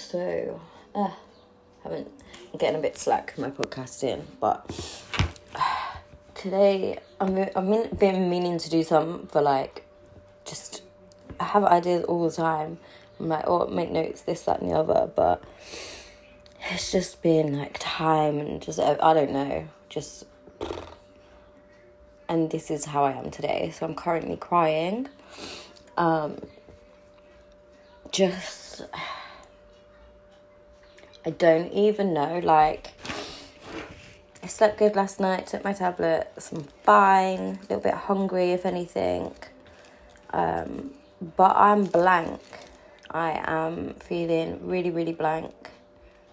So, 0.00 0.60
uh, 0.94 1.10
haven't 1.84 2.10
I'm 2.52 2.58
getting 2.58 2.78
a 2.80 2.82
bit 2.82 2.98
slack 2.98 3.38
my 3.38 3.50
podcasting, 3.50 4.22
but 4.40 4.64
uh, 5.54 5.60
today 6.34 6.98
I'm 7.20 7.38
I've 7.38 7.98
been 7.98 8.28
meaning 8.28 8.58
to 8.58 8.70
do 8.70 8.82
something 8.82 9.28
for 9.28 9.40
like 9.40 9.84
just 10.44 10.82
I 11.38 11.44
have 11.44 11.64
ideas 11.64 12.04
all 12.04 12.28
the 12.28 12.34
time. 12.34 12.78
I'm 13.20 13.28
like, 13.28 13.44
oh, 13.46 13.66
make 13.68 13.92
notes, 13.92 14.22
this, 14.22 14.42
that, 14.44 14.60
and 14.60 14.70
the 14.70 14.74
other, 14.74 15.10
but 15.14 15.44
it's 16.70 16.90
just 16.90 17.22
been 17.22 17.56
like 17.58 17.76
time 17.78 18.38
and 18.38 18.60
just 18.60 18.80
I 18.80 19.14
don't 19.14 19.32
know, 19.32 19.68
just 19.88 20.24
and 22.28 22.50
this 22.50 22.70
is 22.70 22.86
how 22.86 23.04
I 23.04 23.12
am 23.12 23.30
today. 23.30 23.70
So 23.72 23.86
I'm 23.86 23.94
currently 23.94 24.36
crying. 24.36 25.08
Um, 25.96 26.38
just 28.10 28.82
I 31.24 31.30
don't 31.30 31.72
even 31.72 32.14
know. 32.14 32.38
Like, 32.42 32.92
I 34.42 34.46
slept 34.46 34.78
good 34.78 34.96
last 34.96 35.20
night, 35.20 35.46
took 35.46 35.64
my 35.64 35.74
tablets, 35.74 36.50
I'm 36.52 36.64
fine, 36.82 37.40
a 37.40 37.58
little 37.62 37.80
bit 37.80 37.94
hungry, 37.94 38.52
if 38.52 38.64
anything. 38.64 39.34
Um, 40.32 40.92
but 41.36 41.54
I'm 41.56 41.84
blank. 41.84 42.40
I 43.10 43.42
am 43.44 43.94
feeling 43.94 44.66
really, 44.66 44.90
really 44.90 45.12
blank. 45.12 45.52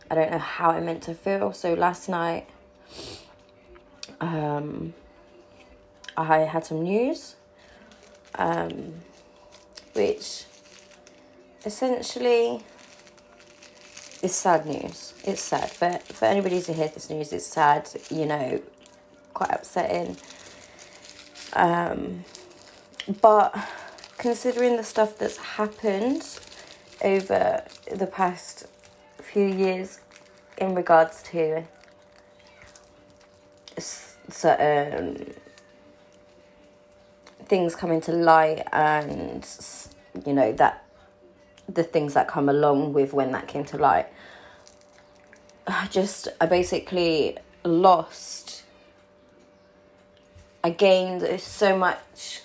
I 0.09 0.15
don't 0.15 0.31
know 0.31 0.37
how 0.37 0.69
I'm 0.69 0.85
meant 0.85 1.03
to 1.03 1.13
feel. 1.13 1.51
So 1.51 1.73
last 1.73 2.07
night, 2.07 2.47
um, 4.21 4.93
I 6.15 6.39
had 6.39 6.65
some 6.65 6.83
news, 6.83 7.35
um, 8.35 8.93
which 9.93 10.45
essentially 11.65 12.63
it's 14.21 14.35
sad 14.35 14.65
news. 14.65 15.13
It's 15.23 15.41
sad 15.41 15.69
for 15.69 15.99
for 16.13 16.25
anybody 16.25 16.61
to 16.61 16.73
hear 16.73 16.87
this 16.87 17.09
news. 17.09 17.31
It's 17.33 17.45
sad, 17.45 17.89
you 18.09 18.25
know, 18.25 18.61
quite 19.33 19.51
upsetting. 19.51 20.17
Um, 21.53 22.25
but 23.21 23.55
considering 24.17 24.77
the 24.77 24.83
stuff 24.83 25.17
that's 25.17 25.37
happened 25.37 26.23
over 27.03 27.63
the 27.91 28.07
past 28.07 28.65
few 29.21 29.45
years 29.45 29.99
in 30.57 30.73
regards 30.73 31.21
to 31.21 31.63
certain 33.77 35.33
things 37.45 37.75
coming 37.75 38.01
to 38.01 38.11
light 38.11 38.63
and 38.73 39.47
you 40.25 40.33
know 40.33 40.51
that 40.51 40.87
the 41.69 41.83
things 41.83 42.13
that 42.13 42.27
come 42.27 42.49
along 42.49 42.93
with 42.93 43.13
when 43.13 43.31
that 43.31 43.47
came 43.47 43.63
to 43.65 43.77
light. 43.77 44.07
Just, 45.89 46.27
I 46.39 46.45
basically 46.45 47.37
lost. 47.63 48.63
I 50.63 50.69
gained 50.71 51.39
so 51.39 51.77
much 51.77 52.41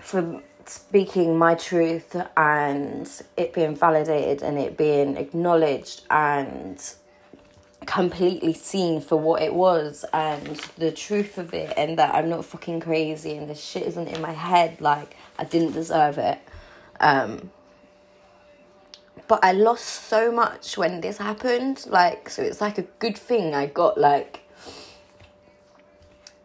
from 0.00 0.42
speaking 0.66 1.36
my 1.36 1.54
truth 1.54 2.16
and 2.36 3.10
it 3.36 3.52
being 3.52 3.76
validated 3.76 4.42
and 4.42 4.58
it 4.58 4.76
being 4.76 5.16
acknowledged 5.16 6.02
and 6.10 6.94
completely 7.86 8.54
seen 8.54 9.00
for 9.00 9.16
what 9.16 9.42
it 9.42 9.52
was 9.52 10.04
and 10.12 10.56
the 10.78 10.90
truth 10.90 11.36
of 11.36 11.52
it 11.52 11.72
and 11.76 11.98
that 11.98 12.14
I'm 12.14 12.30
not 12.30 12.44
fucking 12.46 12.80
crazy 12.80 13.36
and 13.36 13.48
this 13.48 13.62
shit 13.62 13.82
isn't 13.82 14.08
in 14.08 14.22
my 14.22 14.32
head 14.32 14.80
like 14.80 15.16
I 15.38 15.44
didn't 15.44 15.72
deserve 15.72 16.16
it 16.16 16.38
um 17.00 17.50
but 19.26 19.44
I 19.44 19.52
lost 19.52 19.84
so 19.84 20.30
much 20.30 20.76
when 20.76 21.00
this 21.00 21.18
happened. 21.18 21.86
Like, 21.88 22.28
so 22.28 22.42
it's 22.42 22.60
like 22.60 22.78
a 22.78 22.82
good 22.98 23.16
thing 23.16 23.54
I 23.54 23.66
got 23.66 23.98
like. 23.98 24.40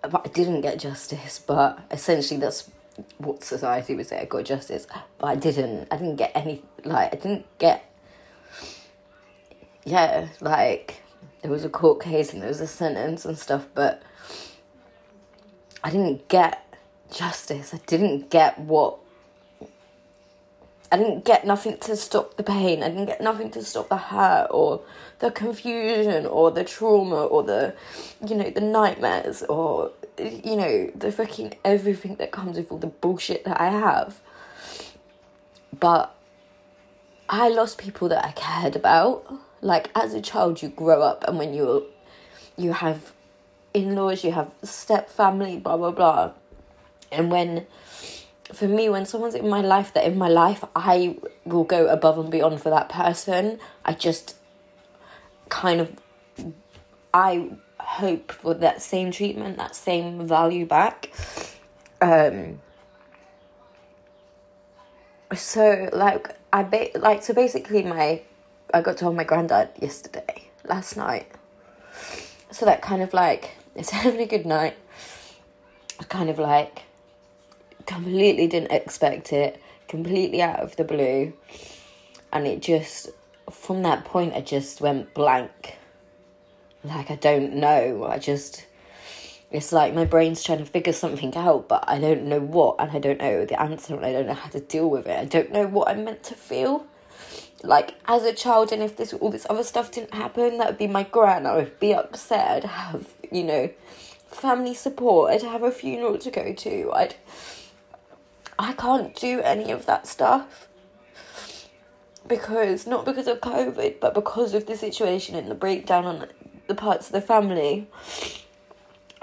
But 0.01 0.21
I 0.25 0.29
didn't 0.29 0.61
get 0.61 0.79
justice, 0.79 1.39
but 1.45 1.79
essentially 1.91 2.39
that's 2.39 2.69
what 3.17 3.43
society 3.43 3.95
would 3.95 4.07
say. 4.07 4.19
I 4.19 4.25
got 4.25 4.45
justice, 4.45 4.87
but 5.17 5.27
I 5.27 5.35
didn't. 5.35 5.87
I 5.91 5.97
didn't 5.97 6.15
get 6.15 6.31
any. 6.35 6.63
Like, 6.85 7.13
I 7.13 7.17
didn't 7.17 7.45
get. 7.57 7.85
Yeah, 9.83 10.27
like 10.39 11.01
there 11.41 11.51
was 11.51 11.65
a 11.65 11.69
court 11.69 12.01
case 12.01 12.33
and 12.33 12.41
there 12.41 12.49
was 12.49 12.61
a 12.61 12.67
sentence 12.67 13.25
and 13.25 13.37
stuff, 13.37 13.67
but 13.73 14.03
I 15.83 15.89
didn't 15.89 16.27
get 16.27 16.65
justice. 17.11 17.73
I 17.73 17.79
didn't 17.87 18.29
get 18.29 18.59
what 18.59 18.99
I 20.91 20.97
didn't 20.97 21.23
get 21.23 21.45
nothing 21.45 21.77
to 21.77 21.95
stop 21.95 22.37
the 22.37 22.43
pain. 22.43 22.81
I 22.81 22.89
didn't 22.89 23.05
get 23.05 23.21
nothing 23.21 23.51
to 23.51 23.63
stop 23.63 23.89
the 23.89 23.97
hurt 23.97 24.47
or 24.49 24.81
the 25.19 25.29
confusion 25.29 26.25
or 26.25 26.49
the 26.49 26.63
trauma 26.63 27.25
or 27.25 27.43
the, 27.43 27.75
you 28.25 28.35
know, 28.35 28.49
the 28.49 28.61
nightmares 28.61 29.43
or, 29.43 29.91
you 30.17 30.55
know, 30.55 30.91
the 30.95 31.11
fucking 31.11 31.53
everything 31.63 32.15
that 32.15 32.31
comes 32.31 32.57
with 32.57 32.71
all 32.71 32.79
the 32.79 32.87
bullshit 32.87 33.45
that 33.45 33.61
I 33.61 33.69
have. 33.69 34.19
But 35.79 36.15
I 37.29 37.49
lost 37.49 37.77
people 37.77 38.09
that 38.09 38.25
I 38.25 38.31
cared 38.31 38.75
about. 38.75 39.31
Like 39.61 39.91
as 39.93 40.13
a 40.15 40.21
child, 40.21 40.63
you 40.63 40.69
grow 40.69 41.01
up, 41.01 41.23
and 41.27 41.37
when 41.37 41.53
you 41.53 41.85
you 42.57 42.73
have 42.73 43.13
in 43.73 43.95
laws, 43.95 44.23
you 44.23 44.31
have 44.31 44.51
step 44.63 45.09
family, 45.09 45.59
blah 45.59 45.77
blah 45.77 45.91
blah, 45.91 46.31
and 47.11 47.29
when 47.29 47.67
for 48.53 48.67
me, 48.67 48.89
when 48.89 49.05
someone's 49.05 49.35
in 49.35 49.47
my 49.47 49.61
life, 49.61 49.93
that 49.93 50.05
in 50.05 50.17
my 50.17 50.27
life, 50.27 50.63
I 50.75 51.17
will 51.45 51.63
go 51.63 51.87
above 51.87 52.17
and 52.17 52.31
beyond 52.31 52.61
for 52.61 52.69
that 52.69 52.89
person. 52.89 53.59
I 53.85 53.93
just 53.93 54.35
kind 55.49 55.81
of, 55.81 55.91
I 57.13 57.51
hope 57.79 58.31
for 58.31 58.53
that 58.55 58.81
same 58.81 59.11
treatment, 59.11 59.57
that 59.57 59.75
same 59.75 60.27
value 60.27 60.65
back. 60.65 61.11
Um, 62.01 62.59
so 65.35 65.89
like 65.93 66.35
I 66.51 66.63
ba- 66.63 66.89
like 66.95 67.23
so 67.23 67.33
basically 67.33 67.83
my 67.83 68.21
I 68.73 68.81
got 68.81 68.93
to 68.93 69.01
told 69.01 69.15
my 69.15 69.23
granddad 69.23 69.69
yesterday 69.79 70.49
last 70.63 70.97
night. 70.97 71.27
So 72.51 72.65
that 72.65 72.81
kind 72.81 73.01
of 73.01 73.13
like 73.13 73.51
it's 73.75 73.91
having 73.91 74.21
a 74.21 74.25
good 74.25 74.45
night. 74.45 74.75
Kind 76.07 76.29
of 76.29 76.39
like 76.39 76.83
completely 77.89 78.45
didn't 78.45 78.71
expect 78.71 79.33
it, 79.33 79.59
completely 79.87 80.41
out 80.41 80.59
of 80.59 80.75
the 80.75 80.83
blue. 80.83 81.33
And 82.31 82.45
it 82.45 82.61
just, 82.61 83.09
from 83.51 83.81
that 83.81 84.05
point, 84.05 84.35
I 84.35 84.41
just 84.41 84.79
went 84.79 85.13
blank. 85.15 85.77
Like, 86.83 87.09
I 87.09 87.15
don't 87.15 87.55
know. 87.55 88.05
I 88.05 88.19
just, 88.19 88.67
it's 89.49 89.71
like 89.71 89.95
my 89.95 90.05
brain's 90.05 90.43
trying 90.43 90.59
to 90.59 90.65
figure 90.65 90.93
something 90.93 91.35
out, 91.35 91.67
but 91.67 91.83
I 91.87 91.99
don't 91.99 92.25
know 92.25 92.39
what, 92.39 92.75
and 92.79 92.91
I 92.91 92.99
don't 92.99 93.19
know 93.19 93.45
the 93.45 93.59
answer, 93.59 93.95
and 93.95 94.05
I 94.05 94.11
don't 94.11 94.27
know 94.27 94.35
how 94.35 94.49
to 94.49 94.59
deal 94.59 94.87
with 94.87 95.07
it. 95.07 95.19
I 95.19 95.25
don't 95.25 95.51
know 95.51 95.65
what 95.65 95.89
I'm 95.89 96.05
meant 96.05 96.23
to 96.25 96.35
feel. 96.35 96.85
Like, 97.63 97.95
as 98.05 98.23
a 98.23 98.33
child, 98.33 98.71
and 98.71 98.83
if 98.83 98.97
this 98.97 99.13
all 99.13 99.31
this 99.31 99.47
other 99.49 99.63
stuff 99.63 99.91
didn't 99.91 100.13
happen, 100.13 100.59
that 100.59 100.67
would 100.67 100.77
be 100.77 100.87
my 100.87 101.03
gran. 101.03 101.47
I 101.47 101.55
would 101.55 101.79
be 101.79 101.93
upset. 101.93 102.63
I'd 102.63 102.63
have, 102.63 103.07
you 103.31 103.43
know, 103.43 103.71
family 104.27 104.75
support. 104.75 105.33
I'd 105.33 105.41
have 105.41 105.63
a 105.63 105.71
funeral 105.71 106.19
to 106.19 106.31
go 106.31 106.53
to. 106.53 106.91
I'd 106.93 107.15
I 108.59 108.73
can't 108.73 109.15
do 109.15 109.39
any 109.39 109.71
of 109.71 109.85
that 109.85 110.05
stuff 110.05 110.67
because 112.27 112.85
not 112.85 113.05
because 113.05 113.25
of 113.27 113.39
COVID, 113.39 114.01
but 114.01 114.13
because 114.13 114.53
of 114.53 114.65
the 114.65 114.75
situation 114.75 115.35
and 115.35 115.49
the 115.49 115.55
breakdown 115.55 116.05
on 116.05 116.27
the 116.67 116.75
parts 116.75 117.07
of 117.07 117.13
the 117.13 117.21
family. 117.21 117.87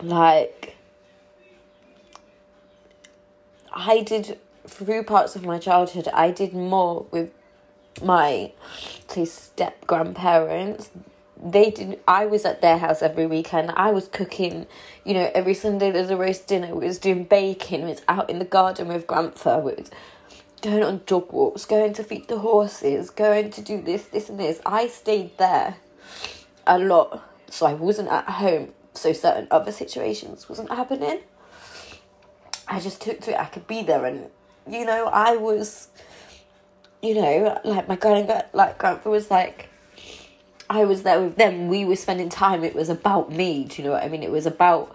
Like, 0.02 0.74
I 3.70 4.00
did 4.00 4.38
through 4.66 5.04
parts 5.04 5.36
of 5.36 5.44
my 5.44 5.58
childhood, 5.58 6.08
I 6.14 6.30
did 6.30 6.54
more 6.54 7.06
with 7.10 7.30
my 8.02 8.52
say 9.06 9.26
step 9.26 9.86
grandparents 9.86 10.90
they 11.42 11.70
did 11.70 12.00
I 12.08 12.26
was 12.26 12.44
at 12.44 12.62
their 12.62 12.78
house 12.78 13.02
every 13.02 13.26
weekend. 13.26 13.72
I 13.76 13.90
was 13.90 14.08
cooking, 14.08 14.66
you 15.04 15.14
know, 15.14 15.30
every 15.34 15.54
Sunday 15.54 15.90
there's 15.90 16.10
a 16.10 16.16
roast 16.16 16.46
dinner. 16.46 16.74
We 16.74 16.86
was 16.86 16.98
doing 16.98 17.24
baking, 17.24 17.82
we 17.82 17.90
was 17.90 18.02
out 18.08 18.30
in 18.30 18.38
the 18.38 18.44
garden 18.44 18.88
with 18.88 19.06
grandpa, 19.06 19.58
we 19.58 19.74
was 19.74 19.90
going 20.62 20.82
on 20.82 21.02
dog 21.06 21.32
walks, 21.32 21.64
going 21.64 21.92
to 21.94 22.04
feed 22.04 22.28
the 22.28 22.38
horses, 22.38 23.10
going 23.10 23.50
to 23.50 23.60
do 23.60 23.80
this, 23.80 24.04
this 24.06 24.28
and 24.28 24.40
this. 24.40 24.60
I 24.64 24.88
stayed 24.88 25.36
there 25.38 25.76
a 26.66 26.78
lot. 26.78 27.22
So 27.50 27.66
I 27.66 27.74
wasn't 27.74 28.08
at 28.08 28.28
home. 28.28 28.72
So 28.94 29.12
certain 29.12 29.46
other 29.50 29.72
situations 29.72 30.48
wasn't 30.48 30.70
happening. 30.70 31.20
I 32.66 32.80
just 32.80 33.00
took 33.00 33.20
to 33.22 33.32
it. 33.32 33.38
I 33.38 33.44
could 33.44 33.66
be 33.66 33.82
there 33.82 34.04
and 34.06 34.30
you 34.68 34.84
know, 34.84 35.06
I 35.06 35.36
was 35.36 35.88
you 37.02 37.14
know, 37.14 37.60
like 37.64 37.88
my 37.88 37.96
grand 37.96 38.44
like 38.52 38.78
grandpa 38.78 39.10
was 39.10 39.30
like 39.30 39.68
I 40.68 40.84
was 40.84 41.02
there 41.02 41.20
with 41.20 41.36
them. 41.36 41.68
We 41.68 41.84
were 41.84 41.96
spending 41.96 42.28
time. 42.28 42.64
It 42.64 42.74
was 42.74 42.88
about 42.88 43.30
me. 43.30 43.64
Do 43.64 43.80
you 43.80 43.88
know 43.88 43.94
what 43.94 44.02
I 44.02 44.08
mean? 44.08 44.22
It 44.22 44.30
was 44.30 44.46
about. 44.46 44.94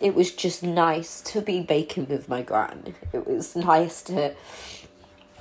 It 0.00 0.14
was 0.14 0.32
just 0.32 0.64
nice 0.64 1.20
to 1.20 1.40
be 1.40 1.60
baking 1.60 2.08
with 2.08 2.28
my 2.28 2.42
gran. 2.42 2.94
It 3.12 3.26
was 3.26 3.54
nice 3.54 4.02
to 4.02 4.34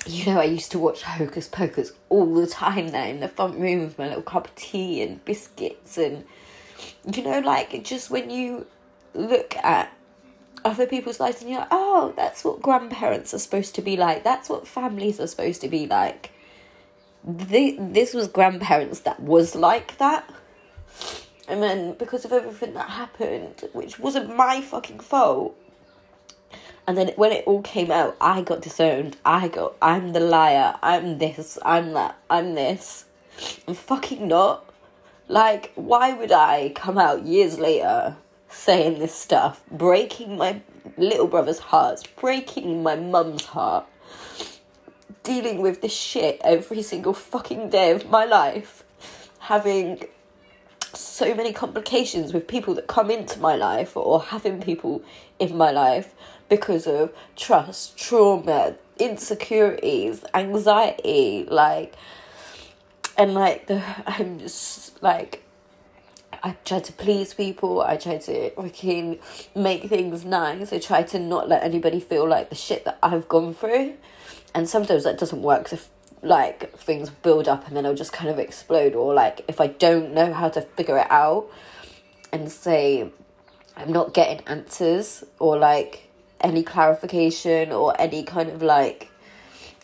you 0.07 0.25
know, 0.25 0.39
I 0.39 0.45
used 0.45 0.71
to 0.71 0.79
watch 0.79 1.03
Hocus 1.03 1.47
Pocus 1.47 1.91
all 2.09 2.33
the 2.33 2.47
time 2.47 2.89
there 2.89 3.07
in 3.07 3.19
the 3.19 3.27
front 3.27 3.59
room 3.59 3.81
with 3.81 3.99
my 3.99 4.07
little 4.07 4.23
cup 4.23 4.47
of 4.47 4.55
tea 4.55 5.01
and 5.01 5.23
biscuits 5.25 5.97
and 5.97 6.25
you 7.13 7.23
know, 7.23 7.39
like 7.39 7.83
just 7.83 8.09
when 8.09 8.29
you 8.29 8.65
look 9.13 9.55
at 9.57 9.93
other 10.63 10.87
people's 10.87 11.19
lives 11.19 11.41
and 11.41 11.49
you're 11.49 11.59
like, 11.59 11.67
oh, 11.71 12.13
that's 12.15 12.43
what 12.43 12.61
grandparents 12.61 13.33
are 13.33 13.39
supposed 13.39 13.75
to 13.75 13.81
be 13.81 13.97
like. 13.97 14.23
That's 14.23 14.49
what 14.49 14.67
families 14.67 15.19
are 15.19 15.27
supposed 15.27 15.61
to 15.61 15.67
be 15.67 15.87
like. 15.87 16.30
This 17.23 18.13
was 18.13 18.27
grandparents 18.27 19.01
that 19.01 19.19
was 19.19 19.55
like 19.55 19.97
that. 19.97 20.29
And 21.47 21.61
then 21.61 21.93
because 21.93 22.25
of 22.25 22.31
everything 22.31 22.73
that 22.73 22.89
happened, 22.89 23.63
which 23.73 23.99
wasn't 23.99 24.35
my 24.35 24.61
fucking 24.61 24.99
fault, 24.99 25.57
and 26.87 26.97
then 26.97 27.09
when 27.15 27.31
it 27.31 27.45
all 27.45 27.61
came 27.61 27.91
out, 27.91 28.17
I 28.19 28.41
got 28.41 28.61
disowned. 28.61 29.17
I 29.23 29.47
got, 29.47 29.75
I'm 29.81 30.13
the 30.13 30.19
liar. 30.19 30.75
I'm 30.81 31.19
this. 31.19 31.57
I'm 31.63 31.93
that. 31.93 32.17
I'm 32.29 32.55
this. 32.55 33.05
I'm 33.67 33.75
fucking 33.75 34.27
not. 34.27 34.67
Like, 35.27 35.71
why 35.75 36.13
would 36.13 36.31
I 36.31 36.71
come 36.75 36.97
out 36.97 37.23
years 37.23 37.59
later 37.59 38.17
saying 38.49 38.99
this 38.99 39.15
stuff, 39.15 39.63
breaking 39.71 40.37
my 40.37 40.61
little 40.97 41.27
brother's 41.27 41.59
heart, 41.59 42.03
breaking 42.19 42.83
my 42.83 42.95
mum's 42.95 43.45
heart, 43.45 43.85
dealing 45.23 45.61
with 45.61 45.81
this 45.81 45.93
shit 45.93 46.39
every 46.43 46.81
single 46.81 47.13
fucking 47.13 47.69
day 47.69 47.91
of 47.91 48.09
my 48.09 48.25
life, 48.25 48.83
having 49.39 50.03
so 50.93 51.33
many 51.33 51.53
complications 51.53 52.33
with 52.33 52.47
people 52.47 52.73
that 52.75 52.87
come 52.87 53.09
into 53.09 53.39
my 53.39 53.55
life 53.55 53.95
or 53.95 54.21
having 54.21 54.61
people 54.61 55.03
in 55.39 55.55
my 55.55 55.71
life 55.71 56.13
because 56.49 56.85
of 56.85 57.13
trust, 57.35 57.97
trauma, 57.97 58.75
insecurities, 58.99 60.23
anxiety, 60.33 61.45
like, 61.49 61.95
and 63.17 63.33
like 63.33 63.67
the, 63.67 63.81
I'm 64.05 64.39
just 64.39 65.01
like, 65.01 65.43
I 66.43 66.55
try 66.65 66.79
to 66.79 66.93
please 66.93 67.33
people. 67.33 67.81
I 67.81 67.97
try 67.97 68.17
to 68.17 68.49
freaking 68.51 69.19
make 69.55 69.83
things 69.83 70.25
nice. 70.25 70.73
I 70.73 70.79
try 70.79 71.03
to 71.03 71.19
not 71.19 71.47
let 71.47 71.63
anybody 71.63 71.99
feel 71.99 72.27
like 72.27 72.49
the 72.49 72.55
shit 72.55 72.83
that 72.85 72.97
I've 73.03 73.27
gone 73.27 73.53
through. 73.53 73.93
And 74.53 74.67
sometimes 74.67 75.03
that 75.03 75.17
doesn't 75.17 75.41
work. 75.41 75.71
If 75.71 75.89
like 76.23 76.77
things 76.77 77.09
build 77.09 77.47
up 77.47 77.67
and 77.67 77.75
then 77.75 77.85
it'll 77.85 77.95
just 77.95 78.13
kind 78.13 78.29
of 78.29 78.37
explode, 78.37 78.95
or 78.95 79.13
like 79.13 79.43
if 79.47 79.59
I 79.59 79.67
don't 79.67 80.13
know 80.13 80.33
how 80.33 80.49
to 80.49 80.61
figure 80.61 80.97
it 80.97 81.07
out 81.09 81.49
and 82.31 82.51
say 82.51 83.11
I'm 83.75 83.91
not 83.91 84.13
getting 84.13 84.45
answers 84.47 85.23
or 85.39 85.57
like 85.57 86.09
any 86.41 86.63
clarification 86.63 87.71
or 87.71 87.99
any 87.99 88.23
kind 88.23 88.49
of 88.49 88.61
like, 88.61 89.09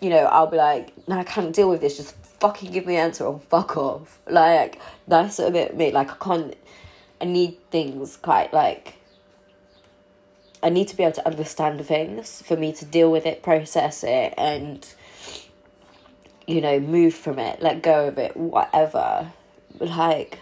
you 0.01 0.09
know, 0.09 0.25
I'll 0.25 0.47
be 0.47 0.57
like, 0.57 1.07
no, 1.07 1.17
I 1.17 1.23
can't 1.23 1.55
deal 1.55 1.69
with 1.69 1.81
this. 1.81 1.97
Just 1.97 2.15
fucking 2.39 2.71
give 2.71 2.85
me 2.85 2.95
an 2.95 3.05
answer 3.05 3.25
or 3.25 3.39
fuck 3.39 3.77
off. 3.77 4.19
Like, 4.29 4.79
that's 5.07 5.39
a 5.39 5.49
bit 5.49 5.75
me. 5.75 5.91
Like, 5.91 6.11
I 6.11 6.15
can't, 6.15 6.55
I 7.21 7.25
need 7.25 7.57
things 7.71 8.17
quite 8.17 8.53
like, 8.53 8.95
I 10.63 10.69
need 10.69 10.87
to 10.87 10.97
be 10.97 11.03
able 11.03 11.13
to 11.13 11.27
understand 11.27 11.85
things 11.85 12.41
for 12.41 12.57
me 12.57 12.73
to 12.73 12.85
deal 12.85 13.11
with 13.11 13.25
it, 13.25 13.43
process 13.43 14.03
it, 14.03 14.33
and, 14.37 14.87
you 16.47 16.61
know, 16.61 16.79
move 16.79 17.13
from 17.13 17.37
it, 17.39 17.61
let 17.61 17.81
go 17.83 18.07
of 18.07 18.17
it, 18.17 18.35
whatever. 18.35 19.31
Like, 19.79 20.39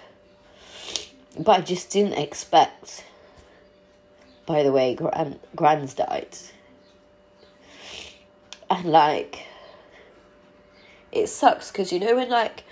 but 1.38 1.60
I 1.60 1.62
just 1.62 1.90
didn't 1.90 2.14
expect, 2.14 3.04
by 4.46 4.64
the 4.64 4.72
way, 4.72 4.96
Gran, 4.96 5.40
Gran's 5.56 5.94
died. 5.94 6.38
And 8.70 8.86
like, 8.86 9.46
it 11.12 11.28
sucks 11.28 11.72
because 11.72 11.92
you 11.92 12.00
know 12.00 12.16
when 12.16 12.30
like 12.30 12.64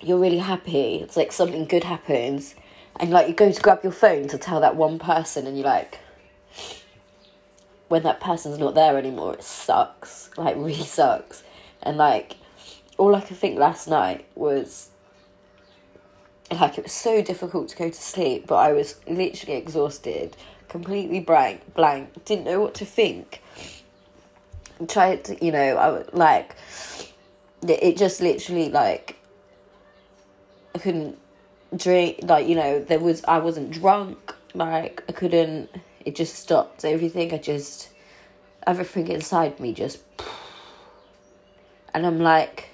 you're 0.00 0.18
really 0.18 0.38
happy, 0.38 0.96
it's 0.96 1.16
like 1.16 1.32
something 1.32 1.64
good 1.64 1.84
happens, 1.84 2.54
and 2.98 3.10
like 3.10 3.28
you 3.28 3.34
go 3.34 3.52
to 3.52 3.60
grab 3.60 3.80
your 3.82 3.92
phone 3.92 4.28
to 4.28 4.38
tell 4.38 4.60
that 4.60 4.76
one 4.76 4.98
person, 4.98 5.46
and 5.46 5.56
you're 5.56 5.66
like, 5.66 5.98
when 7.90 8.04
that 8.04 8.20
person's 8.20 8.56
not 8.58 8.76
there 8.76 8.96
anymore, 8.96 9.34
it 9.34 9.42
sucks. 9.42 10.30
Like 10.36 10.54
really 10.56 10.74
sucks, 10.74 11.42
and 11.82 11.96
like 11.96 12.36
all 12.96 13.16
I 13.16 13.20
could 13.20 13.36
think 13.36 13.58
last 13.58 13.88
night 13.88 14.26
was 14.36 14.90
like 16.52 16.78
it 16.78 16.84
was 16.84 16.92
so 16.92 17.20
difficult 17.20 17.68
to 17.70 17.76
go 17.76 17.90
to 17.90 18.00
sleep, 18.00 18.46
but 18.46 18.56
I 18.56 18.72
was 18.72 19.00
literally 19.08 19.56
exhausted, 19.56 20.36
completely 20.68 21.18
blank, 21.18 21.74
blank, 21.74 22.24
didn't 22.24 22.44
know 22.44 22.60
what 22.60 22.74
to 22.74 22.84
think. 22.84 23.42
Tried 24.86 25.24
to, 25.24 25.44
you 25.44 25.50
know, 25.50 25.76
I 25.76 25.90
would 25.90 26.14
like 26.14 26.54
it 27.68 27.96
just 27.96 28.20
literally 28.20 28.68
like 28.68 29.16
I 30.76 30.78
couldn't 30.78 31.18
drink 31.76 32.20
like 32.22 32.46
you 32.46 32.54
know 32.54 32.78
there 32.78 33.00
was 33.00 33.24
I 33.24 33.38
wasn't 33.38 33.72
drunk 33.72 34.34
like 34.54 35.02
I 35.08 35.12
couldn't 35.12 35.70
it 36.04 36.14
just 36.14 36.34
stopped 36.34 36.84
everything. 36.84 37.32
I 37.32 37.38
just 37.38 37.90
everything 38.66 39.08
inside 39.08 39.58
me 39.58 39.72
just 39.72 40.00
and 41.94 42.06
I'm 42.06 42.20
like 42.20 42.68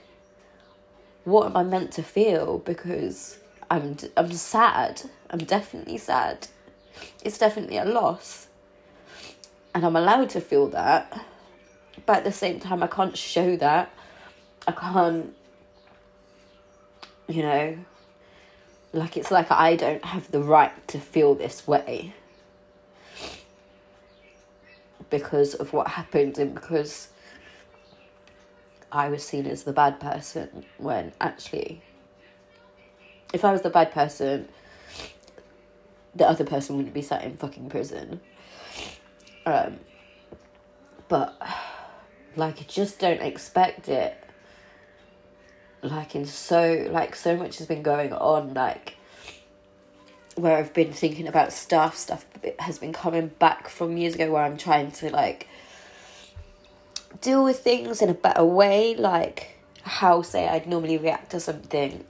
what 1.27 1.47
am 1.47 1.57
I 1.57 1.65
meant 1.65 1.91
to 1.93 2.03
feel? 2.05 2.59
Because 2.59 3.39
I'm 3.69 3.97
I'm 4.17 4.33
sad. 4.33 5.03
I'm 5.29 5.41
definitely 5.41 5.99
sad. 5.99 6.47
It's 7.25 7.37
definitely 7.37 7.79
a 7.79 7.85
loss. 7.85 8.47
And 9.75 9.85
I'm 9.85 9.97
allowed 9.97 10.31
to 10.31 10.41
feel 10.41 10.69
that. 10.69 11.27
But 12.07 12.19
at 12.19 12.25
the 12.25 12.33
same 12.33 12.61
time 12.61 12.83
I 12.83 12.87
can't 12.87 13.17
show 13.17 13.57
that. 13.57 13.91
I 14.69 14.73
can't, 14.73 15.35
you 17.29 17.43
know, 17.43 17.79
like 18.93 19.17
it's 19.17 19.33
like 19.33 19.51
I 19.51 19.75
don't 19.75 20.05
have 20.05 20.31
the 20.31 20.41
right 20.41 20.89
to 20.89 21.01
feel 21.01 21.35
this 21.35 21.67
way 21.67 22.15
because 25.11 25.55
of 25.55 25.73
what 25.73 25.89
happened 25.89 26.39
and 26.39 26.55
because 26.55 27.09
I 28.91 29.09
was 29.09 29.25
seen 29.25 29.47
as 29.47 29.65
the 29.65 29.73
bad 29.73 30.01
person 30.01 30.65
when 30.79 31.13
actually, 31.21 31.83
if 33.33 33.45
I 33.45 33.53
was 33.53 33.63
the 33.63 33.71
bad 33.71 33.93
person, 33.93 34.49
the 36.15 36.29
other 36.29 36.45
person 36.45 36.77
wouldn't 36.77 36.95
be 36.95 37.03
sat 37.03 37.25
in 37.25 37.37
fucking 37.37 37.69
prison. 37.69 38.21
Um, 39.45 39.79
but 41.09 41.41
like, 42.37 42.61
I 42.61 42.65
just 42.69 42.99
don't 42.99 43.21
expect 43.21 43.89
it 43.89 44.17
like 45.83 46.15
in 46.17 46.27
so 46.27 46.89
like 46.91 47.15
so 47.15 47.37
much 47.37 47.59
has 47.59 47.67
been 47.67 47.83
going 47.83 48.13
on 48.13 48.55
like 48.55 48.96
where 50.37 50.57
I've 50.57 50.75
been 50.75 50.93
thinking 50.93 51.27
about 51.27 51.53
stuff 51.53 51.97
stuff 51.97 52.27
has 52.59 52.79
been 52.79 52.93
coming 52.93 53.29
back 53.39 53.69
from 53.69 53.97
years 53.97 54.15
ago 54.15 54.31
where 54.31 54.43
I'm 54.43 54.57
trying 54.57 54.93
to 54.93 55.11
like 55.11 55.49
deal 57.21 57.43
with 57.43 57.61
things 57.61 58.03
in 58.03 58.11
a 58.11 58.15
better 58.15 58.45
way 58.45 58.95
like 58.95 59.59
how 59.83 60.23
say 60.23 60.47
I'd 60.47 60.67
normally 60.67 60.99
react 60.99 61.31
to 61.31 61.41
something 61.41 62.05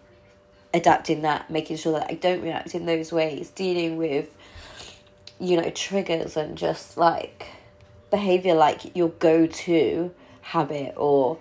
adapting 0.75 1.23
that 1.23 1.51
making 1.51 1.77
sure 1.77 1.93
that 1.93 2.09
I 2.11 2.15
don't 2.15 2.43
react 2.43 2.75
in 2.75 2.87
those 2.87 3.13
ways 3.13 3.51
dealing 3.51 3.97
with 3.97 4.29
you 5.39 5.61
know 5.61 5.71
triggers 5.71 6.37
and 6.37 6.59
just 6.59 6.97
like 6.97 7.47
behavior 8.11 8.55
like 8.55 8.97
your 8.97 9.11
go-to 9.11 10.13
habit 10.43 10.95
or 10.97 11.39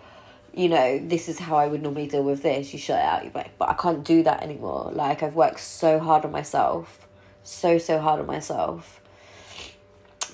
you 0.56 0.70
know, 0.70 1.00
this 1.00 1.28
is 1.28 1.38
how 1.38 1.58
I 1.58 1.68
would 1.68 1.84
normally 1.84 2.08
deal 2.08 2.24
with 2.24 2.42
this. 2.42 2.72
You 2.72 2.80
shut 2.80 3.00
it 3.00 3.06
out. 3.06 3.24
You're 3.24 3.34
like, 3.34 3.58
but 3.58 3.70
I 3.70 3.74
can't 3.74 4.06
do 4.06 4.24
that 4.24 4.42
anymore. 4.42 4.90
Like 4.94 5.22
I've 5.22 5.36
worked 5.36 5.60
so 5.60 6.00
hard 6.00 6.24
on 6.24 6.32
myself, 6.32 7.08
so 7.44 7.78
so 7.78 8.00
hard 8.00 8.22
on 8.22 8.26
myself. 8.26 9.02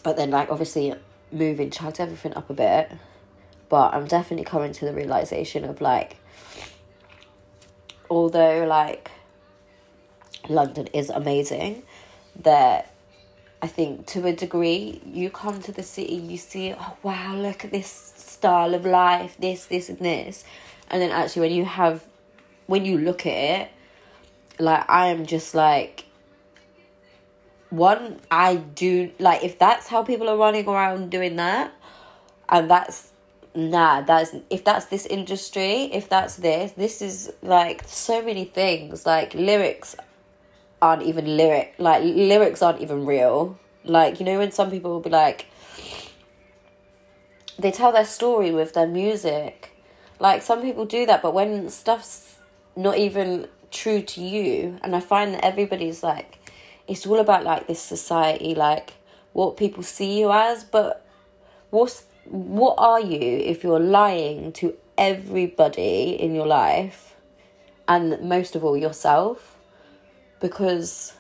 But 0.04 0.18
then, 0.18 0.30
like 0.30 0.52
obviously, 0.52 0.94
moving 1.32 1.72
chucked 1.72 2.00
everything 2.00 2.36
up 2.36 2.50
a 2.52 2.54
bit. 2.54 2.92
But 3.68 3.96
I'm 3.96 4.06
definitely 4.06 4.46
coming 4.46 4.74
to 4.74 4.86
the 4.86 4.94
realization 4.94 5.66
of 5.66 5.82
like, 5.82 6.18
although 8.10 8.66
like 8.66 9.10
London 10.50 10.88
is 10.88 11.10
amazing, 11.10 11.82
that 12.36 12.91
I 13.62 13.68
think 13.68 14.08
to 14.08 14.26
a 14.26 14.34
degree 14.34 15.02
you 15.06 15.30
come 15.30 15.62
to 15.62 15.72
the 15.72 15.84
city, 15.84 16.16
you 16.16 16.38
see, 16.38 16.74
oh 16.74 16.98
wow, 17.04 17.36
look 17.36 17.64
at 17.64 17.72
this 17.72 18.14
style 18.18 18.74
of 18.74 18.86
life, 18.86 19.38
this, 19.40 19.66
this, 19.66 19.90
and 19.90 20.00
this. 20.00 20.44
And 20.90 21.02
then 21.02 21.12
actually, 21.12 21.44
when 21.44 21.52
you 21.52 21.66
have, 21.66 22.04
when 22.66 22.86
you 22.86 22.98
look 22.98 23.26
at 23.26 23.34
it, 23.34 23.72
like, 24.60 24.90
I 24.90 25.08
am 25.08 25.26
just 25.26 25.54
like, 25.54 26.06
one, 27.70 28.20
I 28.30 28.56
do, 28.56 29.12
like, 29.20 29.44
if 29.44 29.60
that's 29.60 29.88
how 29.88 30.04
people 30.04 30.28
are 30.28 30.38
running 30.38 30.68
around 30.68 31.12
doing 31.12 31.36
that, 31.38 31.72
and 32.50 32.70
that's, 32.70 33.12
nah, 33.56 34.02
that's, 34.02 34.36
if 34.50 34.64
that's 34.64 34.88
this 34.88 35.06
industry, 35.06 35.84
if 35.94 36.10
that's 36.10 36.36
this, 36.36 36.74
this 36.74 37.02
is 37.02 37.32
like 37.42 37.84
so 37.86 38.22
many 38.22 38.46
things. 38.46 39.06
Like, 39.06 39.34
lyrics 39.34 39.96
aren't 40.82 41.04
even 41.04 41.38
lyric, 41.38 41.76
like, 41.78 42.04
lyrics 42.04 42.62
aren't 42.62 42.82
even 42.82 43.06
real. 43.06 43.58
Like, 43.84 44.20
you 44.20 44.26
know, 44.26 44.38
when 44.40 44.52
some 44.52 44.70
people 44.70 44.92
will 44.92 45.00
be 45.00 45.10
like, 45.10 45.48
they 47.62 47.72
tell 47.72 47.92
their 47.92 48.06
story 48.06 48.52
with 48.52 48.74
their 48.74 48.88
music. 48.88 49.72
Like 50.20 50.42
some 50.42 50.62
people 50.62 50.86
do 50.86 51.06
that, 51.06 51.22
but 51.22 51.34
when 51.34 51.70
stuff's 51.70 52.36
not 52.76 52.98
even 52.98 53.48
true 53.72 54.02
to 54.02 54.22
you, 54.22 54.80
and 54.84 54.96
I 54.96 55.00
find 55.00 55.34
that 55.34 55.46
everybody's 55.46 56.04
like, 56.04 56.38
it's 56.88 57.06
all 57.06 57.20
about 57.20 57.44
like 57.44 57.68
this 57.68 57.82
society, 57.82 58.56
like 58.56 58.94
what 59.34 59.58
people 59.58 59.84
see 59.84 60.20
you 60.20 60.32
as, 60.32 60.64
but 60.64 61.06
what's 61.70 62.06
what 62.26 62.76
are 62.78 63.00
you 63.00 63.20
if 63.20 63.64
you're 63.64 63.80
lying 63.80 64.52
to 64.54 64.76
everybody 64.98 66.16
in 66.20 66.36
your 66.36 66.46
life 66.46 67.16
and 67.88 68.22
most 68.22 68.56
of 68.56 68.64
all 68.64 68.78
yourself? 68.78 69.51
Because 70.42 71.14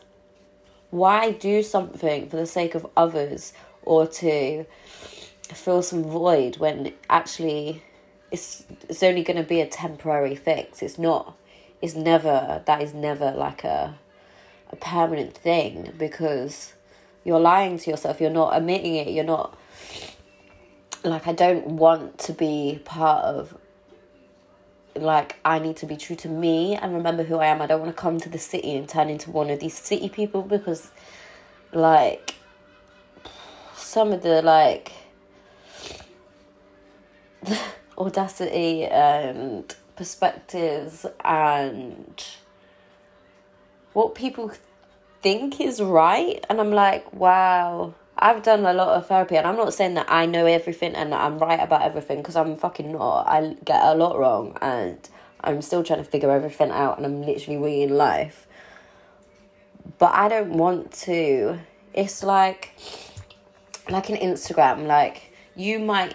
why 0.90 1.32
do 1.32 1.64
something 1.64 2.28
for 2.28 2.36
the 2.36 2.46
sake 2.46 2.76
of 2.76 2.86
others 2.98 3.54
or 3.84 4.06
to 4.08 4.66
fill 5.44 5.82
some 5.82 6.04
void 6.04 6.58
when 6.58 6.94
actually 7.10 7.84
it's 8.32 8.66
it's 8.90 9.04
only 9.04 9.24
going 9.24 9.38
to 9.38 9.48
be 9.48 9.62
a 9.62 9.68
temporary 9.68 10.36
fix? 10.36 10.82
It's 10.82 10.98
not 10.98 11.38
it's 11.82 11.96
never 11.96 12.62
that 12.66 12.82
is 12.82 12.94
never 12.94 13.32
like 13.32 13.64
a 13.64 13.98
a 14.70 14.76
permanent 14.76 15.36
thing 15.36 15.94
because 15.98 16.74
you're 17.24 17.40
lying 17.40 17.78
to 17.78 17.92
yourself. 17.92 18.20
You're 18.20 18.30
not 18.30 18.56
admitting 18.58 18.96
it. 18.96 19.10
You're 19.10 19.24
not 19.24 19.58
like 21.04 21.28
I 21.28 21.34
don't 21.34 21.68
want 21.68 22.18
to 22.20 22.34
be 22.34 22.82
part 22.86 23.24
of 23.26 23.58
like 24.96 25.38
I 25.46 25.60
need 25.60 25.78
to 25.78 25.86
be 25.86 25.98
true 25.98 26.16
to 26.18 26.30
me 26.30 26.76
and 26.76 26.94
remember 26.94 27.24
who 27.24 27.38
I 27.38 27.48
am. 27.48 27.62
I 27.62 27.68
don't 27.68 27.82
want 27.82 27.96
to 27.96 28.02
come 28.02 28.20
to 28.20 28.30
the 28.30 28.40
city 28.40 28.76
and 28.76 28.88
turn 28.88 29.10
into 29.10 29.32
one 29.32 29.50
of 29.50 29.60
these 29.60 29.78
city 29.78 30.10
people 30.10 30.42
because 30.42 30.92
like 31.72 32.36
some 33.76 34.12
of 34.12 34.22
the 34.22 34.42
like 34.42 34.92
audacity 37.98 38.86
and 38.86 39.76
perspectives 39.96 41.06
and 41.24 42.24
what 43.94 44.16
people 44.16 44.52
think 45.22 45.60
is 45.62 45.82
right 45.82 46.44
and 46.50 46.60
I'm 46.60 46.72
like 46.72 47.14
wow 47.14 47.94
I've 48.24 48.44
done 48.44 48.66
a 48.66 48.74
lot 48.74 48.90
of 48.90 49.08
therapy, 49.08 49.36
and 49.36 49.48
I'm 49.48 49.56
not 49.56 49.74
saying 49.74 49.96
that 49.96 50.06
I 50.08 50.28
know 50.28 50.46
everything 50.46 50.94
and 50.94 51.12
I'm 51.12 51.40
right 51.40 51.60
about 51.60 51.82
everything 51.82 52.18
because 52.18 52.36
I'm 52.36 52.56
fucking 52.56 52.92
not. 52.92 53.24
I 53.28 53.56
get 53.66 53.84
a 53.84 53.96
lot 53.96 54.20
wrong, 54.20 54.56
and 54.62 55.00
I'm 55.44 55.64
still 55.64 55.84
trying 55.84 56.04
to 56.04 56.10
figure 56.10 56.30
everything 56.30 56.70
out, 56.70 56.98
and 56.98 57.06
I'm 57.06 57.24
literally 57.24 57.58
winging 57.58 57.90
life. 57.90 58.48
But 59.98 60.14
I 60.14 60.30
don't 60.30 60.52
want 60.52 60.92
to. 61.06 61.60
It's 61.96 62.22
like, 62.22 62.76
like 63.90 64.10
an 64.10 64.18
Instagram. 64.18 64.86
Like 64.86 65.34
you 65.56 65.80
might 65.80 66.14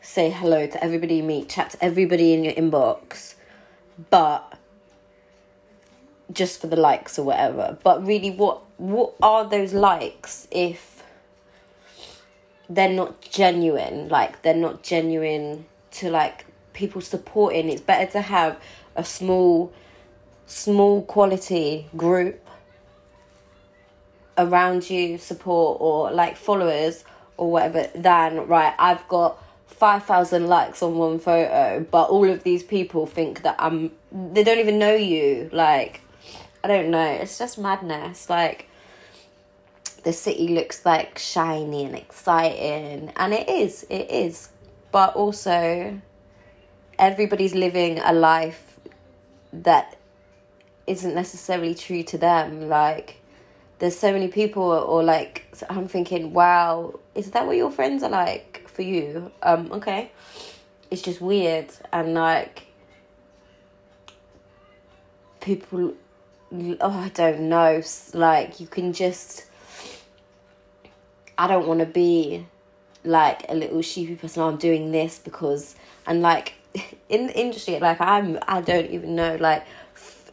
say 0.00 0.30
hello 0.30 0.68
to 0.68 0.84
everybody 0.84 1.16
you 1.16 1.24
meet, 1.24 1.48
chat 1.48 1.70
to 1.70 1.84
everybody 1.84 2.32
in 2.32 2.44
your 2.44 2.54
inbox, 2.54 3.34
but 4.08 4.56
just 6.32 6.60
for 6.60 6.68
the 6.68 6.76
likes 6.76 7.18
or 7.18 7.24
whatever. 7.24 7.76
But 7.82 8.06
really, 8.06 8.30
what 8.30 8.62
what 8.76 9.14
are 9.20 9.48
those 9.48 9.72
likes 9.72 10.46
if 10.52 10.97
they're 12.68 12.92
not 12.92 13.20
genuine 13.20 14.08
like 14.08 14.42
they're 14.42 14.54
not 14.54 14.82
genuine 14.82 15.64
to 15.90 16.10
like 16.10 16.44
people 16.72 17.00
supporting. 17.00 17.68
It's 17.68 17.80
better 17.80 18.10
to 18.12 18.20
have 18.20 18.60
a 18.94 19.04
small 19.04 19.72
small 20.46 21.02
quality 21.02 21.88
group 21.96 22.46
around 24.38 24.88
you 24.88 25.18
support 25.18 25.78
or 25.80 26.10
like 26.12 26.36
followers 26.36 27.04
or 27.36 27.50
whatever 27.50 27.88
than 27.94 28.46
right 28.46 28.72
i've 28.78 29.06
got 29.08 29.42
5000 29.66 30.46
likes 30.46 30.82
on 30.82 30.96
one 30.96 31.18
photo 31.18 31.84
but 31.90 32.08
all 32.08 32.30
of 32.30 32.44
these 32.44 32.62
people 32.62 33.04
think 33.04 33.42
that 33.42 33.56
i'm 33.58 33.90
they 34.32 34.42
don't 34.42 34.58
even 34.58 34.78
know 34.78 34.94
you 34.94 35.50
like 35.52 36.00
i 36.64 36.68
don't 36.68 36.90
know. 36.90 37.04
It's 37.04 37.38
just 37.38 37.58
madness. 37.58 38.28
Like 38.28 38.67
the 40.04 40.12
city 40.12 40.48
looks 40.48 40.84
like 40.84 41.18
shiny 41.18 41.84
and 41.84 41.94
exciting 41.94 43.12
and 43.16 43.34
it 43.34 43.48
is 43.48 43.84
it 43.90 44.10
is. 44.10 44.50
But 44.90 45.14
also 45.14 46.00
everybody's 46.98 47.54
living 47.54 47.98
a 47.98 48.12
life 48.12 48.80
that 49.52 49.96
isn't 50.86 51.14
necessarily 51.14 51.74
true 51.74 52.02
to 52.02 52.18
them 52.18 52.68
like 52.68 53.20
there's 53.78 53.96
so 53.96 54.12
many 54.12 54.28
people 54.28 54.62
or 54.62 55.04
like 55.04 55.46
i'm 55.70 55.86
thinking 55.86 56.32
wow 56.32 56.98
is 57.14 57.30
that 57.32 57.46
what 57.46 57.56
your 57.56 57.70
friends 57.70 58.02
are 58.02 58.10
like 58.10 58.68
for 58.78 58.82
you? 58.82 59.32
Um 59.42 59.72
okay. 59.72 60.12
It's 60.88 61.02
just 61.02 61.20
weird 61.20 61.66
and 61.92 62.14
like 62.14 62.66
people 65.40 65.94
oh 66.80 66.98
i 67.06 67.08
don't 67.08 67.40
know 67.40 67.82
like 68.14 68.60
you 68.60 68.68
can 68.68 68.92
just 68.92 69.46
I 71.38 71.46
don't 71.46 71.68
want 71.68 71.80
to 71.80 71.86
be 71.86 72.44
like 73.04 73.46
a 73.48 73.54
little 73.54 73.80
sheepy 73.80 74.16
person. 74.16 74.42
I'm 74.42 74.56
doing 74.56 74.90
this 74.90 75.20
because 75.20 75.76
and 76.06 76.20
like 76.20 76.54
in 77.08 77.28
the 77.28 77.38
industry, 77.38 77.78
like 77.78 78.00
I'm, 78.00 78.38
I 78.48 78.60
don't 78.60 78.90
even 78.90 79.14
know. 79.14 79.36
Like 79.36 79.64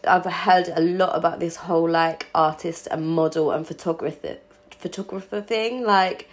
I've 0.07 0.25
heard 0.25 0.67
a 0.69 0.81
lot 0.81 1.15
about 1.15 1.39
this 1.39 1.55
whole 1.55 1.89
like 1.89 2.27
artist 2.33 2.88
and 2.89 3.07
model 3.07 3.51
and 3.51 3.67
photographer 3.67 4.38
photographer 4.71 5.41
thing. 5.41 5.83
Like 5.83 6.27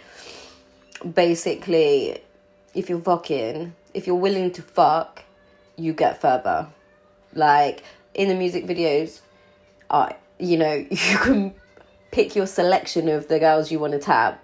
basically, 1.13 2.19
if 2.73 2.89
you're 2.89 2.99
fucking, 2.99 3.75
if 3.93 4.07
you're 4.07 4.15
willing 4.15 4.51
to 4.51 4.63
fuck, 4.63 5.23
you 5.75 5.93
get 5.93 6.19
further. 6.19 6.67
Like 7.35 7.83
in 8.15 8.27
the 8.27 8.35
music 8.35 8.65
videos, 8.65 9.21
uh, 9.91 10.13
you 10.39 10.57
know, 10.57 10.73
you 10.89 11.17
can 11.17 11.53
pick 12.09 12.35
your 12.35 12.47
selection 12.47 13.07
of 13.09 13.27
the 13.27 13.37
girls 13.39 13.71
you 13.71 13.77
want 13.77 13.93
to 13.93 13.99
tap 13.99 14.42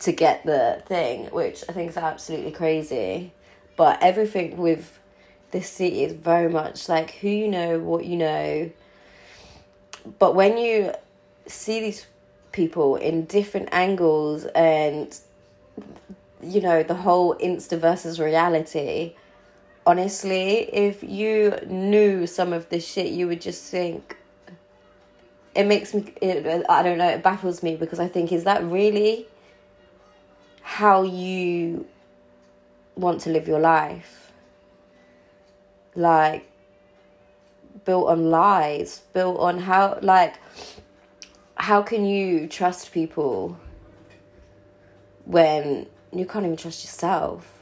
to 0.00 0.12
get 0.12 0.44
the 0.44 0.82
thing, 0.86 1.26
which 1.26 1.64
I 1.68 1.72
think 1.72 1.90
is 1.90 1.96
absolutely 1.96 2.52
crazy. 2.52 3.32
But 3.76 4.02
everything 4.02 4.56
with 4.56 4.98
this 5.50 5.68
city 5.68 6.04
is 6.04 6.12
very 6.12 6.48
much 6.48 6.88
like 6.88 7.12
who 7.12 7.28
you 7.28 7.48
know, 7.48 7.78
what 7.78 8.04
you 8.04 8.16
know. 8.16 8.70
But 10.18 10.34
when 10.34 10.58
you 10.58 10.92
see 11.46 11.80
these 11.80 12.06
people 12.52 12.96
in 12.96 13.24
different 13.24 13.68
angles 13.72 14.44
and 14.46 15.18
you 16.42 16.60
know 16.60 16.82
the 16.82 16.94
whole 16.94 17.34
insta 17.36 17.78
versus 17.78 18.20
reality 18.20 19.14
honestly 19.86 20.60
if 20.72 21.02
you 21.02 21.56
knew 21.66 22.26
some 22.26 22.52
of 22.52 22.68
this 22.68 22.86
shit 22.86 23.08
you 23.12 23.26
would 23.26 23.40
just 23.40 23.70
think 23.70 24.16
it 25.54 25.64
makes 25.64 25.94
me 25.94 26.12
it, 26.22 26.64
i 26.68 26.82
don't 26.82 26.98
know 26.98 27.08
it 27.08 27.22
baffles 27.22 27.62
me 27.62 27.74
because 27.76 27.98
i 27.98 28.08
think 28.08 28.32
is 28.32 28.44
that 28.44 28.62
really 28.64 29.26
how 30.68 31.02
you 31.02 31.86
want 32.94 33.22
to 33.22 33.30
live 33.30 33.48
your 33.48 33.58
life. 33.58 34.30
Like, 35.94 36.46
built 37.86 38.08
on 38.08 38.30
lies, 38.30 39.00
built 39.14 39.40
on 39.40 39.60
how, 39.60 39.98
like, 40.02 40.34
how 41.54 41.80
can 41.80 42.04
you 42.04 42.46
trust 42.46 42.92
people 42.92 43.58
when 45.24 45.86
you 46.12 46.26
can't 46.26 46.44
even 46.44 46.58
trust 46.58 46.84
yourself? 46.84 47.57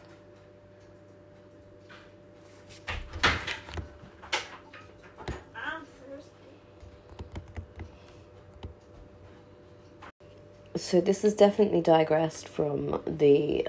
So 10.87 11.01
this 11.01 11.23
has 11.23 11.35
definitely 11.35 11.81
digressed 11.81 12.47
from 12.47 13.03
the 13.05 13.67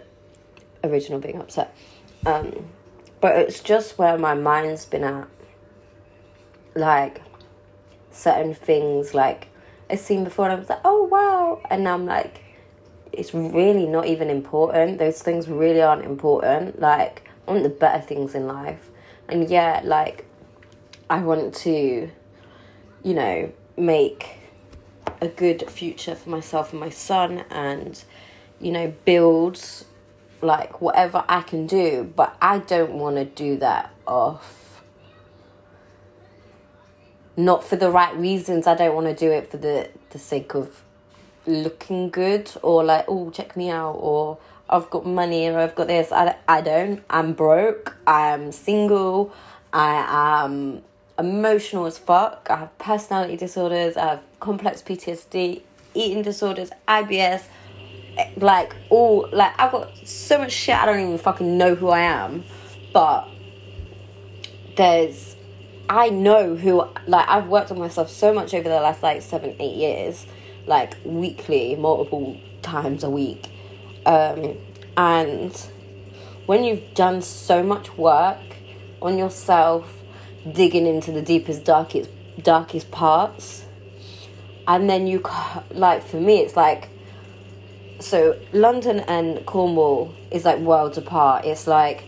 original 0.83 1.19
being 1.19 1.39
upset. 1.39 1.75
Um, 2.27 2.67
but 3.19 3.35
it's 3.35 3.59
just 3.59 3.97
where 3.97 4.19
my 4.19 4.35
mind's 4.35 4.85
been 4.85 5.03
at. 5.03 5.27
Like, 6.75 7.23
certain 8.11 8.53
things, 8.53 9.15
like, 9.15 9.47
I've 9.89 9.99
seen 9.99 10.25
before, 10.25 10.45
and 10.45 10.53
I 10.53 10.59
was 10.59 10.69
like, 10.69 10.81
oh 10.85 11.05
wow. 11.05 11.59
And 11.71 11.83
now 11.85 11.95
I'm 11.95 12.05
like, 12.05 12.43
it's 13.11 13.33
really 13.33 13.87
not 13.87 14.05
even 14.05 14.29
important. 14.29 14.99
Those 14.99 15.19
things 15.23 15.47
really 15.47 15.81
aren't 15.81 16.05
important. 16.05 16.79
Like, 16.79 17.27
I 17.47 17.51
want 17.51 17.63
the 17.63 17.69
better 17.69 17.99
things 17.99 18.35
in 18.35 18.45
life. 18.45 18.91
And 19.27 19.49
yeah, 19.49 19.81
like, 19.83 20.25
I 21.09 21.19
want 21.21 21.55
to, 21.55 22.11
you 23.03 23.13
know, 23.15 23.51
make 23.75 24.36
a 25.21 25.27
good 25.27 25.69
future 25.69 26.15
for 26.15 26.29
myself 26.29 26.71
and 26.71 26.79
my 26.79 26.89
son 26.89 27.43
and 27.49 28.03
you 28.59 28.71
know 28.71 28.93
build 29.05 29.61
like 30.41 30.81
whatever 30.81 31.23
I 31.27 31.41
can 31.41 31.67
do 31.67 32.11
but 32.15 32.35
I 32.41 32.59
don't 32.59 32.93
want 32.93 33.15
to 33.17 33.25
do 33.25 33.57
that 33.57 33.93
off 34.05 34.83
not 37.35 37.63
for 37.63 37.75
the 37.75 37.89
right 37.89 38.15
reasons 38.15 38.67
I 38.67 38.75
don't 38.75 38.95
want 38.95 39.07
to 39.07 39.15
do 39.15 39.31
it 39.31 39.49
for 39.49 39.57
the 39.57 39.89
the 40.09 40.19
sake 40.19 40.53
of 40.53 40.83
looking 41.45 42.09
good 42.09 42.51
or 42.61 42.83
like 42.83 43.05
oh 43.07 43.29
check 43.31 43.55
me 43.55 43.69
out 43.69 43.93
or 43.93 44.37
I've 44.69 44.89
got 44.89 45.05
money 45.05 45.47
or 45.47 45.59
I've 45.59 45.75
got 45.75 45.87
this. 45.87 46.11
I, 46.11 46.35
I 46.47 46.61
don't. 46.61 47.03
I'm 47.09 47.33
broke. 47.33 47.95
I'm 48.05 48.51
single. 48.51 49.33
I 49.71 50.43
am 50.43 50.81
emotional 51.17 51.85
as 51.85 51.97
fuck. 51.97 52.47
I 52.49 52.57
have 52.57 52.77
personality 52.77 53.37
disorders. 53.37 53.95
I 53.95 54.09
have 54.09 54.23
complex 54.39 54.81
PTSD, 54.81 55.61
eating 55.93 56.23
disorders, 56.23 56.71
IBS. 56.87 57.43
Like, 58.37 58.75
all, 58.89 59.29
like, 59.31 59.53
I've 59.59 59.71
got 59.71 59.95
so 60.07 60.39
much 60.39 60.51
shit 60.51 60.75
I 60.75 60.85
don't 60.85 60.99
even 60.99 61.17
fucking 61.17 61.57
know 61.57 61.75
who 61.75 61.89
I 61.89 61.99
am. 61.99 62.43
But 62.93 63.27
there's, 64.75 65.35
I 65.89 66.09
know 66.09 66.55
who, 66.55 66.87
like, 67.07 67.27
I've 67.29 67.47
worked 67.47 67.71
on 67.71 67.79
myself 67.79 68.09
so 68.09 68.33
much 68.33 68.53
over 68.53 68.67
the 68.67 68.75
last, 68.75 69.03
like, 69.03 69.21
seven, 69.21 69.55
eight 69.59 69.75
years. 69.75 70.25
Like, 70.65 70.97
weekly, 71.05 71.75
multiple 71.75 72.39
times 72.61 73.03
a 73.03 73.09
week. 73.09 73.49
Um, 74.05 74.57
and 74.97 75.55
when 76.47 76.63
you've 76.63 76.93
done 76.93 77.21
so 77.21 77.61
much 77.61 77.97
work 77.97 78.39
on 79.01 79.17
yourself, 79.17 79.93
digging 80.51 80.87
into 80.87 81.11
the 81.11 81.21
deepest, 81.21 81.63
darkest, 81.63 82.09
darkest 82.41 82.89
parts, 82.89 83.65
and 84.67 84.89
then 84.89 85.07
you 85.07 85.23
like 85.71 86.03
for 86.03 86.17
me, 86.17 86.39
it's 86.39 86.55
like 86.55 86.89
so 87.99 88.37
London 88.53 88.99
and 89.01 89.45
Cornwall 89.45 90.13
is 90.29 90.45
like 90.45 90.59
worlds 90.59 90.97
apart. 90.97 91.45
It's 91.45 91.65
like 91.67 92.03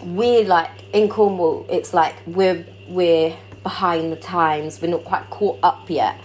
we're 0.00 0.44
like 0.44 0.70
in 0.92 1.08
Cornwall. 1.08 1.66
It's 1.70 1.92
like 1.92 2.16
we're 2.26 2.66
we're 2.88 3.36
behind 3.62 4.10
the 4.10 4.16
times. 4.16 4.80
We're 4.80 4.88
not 4.88 5.04
quite 5.04 5.28
caught 5.30 5.58
up 5.62 5.88
yet 5.90 6.18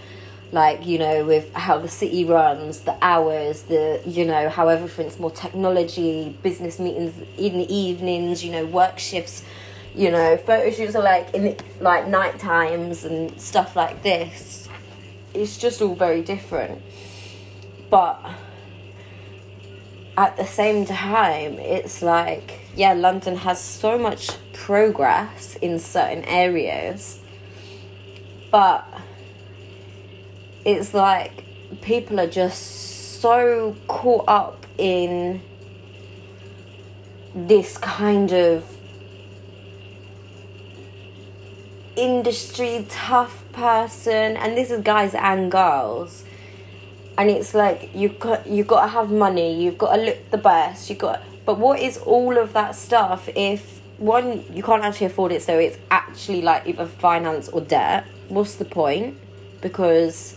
like 0.50 0.86
you 0.86 0.98
know 0.98 1.24
with 1.26 1.52
how 1.52 1.78
the 1.78 1.88
city 1.88 2.24
runs 2.24 2.80
the 2.80 2.96
hours 3.02 3.62
the 3.64 4.00
you 4.06 4.24
know 4.24 4.48
how 4.48 4.68
everything's 4.68 5.18
more 5.18 5.30
technology 5.30 6.36
business 6.42 6.78
meetings 6.78 7.14
in 7.36 7.58
the 7.58 7.74
evenings 7.74 8.42
you 8.42 8.50
know 8.50 8.64
work 8.64 8.98
shifts 8.98 9.44
you 9.98 10.12
know 10.12 10.36
photo 10.36 10.70
shoots 10.70 10.94
are 10.94 11.02
like 11.02 11.34
in 11.34 11.56
like 11.80 12.06
night 12.06 12.38
times 12.38 13.04
and 13.04 13.38
stuff 13.40 13.74
like 13.74 14.02
this. 14.04 14.68
It's 15.34 15.58
just 15.58 15.82
all 15.82 15.96
very 15.96 16.22
different. 16.22 16.80
But 17.90 18.20
at 20.16 20.36
the 20.36 20.46
same 20.46 20.84
time 20.84 21.54
it's 21.60 22.02
like 22.02 22.58
yeah 22.74 22.92
london 22.92 23.36
has 23.36 23.62
so 23.62 23.96
much 23.96 24.30
progress 24.52 25.56
in 25.56 25.80
certain 25.80 26.24
areas. 26.24 27.20
But 28.52 28.86
it's 30.64 30.94
like 30.94 31.44
people 31.82 32.20
are 32.20 32.30
just 32.30 33.20
so 33.20 33.76
caught 33.88 34.24
up 34.28 34.64
in 34.78 35.42
this 37.34 37.76
kind 37.78 38.32
of 38.32 38.77
industry 41.98 42.86
tough 42.88 43.44
person 43.52 44.36
and 44.36 44.56
this 44.56 44.70
is 44.70 44.82
guys 44.82 45.14
and 45.14 45.50
girls. 45.50 46.24
And 47.16 47.30
it's 47.30 47.52
like 47.52 47.90
you 47.94 48.10
got 48.10 48.46
you 48.46 48.62
got 48.62 48.82
to 48.82 48.88
have 48.88 49.10
money 49.10 49.60
you've 49.60 49.76
got 49.76 49.96
to 49.96 50.02
look 50.02 50.30
the 50.30 50.38
best 50.38 50.88
you 50.88 50.94
got 50.94 51.20
but 51.44 51.58
what 51.58 51.80
is 51.80 51.98
all 51.98 52.38
of 52.38 52.52
that 52.52 52.76
stuff 52.76 53.28
if 53.34 53.80
one 53.98 54.44
you 54.54 54.62
can't 54.62 54.84
actually 54.84 55.06
afford 55.06 55.32
it 55.32 55.42
so 55.42 55.58
it's 55.58 55.76
actually 55.90 56.42
like 56.42 56.66
either 56.66 56.86
finance 56.86 57.48
or 57.48 57.60
debt. 57.60 58.06
What's 58.28 58.54
the 58.54 58.64
point? 58.64 59.16
Because 59.60 60.36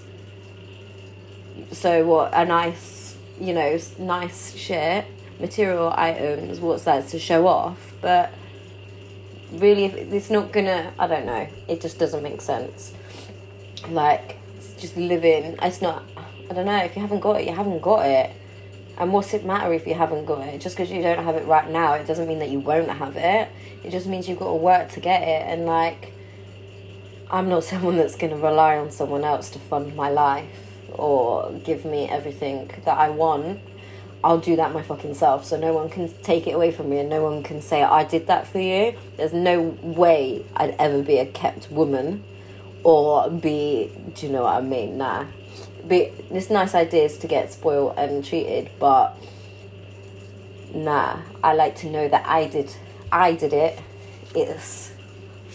so 1.71 2.05
what 2.05 2.33
a 2.33 2.45
nice 2.45 3.15
you 3.39 3.53
know 3.53 3.77
nice 3.99 4.55
shit 4.55 5.05
material 5.39 5.93
items 5.95 6.59
what's 6.59 6.83
that 6.85 7.07
to 7.09 7.19
show 7.19 7.45
off? 7.45 7.93
But 8.01 8.31
really 9.53 9.85
it's 9.85 10.29
not 10.29 10.51
gonna 10.51 10.93
i 10.97 11.07
don't 11.07 11.25
know 11.25 11.47
it 11.67 11.81
just 11.81 11.99
doesn't 11.99 12.23
make 12.23 12.41
sense. 12.41 12.93
Like 13.89 14.37
it's 14.57 14.73
just 14.73 14.95
living 14.97 15.57
it's 15.61 15.81
not 15.81 16.03
i 16.49 16.53
don't 16.53 16.65
know 16.65 16.83
if 16.83 16.95
you 16.95 17.01
haven't 17.01 17.19
got 17.19 17.41
it 17.41 17.47
you 17.47 17.55
haven't 17.55 17.81
got 17.81 18.05
it. 18.05 18.31
And 18.97 19.13
what's 19.13 19.33
it 19.33 19.45
matter 19.45 19.73
if 19.73 19.87
you 19.87 19.95
haven't 19.95 20.25
got 20.25 20.41
it? 20.41 20.61
Just 20.61 20.75
because 20.75 20.91
you 20.91 21.01
don't 21.01 21.23
have 21.23 21.35
it 21.35 21.47
right 21.47 21.69
now 21.69 21.93
it 21.93 22.05
doesn't 22.05 22.27
mean 22.27 22.39
that 22.39 22.49
you 22.49 22.59
won't 22.59 22.89
have 22.89 23.15
it. 23.15 23.49
It 23.83 23.91
just 23.91 24.05
means 24.07 24.29
you've 24.29 24.39
got 24.39 24.49
to 24.49 24.55
work 24.55 24.91
to 24.91 24.99
get 24.99 25.21
it 25.21 25.43
and 25.47 25.65
like 25.65 26.13
i'm 27.29 27.49
not 27.49 27.63
someone 27.71 27.97
that's 27.97 28.15
going 28.15 28.31
to 28.31 28.37
rely 28.37 28.77
on 28.77 28.91
someone 28.91 29.23
else 29.23 29.49
to 29.51 29.59
fund 29.59 29.95
my 29.95 30.09
life 30.09 30.71
or 30.93 31.51
give 31.63 31.85
me 31.85 32.07
everything 32.09 32.69
that 32.85 32.97
I 32.97 33.09
want, 33.09 33.59
I'll 34.23 34.39
do 34.39 34.55
that 34.55 34.73
my 34.73 34.81
fucking 34.83 35.15
self. 35.15 35.45
So 35.45 35.59
no 35.59 35.73
one 35.73 35.89
can 35.89 36.13
take 36.21 36.47
it 36.47 36.51
away 36.51 36.71
from 36.71 36.89
me 36.89 36.99
and 36.99 37.09
no 37.09 37.23
one 37.23 37.43
can 37.43 37.61
say, 37.61 37.83
I 37.83 38.03
did 38.03 38.27
that 38.27 38.47
for 38.47 38.59
you. 38.59 38.95
There's 39.17 39.33
no 39.33 39.61
way 39.81 40.45
I'd 40.55 40.75
ever 40.79 41.01
be 41.01 41.17
a 41.17 41.25
kept 41.25 41.71
woman 41.71 42.23
or 42.83 43.29
be, 43.29 43.91
do 44.15 44.27
you 44.27 44.31
know 44.31 44.43
what 44.43 44.55
I 44.55 44.61
mean? 44.61 44.97
Nah. 44.97 45.25
Be, 45.87 46.11
it's 46.29 46.49
nice 46.49 46.75
ideas 46.75 47.17
to 47.19 47.27
get 47.27 47.51
spoiled 47.51 47.95
and 47.97 48.23
treated, 48.23 48.69
but 48.79 49.15
nah. 50.73 51.19
I 51.43 51.53
like 51.53 51.75
to 51.77 51.89
know 51.89 52.07
that 52.07 52.27
I 52.27 52.47
did, 52.47 52.75
I 53.11 53.33
did 53.33 53.53
it. 53.53 53.79
It's 54.35 54.91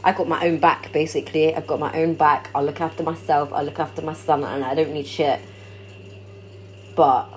I 0.06 0.12
got 0.12 0.28
my 0.28 0.46
own 0.46 0.58
back 0.58 0.92
basically. 0.92 1.52
I've 1.52 1.66
got 1.66 1.80
my 1.80 1.92
own 1.94 2.14
back. 2.14 2.50
I'll 2.54 2.64
look 2.64 2.80
after 2.80 3.02
myself. 3.02 3.52
I'll 3.52 3.64
look 3.64 3.80
after 3.80 4.02
my 4.02 4.12
son, 4.12 4.44
and 4.44 4.64
I 4.64 4.74
don't 4.74 4.92
need 4.92 5.06
shit. 5.06 5.40
But 6.94 7.28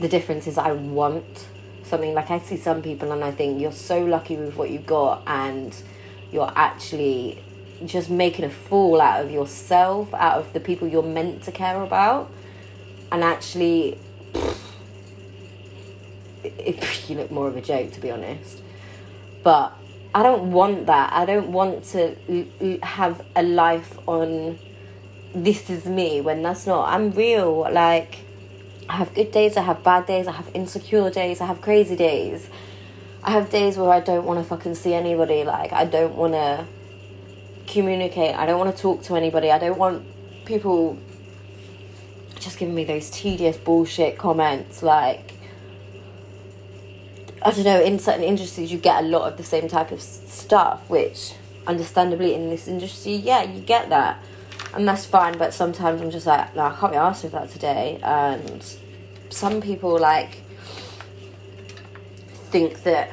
the 0.00 0.08
difference 0.08 0.46
is, 0.46 0.58
I 0.58 0.72
want 0.72 1.48
something 1.84 2.14
like 2.14 2.30
I 2.30 2.38
see 2.38 2.56
some 2.56 2.82
people, 2.82 3.12
and 3.12 3.22
I 3.22 3.30
think 3.30 3.60
you're 3.60 3.72
so 3.72 4.04
lucky 4.04 4.36
with 4.36 4.56
what 4.56 4.70
you 4.70 4.78
got, 4.78 5.22
and 5.26 5.74
you're 6.32 6.52
actually 6.56 7.42
just 7.84 8.10
making 8.10 8.44
a 8.44 8.50
fool 8.50 9.00
out 9.00 9.24
of 9.24 9.30
yourself, 9.30 10.12
out 10.14 10.38
of 10.38 10.52
the 10.52 10.60
people 10.60 10.88
you're 10.88 11.02
meant 11.02 11.42
to 11.44 11.52
care 11.52 11.82
about, 11.82 12.30
and 13.12 13.22
actually. 13.22 13.98
If 16.44 17.10
you 17.10 17.16
look 17.16 17.32
more 17.32 17.48
of 17.48 17.56
a 17.56 17.60
joke, 17.60 17.90
to 17.92 18.00
be 18.00 18.12
honest. 18.12 18.62
But 19.42 19.72
I 20.14 20.22
don't 20.22 20.52
want 20.52 20.86
that. 20.86 21.12
I 21.12 21.26
don't 21.26 21.52
want 21.52 21.84
to 21.92 22.16
l- 22.28 22.78
have 22.82 23.24
a 23.34 23.42
life 23.42 23.98
on 24.08 24.58
this 25.34 25.68
is 25.68 25.86
me 25.86 26.20
when 26.20 26.42
that's 26.42 26.66
not. 26.66 26.88
I'm 26.88 27.10
real. 27.10 27.68
Like, 27.70 28.25
I 28.88 28.94
have 28.94 29.14
good 29.14 29.32
days, 29.32 29.56
I 29.56 29.62
have 29.62 29.82
bad 29.82 30.06
days, 30.06 30.26
I 30.26 30.32
have 30.32 30.48
insecure 30.54 31.10
days, 31.10 31.40
I 31.40 31.46
have 31.46 31.60
crazy 31.60 31.96
days. 31.96 32.48
I 33.22 33.32
have 33.32 33.50
days 33.50 33.76
where 33.76 33.90
I 33.90 34.00
don't 34.00 34.24
want 34.24 34.38
to 34.40 34.44
fucking 34.44 34.76
see 34.76 34.94
anybody. 34.94 35.42
Like, 35.42 35.72
I 35.72 35.84
don't 35.84 36.14
want 36.14 36.34
to 36.34 36.64
communicate. 37.66 38.36
I 38.36 38.46
don't 38.46 38.58
want 38.58 38.74
to 38.74 38.80
talk 38.80 39.02
to 39.04 39.16
anybody. 39.16 39.50
I 39.50 39.58
don't 39.58 39.78
want 39.78 40.06
people 40.44 40.96
just 42.38 42.58
giving 42.58 42.74
me 42.74 42.84
those 42.84 43.10
tedious 43.10 43.56
bullshit 43.56 44.16
comments. 44.16 44.82
Like, 44.82 45.34
I 47.42 47.50
don't 47.50 47.64
know, 47.64 47.80
in 47.80 47.98
certain 47.98 48.22
industries, 48.22 48.70
you 48.70 48.78
get 48.78 49.02
a 49.02 49.06
lot 49.06 49.30
of 49.30 49.36
the 49.36 49.44
same 49.44 49.66
type 49.68 49.90
of 49.90 50.00
stuff, 50.00 50.88
which 50.88 51.34
understandably 51.66 52.34
in 52.34 52.48
this 52.48 52.68
industry, 52.68 53.16
yeah, 53.16 53.42
you 53.42 53.60
get 53.60 53.88
that. 53.88 54.22
And 54.76 54.86
that's 54.86 55.06
fine, 55.06 55.38
but 55.38 55.54
sometimes 55.54 56.00
I'm 56.00 56.10
just 56.10 56.26
like, 56.26 56.54
no, 56.54 56.66
I 56.66 56.76
can't 56.76 56.92
be 56.92 56.98
asked 56.98 57.24
with 57.24 57.32
that 57.32 57.50
today. 57.50 57.98
And 58.02 58.64
some 59.30 59.60
people, 59.60 59.98
like, 59.98 60.42
think 62.50 62.82
that 62.84 63.10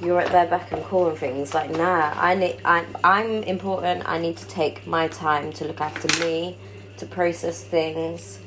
you're 0.00 0.20
at 0.20 0.32
their 0.32 0.46
beck 0.46 0.72
and 0.72 0.82
call 0.84 1.08
and 1.08 1.18
things 1.18 1.54
like 1.54 1.70
nah 1.70 2.12
i 2.16 2.32
need 2.32 2.60
I, 2.64 2.84
i'm 3.02 3.42
important 3.42 4.08
i 4.08 4.16
need 4.16 4.36
to 4.36 4.46
take 4.46 4.86
my 4.86 5.08
time 5.08 5.52
to 5.54 5.64
look 5.64 5.80
after 5.80 6.06
me 6.24 6.56
to 6.98 7.06
process 7.06 7.64
things 7.64 8.38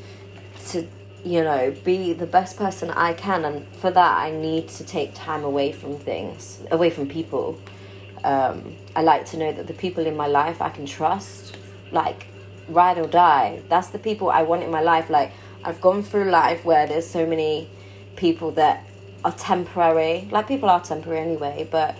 to 0.68 0.88
you 1.24 1.44
know, 1.44 1.74
be 1.84 2.14
the 2.14 2.26
best 2.26 2.58
person 2.58 2.90
I 2.90 3.14
can. 3.14 3.46
And 3.46 3.68
for 3.76 3.92
that, 3.92 4.18
I 4.18 4.32
need 4.32 4.70
to 4.70 4.84
take 4.84 5.14
time 5.14 5.44
away 5.44 5.72
from 5.72 5.98
things, 5.98 6.62
away 6.72 6.90
from 6.90 7.08
people. 7.08 7.60
Um, 8.24 8.76
I 8.96 9.02
like 9.02 9.26
to 9.28 9.38
know 9.38 9.52
that 9.52 9.68
the 9.68 9.74
people 9.74 10.06
in 10.06 10.16
my 10.16 10.28
life 10.28 10.62
I 10.62 10.70
can 10.70 10.86
trust, 10.86 11.58
like, 11.92 12.28
ride 12.70 12.98
or 12.98 13.08
die. 13.08 13.62
That's 13.68 13.90
the 13.90 14.00
people 14.00 14.30
I 14.30 14.44
want 14.44 14.64
in 14.64 14.72
my 14.72 14.82
life. 14.82 15.10
Like, 15.10 15.32
I've 15.64 15.82
gone 15.82 16.04
through 16.04 16.30
life 16.30 16.64
where 16.64 16.88
there's 16.88 17.10
so 17.10 17.26
many 17.26 17.70
people 18.16 18.52
that 18.52 18.86
are 19.24 19.32
temporary. 19.32 20.28
Like, 20.32 20.48
people 20.48 20.70
are 20.70 20.82
temporary 20.82 21.20
anyway, 21.20 21.68
but 21.72 21.96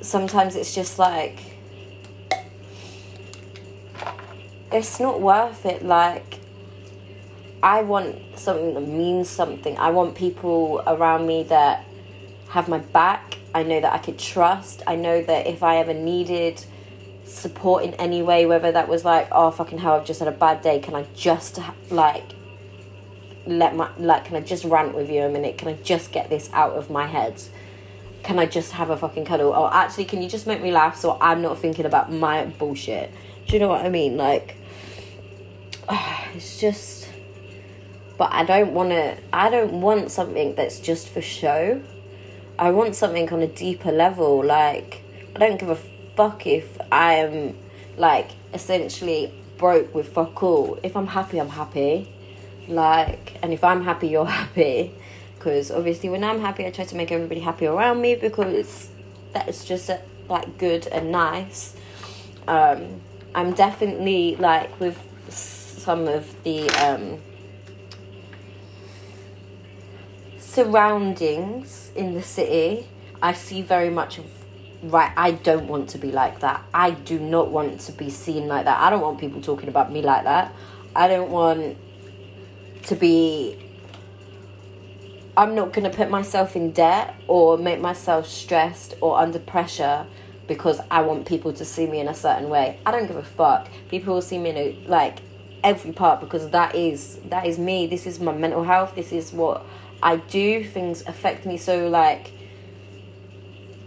sometimes 0.00 0.56
it's 0.56 0.74
just 0.74 0.98
like, 0.98 1.40
it's 4.72 5.00
not 5.00 5.20
worth 5.20 5.66
it. 5.66 5.84
Like, 5.84 6.40
I 7.62 7.82
want 7.82 8.16
something 8.38 8.74
that 8.74 8.88
means 8.88 9.28
something. 9.28 9.76
I 9.78 9.90
want 9.90 10.14
people 10.14 10.82
around 10.86 11.26
me 11.26 11.42
that 11.44 11.84
have 12.48 12.68
my 12.68 12.78
back. 12.78 13.29
I 13.54 13.62
know 13.62 13.80
that 13.80 13.92
I 13.92 13.98
could 13.98 14.18
trust. 14.18 14.82
I 14.86 14.96
know 14.96 15.22
that 15.22 15.46
if 15.46 15.62
I 15.62 15.78
ever 15.78 15.94
needed 15.94 16.64
support 17.24 17.84
in 17.84 17.94
any 17.94 18.22
way, 18.22 18.46
whether 18.46 18.72
that 18.72 18.88
was 18.88 19.04
like, 19.04 19.28
oh, 19.32 19.50
fucking 19.50 19.78
hell, 19.78 19.94
I've 19.94 20.04
just 20.04 20.20
had 20.20 20.28
a 20.28 20.32
bad 20.32 20.62
day, 20.62 20.80
can 20.80 20.94
I 20.94 21.04
just 21.14 21.58
like 21.90 22.24
let 23.46 23.74
my 23.74 23.90
like 23.96 24.26
can 24.26 24.36
I 24.36 24.40
just 24.40 24.64
rant 24.64 24.94
with 24.94 25.10
you 25.10 25.22
a 25.22 25.28
minute? 25.28 25.58
Can 25.58 25.68
I 25.68 25.74
just 25.74 26.12
get 26.12 26.30
this 26.30 26.50
out 26.52 26.72
of 26.72 26.90
my 26.90 27.06
head? 27.06 27.42
Can 28.22 28.38
I 28.38 28.46
just 28.46 28.72
have 28.72 28.90
a 28.90 28.96
fucking 28.96 29.24
cuddle? 29.24 29.52
Or 29.52 29.72
actually, 29.72 30.04
can 30.04 30.22
you 30.22 30.28
just 30.28 30.46
make 30.46 30.60
me 30.60 30.70
laugh 30.70 30.96
so 30.96 31.16
I'm 31.20 31.40
not 31.40 31.58
thinking 31.58 31.86
about 31.86 32.12
my 32.12 32.44
bullshit? 32.44 33.12
Do 33.46 33.54
you 33.54 33.60
know 33.60 33.68
what 33.68 33.84
I 33.84 33.88
mean? 33.88 34.16
Like, 34.16 34.56
it's 36.34 36.60
just. 36.60 37.08
But 38.18 38.32
I 38.32 38.44
don't 38.44 38.74
want 38.74 38.90
to. 38.90 39.16
I 39.32 39.48
don't 39.48 39.80
want 39.80 40.10
something 40.10 40.54
that's 40.54 40.78
just 40.78 41.08
for 41.08 41.22
show. 41.22 41.82
I 42.60 42.72
want 42.72 42.94
something 42.94 43.32
on 43.32 43.40
a 43.40 43.46
deeper 43.46 43.90
level. 43.90 44.44
Like, 44.44 45.02
I 45.34 45.38
don't 45.38 45.58
give 45.58 45.70
a 45.70 45.78
fuck 46.14 46.46
if 46.46 46.78
I 46.92 47.14
am, 47.14 47.56
like, 47.96 48.32
essentially 48.52 49.32
broke 49.56 49.94
with 49.94 50.12
fuck 50.12 50.42
all. 50.42 50.78
If 50.82 50.94
I'm 50.94 51.06
happy, 51.06 51.40
I'm 51.40 51.48
happy. 51.48 52.12
Like, 52.68 53.38
and 53.42 53.54
if 53.54 53.64
I'm 53.64 53.82
happy, 53.82 54.08
you're 54.08 54.26
happy. 54.42 54.94
Because 55.38 55.70
obviously, 55.70 56.10
when 56.10 56.22
I'm 56.22 56.42
happy, 56.42 56.66
I 56.66 56.70
try 56.70 56.84
to 56.84 56.96
make 56.96 57.10
everybody 57.10 57.40
happy 57.40 57.64
around 57.64 58.02
me 58.02 58.14
because 58.14 58.90
that 59.32 59.48
is 59.48 59.64
just 59.64 59.88
uh, 59.88 59.96
like 60.28 60.58
good 60.58 60.86
and 60.88 61.10
nice. 61.10 61.74
Um, 62.46 63.00
I'm 63.34 63.54
definitely 63.54 64.36
like 64.36 64.78
with 64.78 64.98
some 65.30 66.06
of 66.06 66.42
the 66.42 66.68
um, 66.84 67.22
surroundings 70.50 71.92
in 71.94 72.14
the 72.14 72.22
city. 72.22 72.88
I 73.22 73.34
see 73.34 73.62
very 73.62 73.90
much 73.90 74.18
of 74.18 74.26
right. 74.82 75.12
I 75.16 75.32
don't 75.32 75.68
want 75.68 75.90
to 75.90 75.98
be 75.98 76.10
like 76.10 76.40
that. 76.40 76.64
I 76.74 76.90
do 76.90 77.18
not 77.18 77.50
want 77.50 77.80
to 77.82 77.92
be 77.92 78.10
seen 78.10 78.48
like 78.48 78.64
that. 78.64 78.80
I 78.80 78.90
don't 78.90 79.00
want 79.00 79.20
people 79.20 79.40
talking 79.40 79.68
about 79.68 79.92
me 79.92 80.02
like 80.02 80.24
that. 80.24 80.52
I 80.96 81.06
don't 81.06 81.30
want 81.30 81.76
to 82.84 82.96
be 82.96 83.58
I'm 85.36 85.54
not 85.54 85.72
going 85.72 85.88
to 85.88 85.96
put 85.96 86.10
myself 86.10 86.56
in 86.56 86.72
debt 86.72 87.14
or 87.28 87.56
make 87.56 87.80
myself 87.80 88.26
stressed 88.26 88.94
or 89.00 89.18
under 89.18 89.38
pressure 89.38 90.06
because 90.48 90.80
I 90.90 91.02
want 91.02 91.26
people 91.26 91.52
to 91.52 91.64
see 91.64 91.86
me 91.86 92.00
in 92.00 92.08
a 92.08 92.14
certain 92.14 92.48
way. 92.48 92.80
I 92.84 92.90
don't 92.90 93.06
give 93.06 93.16
a 93.16 93.22
fuck. 93.22 93.68
People 93.88 94.14
will 94.14 94.22
see 94.22 94.38
me 94.38 94.50
in 94.50 94.56
a, 94.56 94.88
like 94.88 95.20
every 95.62 95.92
part 95.92 96.20
because 96.20 96.50
that 96.50 96.74
is 96.74 97.20
that 97.26 97.46
is 97.46 97.58
me. 97.58 97.86
This 97.86 98.06
is 98.06 98.18
my 98.18 98.32
mental 98.32 98.64
health. 98.64 98.96
This 98.96 99.12
is 99.12 99.32
what 99.32 99.64
I 100.02 100.16
do. 100.16 100.64
Things 100.64 101.02
affect 101.06 101.46
me 101.46 101.56
so 101.56 101.88
like 101.88 102.32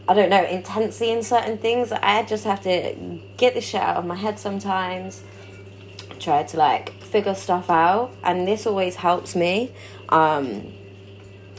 I 0.07 0.13
don't 0.13 0.29
know 0.29 0.43
intensely 0.43 1.11
in 1.11 1.23
certain 1.23 1.57
things. 1.57 1.91
I 1.91 2.23
just 2.23 2.43
have 2.43 2.61
to 2.63 2.95
get 3.37 3.53
the 3.53 3.61
shit 3.61 3.81
out 3.81 3.97
of 3.97 4.05
my 4.05 4.15
head 4.15 4.37
sometimes. 4.37 5.23
Try 6.19 6.43
to 6.43 6.57
like 6.57 6.91
figure 7.01 7.35
stuff 7.35 7.69
out, 7.69 8.13
and 8.23 8.47
this 8.47 8.67
always 8.67 8.95
helps 8.95 9.35
me. 9.35 9.73
Um, 10.09 10.73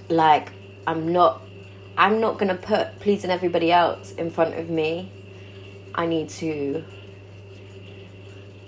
like 0.08 0.52
I'm 0.86 1.12
not 1.12 1.42
I'm 1.96 2.20
not 2.20 2.38
gonna 2.38 2.54
put 2.54 3.00
pleasing 3.00 3.30
everybody 3.30 3.72
else 3.72 4.12
in 4.12 4.30
front 4.30 4.54
of 4.54 4.68
me. 4.68 5.10
I 5.94 6.06
need 6.06 6.28
to 6.30 6.84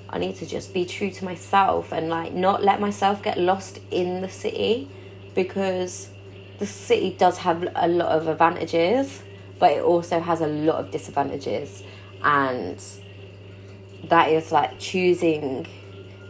I 0.09 0.19
need 0.19 0.37
to 0.37 0.47
just 0.47 0.73
be 0.73 0.87
true 0.87 1.11
to 1.11 1.25
myself 1.25 1.93
and 1.93 2.09
like 2.09 2.33
not 2.33 2.63
let 2.63 2.81
myself 2.81 3.23
get 3.23 3.39
lost 3.39 3.81
in 3.91 4.23
the 4.23 4.29
city 4.29 4.89
because 5.37 6.09
the 6.59 6.67
city 6.67 7.15
does 7.17 7.39
have 7.39 7.69
a 7.77 7.87
lot 7.87 8.09
of 8.09 8.27
advantages, 8.27 9.23
but 9.61 9.71
it 9.71 9.83
also 9.83 10.19
has 10.19 10.41
a 10.41 10.49
lot 10.49 10.81
of 10.81 10.91
disadvantages 10.91 11.85
and 12.25 12.83
that 14.09 14.31
is 14.31 14.51
like 14.51 14.79
choosing 14.81 15.67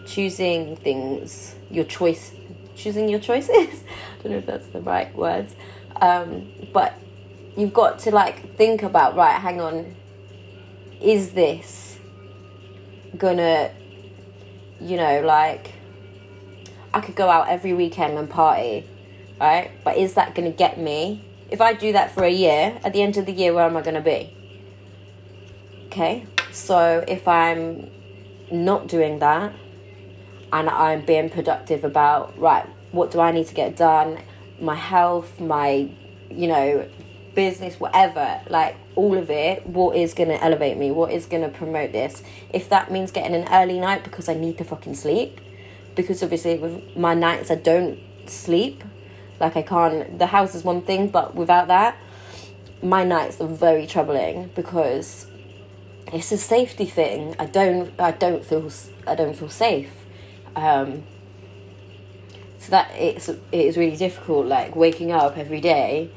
choosing 0.06 0.76
things 0.76 1.56
your 1.70 1.84
choice 1.84 2.32
choosing 2.76 3.08
your 3.08 3.18
choices. 3.18 3.82
I 4.20 4.22
don't 4.22 4.32
know 4.32 4.38
if 4.38 4.46
that's 4.46 4.66
the 4.68 4.80
right 4.80 5.14
words. 5.16 5.54
Um, 6.00 6.52
but 6.72 6.94
you've 7.56 7.72
got 7.72 7.98
to 8.00 8.10
like 8.10 8.56
think 8.56 8.82
about, 8.82 9.16
right, 9.16 9.40
hang 9.40 9.60
on, 9.60 9.96
is 11.00 11.32
this 11.32 11.98
gonna, 13.16 13.72
you 14.80 14.96
know, 14.96 15.22
like, 15.22 15.72
I 16.92 17.00
could 17.00 17.14
go 17.14 17.28
out 17.28 17.48
every 17.48 17.72
weekend 17.72 18.18
and 18.18 18.28
party, 18.28 18.86
right? 19.40 19.70
But 19.84 19.96
is 19.96 20.14
that 20.14 20.34
gonna 20.34 20.50
get 20.50 20.78
me? 20.78 21.24
If 21.50 21.60
I 21.60 21.74
do 21.74 21.92
that 21.92 22.10
for 22.12 22.24
a 22.24 22.30
year, 22.30 22.78
at 22.84 22.92
the 22.92 23.02
end 23.02 23.16
of 23.16 23.26
the 23.26 23.32
year, 23.32 23.54
where 23.54 23.64
am 23.64 23.76
I 23.76 23.82
gonna 23.82 24.00
be? 24.00 24.32
Okay, 25.86 26.26
so 26.52 27.04
if 27.06 27.26
I'm 27.28 27.90
not 28.50 28.88
doing 28.88 29.18
that, 29.20 29.52
and 30.52 30.68
I'm 30.68 31.04
being 31.04 31.30
productive 31.30 31.84
about 31.84 32.38
right 32.38 32.66
what 32.92 33.10
do 33.10 33.20
I 33.20 33.32
need 33.32 33.46
to 33.48 33.54
get 33.54 33.76
done 33.76 34.18
my 34.60 34.74
health 34.74 35.40
my 35.40 35.90
you 36.30 36.46
know 36.48 36.88
business 37.34 37.78
whatever 37.78 38.40
like 38.48 38.76
all 38.94 39.18
of 39.18 39.28
it 39.28 39.66
what 39.66 39.96
is 39.96 40.14
going 40.14 40.30
to 40.30 40.42
elevate 40.42 40.78
me 40.78 40.90
what 40.90 41.12
is 41.12 41.26
going 41.26 41.42
to 41.42 41.50
promote 41.50 41.92
this 41.92 42.22
if 42.50 42.68
that 42.70 42.90
means 42.90 43.10
getting 43.10 43.34
an 43.34 43.46
early 43.52 43.78
night 43.78 44.04
because 44.04 44.28
I 44.28 44.34
need 44.34 44.56
to 44.58 44.64
fucking 44.64 44.94
sleep 44.94 45.40
because 45.94 46.22
obviously 46.22 46.56
with 46.58 46.96
my 46.96 47.14
nights 47.14 47.50
I 47.50 47.56
don't 47.56 47.98
sleep 48.26 48.82
like 49.40 49.56
I 49.56 49.62
can't 49.62 50.18
the 50.18 50.26
house 50.26 50.54
is 50.54 50.64
one 50.64 50.82
thing 50.82 51.08
but 51.08 51.34
without 51.34 51.68
that 51.68 51.96
my 52.82 53.04
nights 53.04 53.40
are 53.40 53.48
very 53.48 53.86
troubling 53.86 54.50
because 54.54 55.26
it's 56.12 56.30
a 56.32 56.38
safety 56.38 56.86
thing 56.86 57.34
I 57.38 57.46
don't 57.46 57.98
I 58.00 58.12
don't 58.12 58.44
feel 58.44 58.70
I 59.06 59.14
don't 59.14 59.34
feel 59.34 59.48
safe 59.48 59.92
um, 60.56 61.04
so 62.58 62.70
that 62.70 62.90
it's 62.96 63.28
it 63.28 63.38
is 63.52 63.76
really 63.76 63.96
difficult. 63.96 64.46
Like 64.46 64.74
waking 64.74 65.12
up 65.12 65.36
every 65.36 65.60
day, 65.60 66.10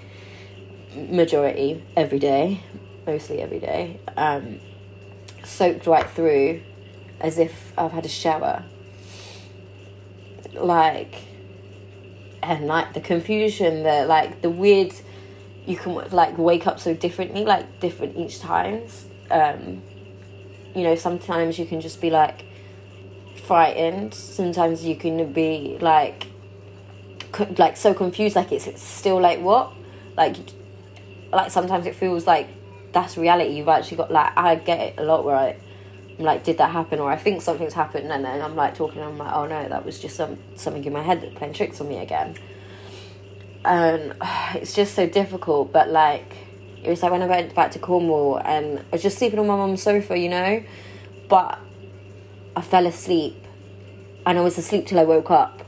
majority 0.95 1.83
every 1.95 2.17
day, 2.17 2.63
mostly 3.05 3.41
every 3.41 3.59
day, 3.59 3.99
um, 4.17 4.59
soaked 5.43 5.85
right 5.85 6.09
through, 6.09 6.61
as 7.19 7.37
if 7.37 7.73
I've 7.77 7.91
had 7.91 8.05
a 8.05 8.09
shower. 8.09 8.63
Like, 10.53 11.15
and 12.41 12.67
like 12.67 12.93
the 12.93 13.01
confusion, 13.01 13.83
the 13.83 14.05
like 14.05 14.41
the 14.41 14.49
weird. 14.49 14.93
You 15.65 15.77
can 15.77 15.93
like 16.09 16.37
wake 16.37 16.65
up 16.65 16.79
so 16.79 16.93
differently, 16.95 17.45
like 17.45 17.79
different 17.79 18.17
each 18.17 18.39
times. 18.39 19.05
Um, 19.29 19.83
you 20.75 20.83
know, 20.83 20.95
sometimes 20.95 21.59
you 21.59 21.65
can 21.65 21.81
just 21.81 22.01
be 22.01 22.09
like 22.09 22.45
frightened. 23.45 24.13
Sometimes 24.13 24.83
you 24.83 24.95
can 24.95 25.31
be 25.31 25.77
like, 25.79 26.27
like 27.57 27.77
so 27.77 27.93
confused. 27.93 28.35
Like 28.35 28.51
it's, 28.51 28.67
it's 28.67 28.81
still 28.81 29.19
like 29.19 29.41
what, 29.41 29.73
like, 30.17 30.37
like 31.31 31.51
sometimes 31.51 31.85
it 31.85 31.95
feels 31.95 32.25
like 32.25 32.47
that's 32.91 33.17
reality. 33.17 33.51
You've 33.55 33.67
actually 33.67 33.97
got 33.97 34.11
like 34.11 34.37
I 34.37 34.55
get 34.55 34.79
it 34.79 34.93
a 34.97 35.03
lot 35.03 35.25
I. 35.25 35.57
Like, 36.19 36.43
did 36.43 36.57
that 36.57 36.71
happen? 36.71 36.99
Or 36.99 37.09
I 37.09 37.15
think 37.15 37.41
something's 37.41 37.73
happened, 37.73 38.11
and 38.11 38.23
then 38.23 38.41
I'm 38.41 38.55
like 38.55 38.75
talking. 38.75 39.01
I'm 39.01 39.17
like, 39.17 39.33
oh 39.33 39.45
no, 39.45 39.67
that 39.67 39.85
was 39.85 39.99
just 39.99 40.15
some 40.15 40.37
something 40.55 40.83
in 40.83 40.93
my 40.93 41.01
head 41.01 41.21
that 41.21 41.35
playing 41.35 41.53
tricks 41.53 41.79
on 41.81 41.89
me 41.89 41.97
again. 41.97 42.35
And 43.65 44.15
it's 44.55 44.73
just 44.73 44.93
so 44.95 45.07
difficult. 45.07 45.71
But 45.71 45.89
like, 45.89 46.35
it 46.83 46.89
was 46.89 47.01
like 47.01 47.11
when 47.11 47.21
I 47.21 47.27
went 47.27 47.55
back 47.55 47.71
to 47.71 47.79
Cornwall, 47.79 48.37
and 48.37 48.79
I 48.79 48.83
was 48.91 49.01
just 49.01 49.17
sleeping 49.17 49.39
on 49.39 49.47
my 49.47 49.55
mum's 49.55 49.81
sofa, 49.81 50.17
you 50.17 50.29
know. 50.29 50.63
But 51.29 51.59
I 52.55 52.61
fell 52.61 52.85
asleep 52.87 53.45
and 54.25 54.37
I 54.37 54.41
was 54.41 54.57
asleep 54.57 54.85
till 54.85 54.99
I 54.99 55.03
woke 55.03 55.31
up. 55.31 55.63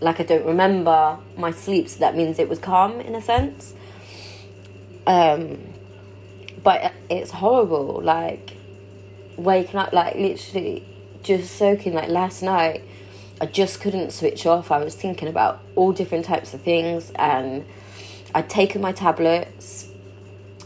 Like 0.00 0.20
I 0.20 0.24
don't 0.24 0.44
remember 0.44 1.18
my 1.36 1.50
sleep, 1.50 1.88
so 1.88 2.00
that 2.00 2.16
means 2.16 2.38
it 2.38 2.48
was 2.48 2.58
calm 2.58 3.00
in 3.00 3.14
a 3.14 3.22
sense. 3.22 3.74
Um, 5.06 5.58
but 6.62 6.92
it's 7.08 7.30
horrible. 7.30 8.00
Like 8.02 8.53
waking 9.36 9.76
up, 9.76 9.92
like 9.92 10.16
literally 10.16 10.84
just 11.22 11.56
soaking. 11.56 11.94
Like 11.94 12.08
last 12.08 12.42
night, 12.42 12.82
I 13.40 13.46
just 13.46 13.80
couldn't 13.80 14.12
switch 14.12 14.46
off. 14.46 14.70
I 14.70 14.82
was 14.82 14.94
thinking 14.94 15.28
about 15.28 15.60
all 15.74 15.92
different 15.92 16.24
types 16.24 16.54
of 16.54 16.62
things, 16.62 17.10
and 17.16 17.64
I'd 18.34 18.48
taken 18.48 18.80
my 18.80 18.92
tablets. 18.92 19.88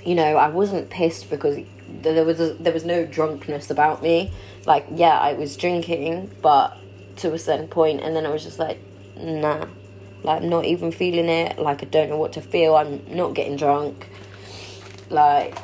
You 0.05 0.15
know, 0.15 0.37
I 0.37 0.49
wasn't 0.49 0.91
pissed 0.91 1.31
because 1.31 1.59
there 2.03 2.25
was 2.25 2.41
a, 2.41 2.55
there 2.55 2.73
was 2.73 2.85
no 2.85 3.05
drunkenness 3.05 3.71
about 3.71 4.03
me. 4.03 4.33
Like, 4.67 4.87
yeah, 4.95 5.19
I 5.19 5.33
was 5.33 5.57
drinking, 5.57 6.31
but 6.43 6.77
to 7.17 7.33
a 7.33 7.39
certain 7.39 7.69
point, 7.69 8.01
and 8.03 8.15
then 8.15 8.27
I 8.27 8.31
was 8.31 8.45
just 8.45 8.59
like, 8.59 8.79
nah, 9.17 9.67
like 10.23 10.43
not 10.43 10.65
even 10.65 10.93
feeling 10.93 11.29
it. 11.29 11.59
Like 11.59 11.83
I 11.83 11.87
don't 11.87 12.09
know 12.09 12.17
what 12.17 12.33
to 12.35 12.41
feel. 12.41 12.77
I'm 12.77 13.03
not 13.09 13.35
getting 13.35 13.57
drunk. 13.57 14.09
Like, 15.11 15.57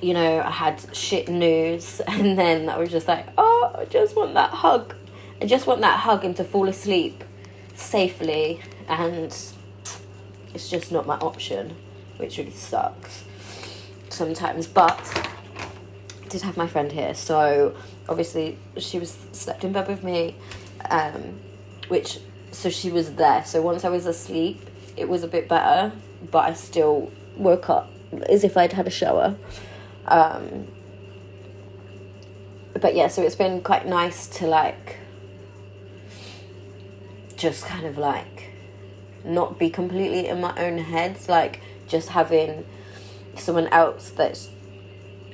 you 0.00 0.14
know, 0.14 0.40
I 0.40 0.50
had 0.50 0.94
shit 0.94 1.28
news, 1.28 2.00
and 2.06 2.38
then 2.38 2.68
I 2.68 2.78
was 2.78 2.90
just 2.90 3.08
like, 3.08 3.26
oh, 3.36 3.72
I 3.78 3.84
just 3.84 4.16
want 4.16 4.34
that 4.34 4.50
hug. 4.50 4.94
I 5.40 5.46
just 5.46 5.66
want 5.66 5.80
that 5.82 6.00
hug 6.00 6.24
and 6.24 6.36
to 6.36 6.44
fall 6.44 6.68
asleep 6.68 7.24
safely, 7.74 8.60
and 8.88 9.36
it's 10.54 10.70
just 10.70 10.90
not 10.90 11.06
my 11.06 11.16
option, 11.16 11.76
which 12.16 12.38
really 12.38 12.50
sucks 12.50 13.24
sometimes. 14.08 14.66
But 14.66 15.00
I 16.24 16.28
did 16.28 16.42
have 16.42 16.56
my 16.56 16.66
friend 16.66 16.90
here, 16.90 17.14
so 17.14 17.76
obviously 18.08 18.58
she 18.76 18.98
was 18.98 19.16
slept 19.32 19.64
in 19.64 19.72
bed 19.72 19.88
with 19.88 20.02
me, 20.02 20.36
um, 20.90 21.40
which 21.88 22.18
so 22.50 22.70
she 22.70 22.90
was 22.90 23.14
there. 23.14 23.44
So 23.44 23.62
once 23.62 23.84
I 23.84 23.88
was 23.90 24.06
asleep, 24.06 24.68
it 24.96 25.08
was 25.08 25.22
a 25.22 25.28
bit 25.28 25.48
better, 25.48 25.92
but 26.30 26.44
I 26.50 26.54
still 26.54 27.12
woke 27.36 27.70
up 27.70 27.90
as 28.28 28.42
if 28.42 28.56
I'd 28.56 28.72
had 28.72 28.86
a 28.86 28.90
shower. 28.90 29.36
Um, 30.08 30.66
but 32.80 32.94
yeah, 32.94 33.08
so 33.08 33.22
it's 33.22 33.34
been 33.34 33.60
quite 33.62 33.86
nice 33.86 34.26
to 34.38 34.46
like 34.46 34.98
just 37.36 37.64
kind 37.64 37.86
of 37.86 37.98
like 37.98 38.50
not 39.24 39.58
be 39.58 39.70
completely 39.70 40.28
in 40.28 40.40
my 40.40 40.54
own 40.58 40.78
head, 40.78 41.16
like 41.28 41.60
just 41.86 42.08
having 42.08 42.66
someone 43.36 43.68
else 43.68 44.10
that's, 44.10 44.50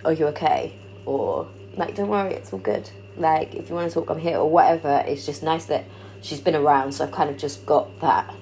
are 0.04 0.12
you 0.12 0.26
okay? 0.26 0.74
Or 1.06 1.48
like, 1.76 1.94
don't 1.94 2.08
worry, 2.08 2.34
it's 2.34 2.52
all 2.52 2.58
good. 2.58 2.90
Like, 3.16 3.54
if 3.54 3.68
you 3.68 3.74
want 3.74 3.88
to 3.90 3.94
talk, 3.94 4.10
I'm 4.10 4.18
here, 4.18 4.38
or 4.38 4.50
whatever. 4.50 5.04
It's 5.06 5.24
just 5.24 5.42
nice 5.42 5.66
that 5.66 5.84
she's 6.20 6.40
been 6.40 6.56
around, 6.56 6.92
so 6.92 7.04
I've 7.04 7.12
kind 7.12 7.30
of 7.30 7.36
just 7.36 7.64
got 7.64 8.00
that. 8.00 8.34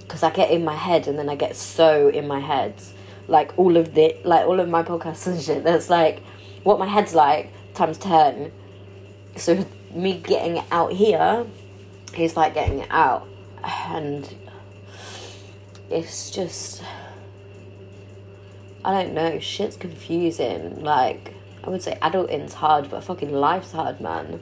Because 0.00 0.22
I 0.22 0.30
get 0.30 0.50
in 0.50 0.64
my 0.64 0.74
head, 0.74 1.06
and 1.06 1.18
then 1.18 1.28
I 1.28 1.36
get 1.36 1.56
so 1.56 2.08
in 2.08 2.26
my 2.26 2.40
head, 2.40 2.74
like 3.28 3.58
all 3.58 3.76
of 3.76 3.94
the, 3.94 4.16
like 4.24 4.46
all 4.46 4.60
of 4.60 4.68
my 4.68 4.82
podcasts 4.82 5.26
and 5.26 5.40
shit. 5.40 5.64
That's 5.64 5.90
like 5.90 6.22
what 6.62 6.78
my 6.78 6.86
head's 6.86 7.14
like 7.14 7.52
times 7.74 7.98
ten. 7.98 8.52
So 9.36 9.66
me 9.92 10.18
getting 10.18 10.58
it 10.58 10.64
out 10.70 10.92
here 10.92 11.46
is 12.16 12.36
like 12.36 12.54
getting 12.54 12.80
it 12.80 12.88
out, 12.90 13.28
and 13.64 14.34
it's 15.90 16.30
just 16.30 16.82
I 18.84 18.92
don't 18.92 19.14
know. 19.14 19.38
Shit's 19.40 19.76
confusing. 19.76 20.82
Like 20.82 21.34
I 21.64 21.70
would 21.70 21.82
say 21.82 21.98
adulting's 22.00 22.54
hard, 22.54 22.88
but 22.88 23.02
fucking 23.02 23.32
life's 23.32 23.72
hard, 23.72 24.00
man. 24.00 24.40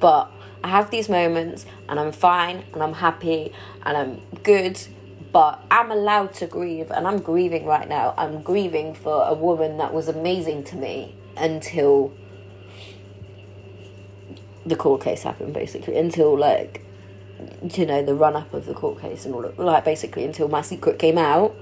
But 0.00 0.30
I 0.64 0.68
have 0.68 0.90
these 0.90 1.10
moments 1.10 1.66
and 1.88 2.00
I'm 2.00 2.10
fine 2.10 2.64
and 2.72 2.82
I'm 2.82 2.94
happy 2.94 3.52
and 3.84 3.96
I'm 3.96 4.22
good, 4.42 4.80
but 5.34 5.60
I'm 5.68 5.90
allowed 5.90 6.32
to 6.34 6.46
grieve 6.46 6.92
and 6.92 7.08
I'm 7.08 7.18
grieving 7.18 7.66
right 7.66 7.88
now. 7.88 8.14
I'm 8.16 8.40
grieving 8.40 8.94
for 8.94 9.26
a 9.26 9.34
woman 9.34 9.78
that 9.78 9.92
was 9.92 10.06
amazing 10.06 10.62
to 10.66 10.76
me 10.76 11.16
until 11.36 12.12
the 14.64 14.76
court 14.76 15.02
case 15.02 15.24
happened, 15.24 15.52
basically. 15.52 15.98
Until, 15.98 16.38
like, 16.38 16.86
you 17.72 17.84
know, 17.84 18.00
the 18.04 18.14
run 18.14 18.36
up 18.36 18.54
of 18.54 18.66
the 18.66 18.74
court 18.74 19.00
case 19.00 19.26
and 19.26 19.34
all 19.34 19.44
of, 19.44 19.58
like, 19.58 19.84
basically 19.84 20.24
until 20.24 20.46
my 20.46 20.62
secret 20.62 21.00
came 21.00 21.18
out. 21.18 21.52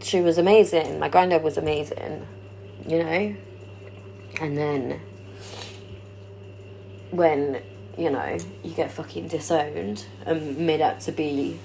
She 0.00 0.22
was 0.22 0.38
amazing. 0.38 0.98
My 0.98 1.10
granddad 1.10 1.42
was 1.42 1.58
amazing, 1.58 2.26
you 2.88 3.04
know? 3.04 3.36
And 4.40 4.56
then 4.56 5.02
when, 7.10 7.62
you 7.98 8.08
know, 8.08 8.38
you 8.64 8.74
get 8.74 8.92
fucking 8.92 9.28
disowned 9.28 10.06
and 10.24 10.56
made 10.56 10.80
out 10.80 11.00
to 11.00 11.12
be 11.12 11.58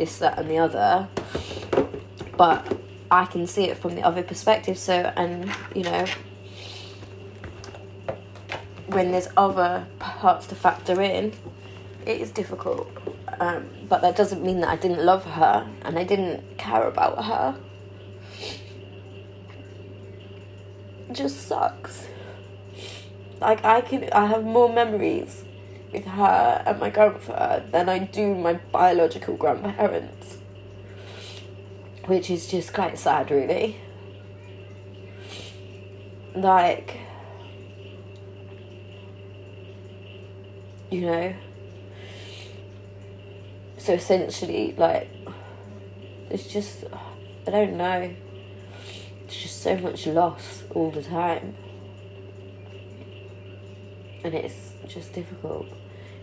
this, 0.00 0.18
that, 0.18 0.38
and 0.38 0.50
the 0.50 0.56
other, 0.56 1.06
but 2.38 2.66
I 3.10 3.26
can 3.26 3.46
see 3.46 3.64
it 3.64 3.76
from 3.76 3.94
the 3.94 4.02
other 4.02 4.22
perspective. 4.22 4.78
So, 4.78 5.12
and, 5.14 5.52
you 5.74 5.82
know, 5.82 6.06
when 8.86 9.12
there's 9.12 9.28
other 9.36 9.86
parts 9.98 10.46
to 10.46 10.54
factor 10.54 11.02
in, 11.02 11.34
it 12.06 12.18
is 12.18 12.30
difficult. 12.30 12.90
Um, 13.40 13.68
but 13.90 14.00
that 14.00 14.16
doesn't 14.16 14.42
mean 14.42 14.60
that 14.60 14.70
I 14.70 14.76
didn't 14.76 15.04
love 15.04 15.24
her 15.24 15.68
and 15.82 15.98
I 15.98 16.04
didn't 16.04 16.56
care 16.56 16.88
about 16.88 17.22
her. 17.26 17.60
It 21.10 21.12
just 21.12 21.46
sucks. 21.46 22.06
Like 23.38 23.66
I 23.66 23.82
can, 23.82 24.08
I 24.12 24.24
have 24.26 24.44
more 24.44 24.72
memories 24.72 25.44
with 25.92 26.04
her 26.04 26.62
and 26.66 26.78
my 26.78 26.90
grandfather 26.90 27.64
than 27.70 27.88
I 27.88 27.98
do 27.98 28.34
my 28.34 28.54
biological 28.54 29.36
grandparents, 29.36 30.38
which 32.06 32.30
is 32.30 32.46
just 32.46 32.72
quite 32.72 32.98
sad, 32.98 33.30
really. 33.30 33.80
Like, 36.34 36.96
you 40.90 41.02
know. 41.02 41.34
So 43.78 43.94
essentially, 43.94 44.74
like, 44.76 45.08
it's 46.30 46.46
just, 46.46 46.84
I 47.46 47.50
don't 47.50 47.76
know 47.76 48.14
it's 49.30 49.42
just 49.42 49.62
so 49.62 49.76
much 49.76 50.08
loss 50.08 50.64
all 50.74 50.90
the 50.90 51.04
time. 51.04 51.54
And 54.24 54.34
it's 54.34 54.72
just 54.88 55.12
difficult. 55.12 55.68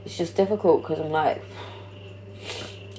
It's 0.08 0.17
just 0.17 0.38
difficult 0.38 0.84
because 0.84 1.00
I'm 1.02 1.12
like, 1.12 1.43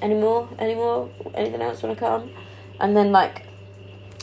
any 0.03 0.13
more? 0.13 0.47
Any 0.59 0.75
more? 0.75 1.09
Anything 1.33 1.63
else 1.63 1.83
want 1.83 1.99
to 1.99 2.05
come? 2.05 2.31
And 2.79 2.95
then, 2.95 3.13
like, 3.13 3.47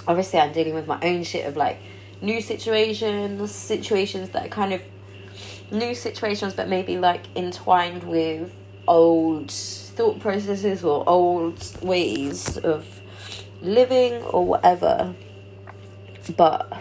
obviously, 0.07 0.37
I'm 0.37 0.53
dealing 0.53 0.75
with 0.75 0.85
my 0.85 0.99
own 1.01 1.23
shit 1.23 1.47
of 1.47 1.57
like 1.57 1.79
new 2.21 2.41
situations, 2.41 3.49
situations 3.49 4.29
that 4.29 4.45
are 4.45 4.49
kind 4.49 4.71
of 4.71 4.83
new 5.71 5.95
situations, 5.95 6.53
but 6.53 6.69
maybe 6.69 6.99
like 6.99 7.25
entwined 7.35 8.03
with 8.03 8.53
old 8.87 9.49
thought 9.49 10.19
processes 10.19 10.83
or 10.83 11.03
old 11.09 11.59
ways 11.81 12.55
of 12.57 12.85
living 13.63 14.21
or 14.25 14.45
whatever 14.45 15.15
but 16.37 16.71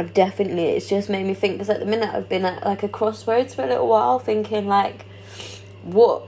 I've 0.00 0.14
definitely 0.14 0.64
it's 0.64 0.88
just 0.88 1.10
made 1.10 1.26
me 1.26 1.34
think 1.34 1.56
because 1.56 1.68
at 1.68 1.78
the 1.78 1.84
minute 1.84 2.08
I've 2.08 2.26
been 2.26 2.46
at 2.46 2.64
like 2.64 2.82
a 2.82 2.88
crossroads 2.88 3.54
for 3.54 3.64
a 3.64 3.66
little 3.66 3.86
while 3.86 4.18
thinking 4.18 4.66
like 4.66 5.04
what 5.82 6.26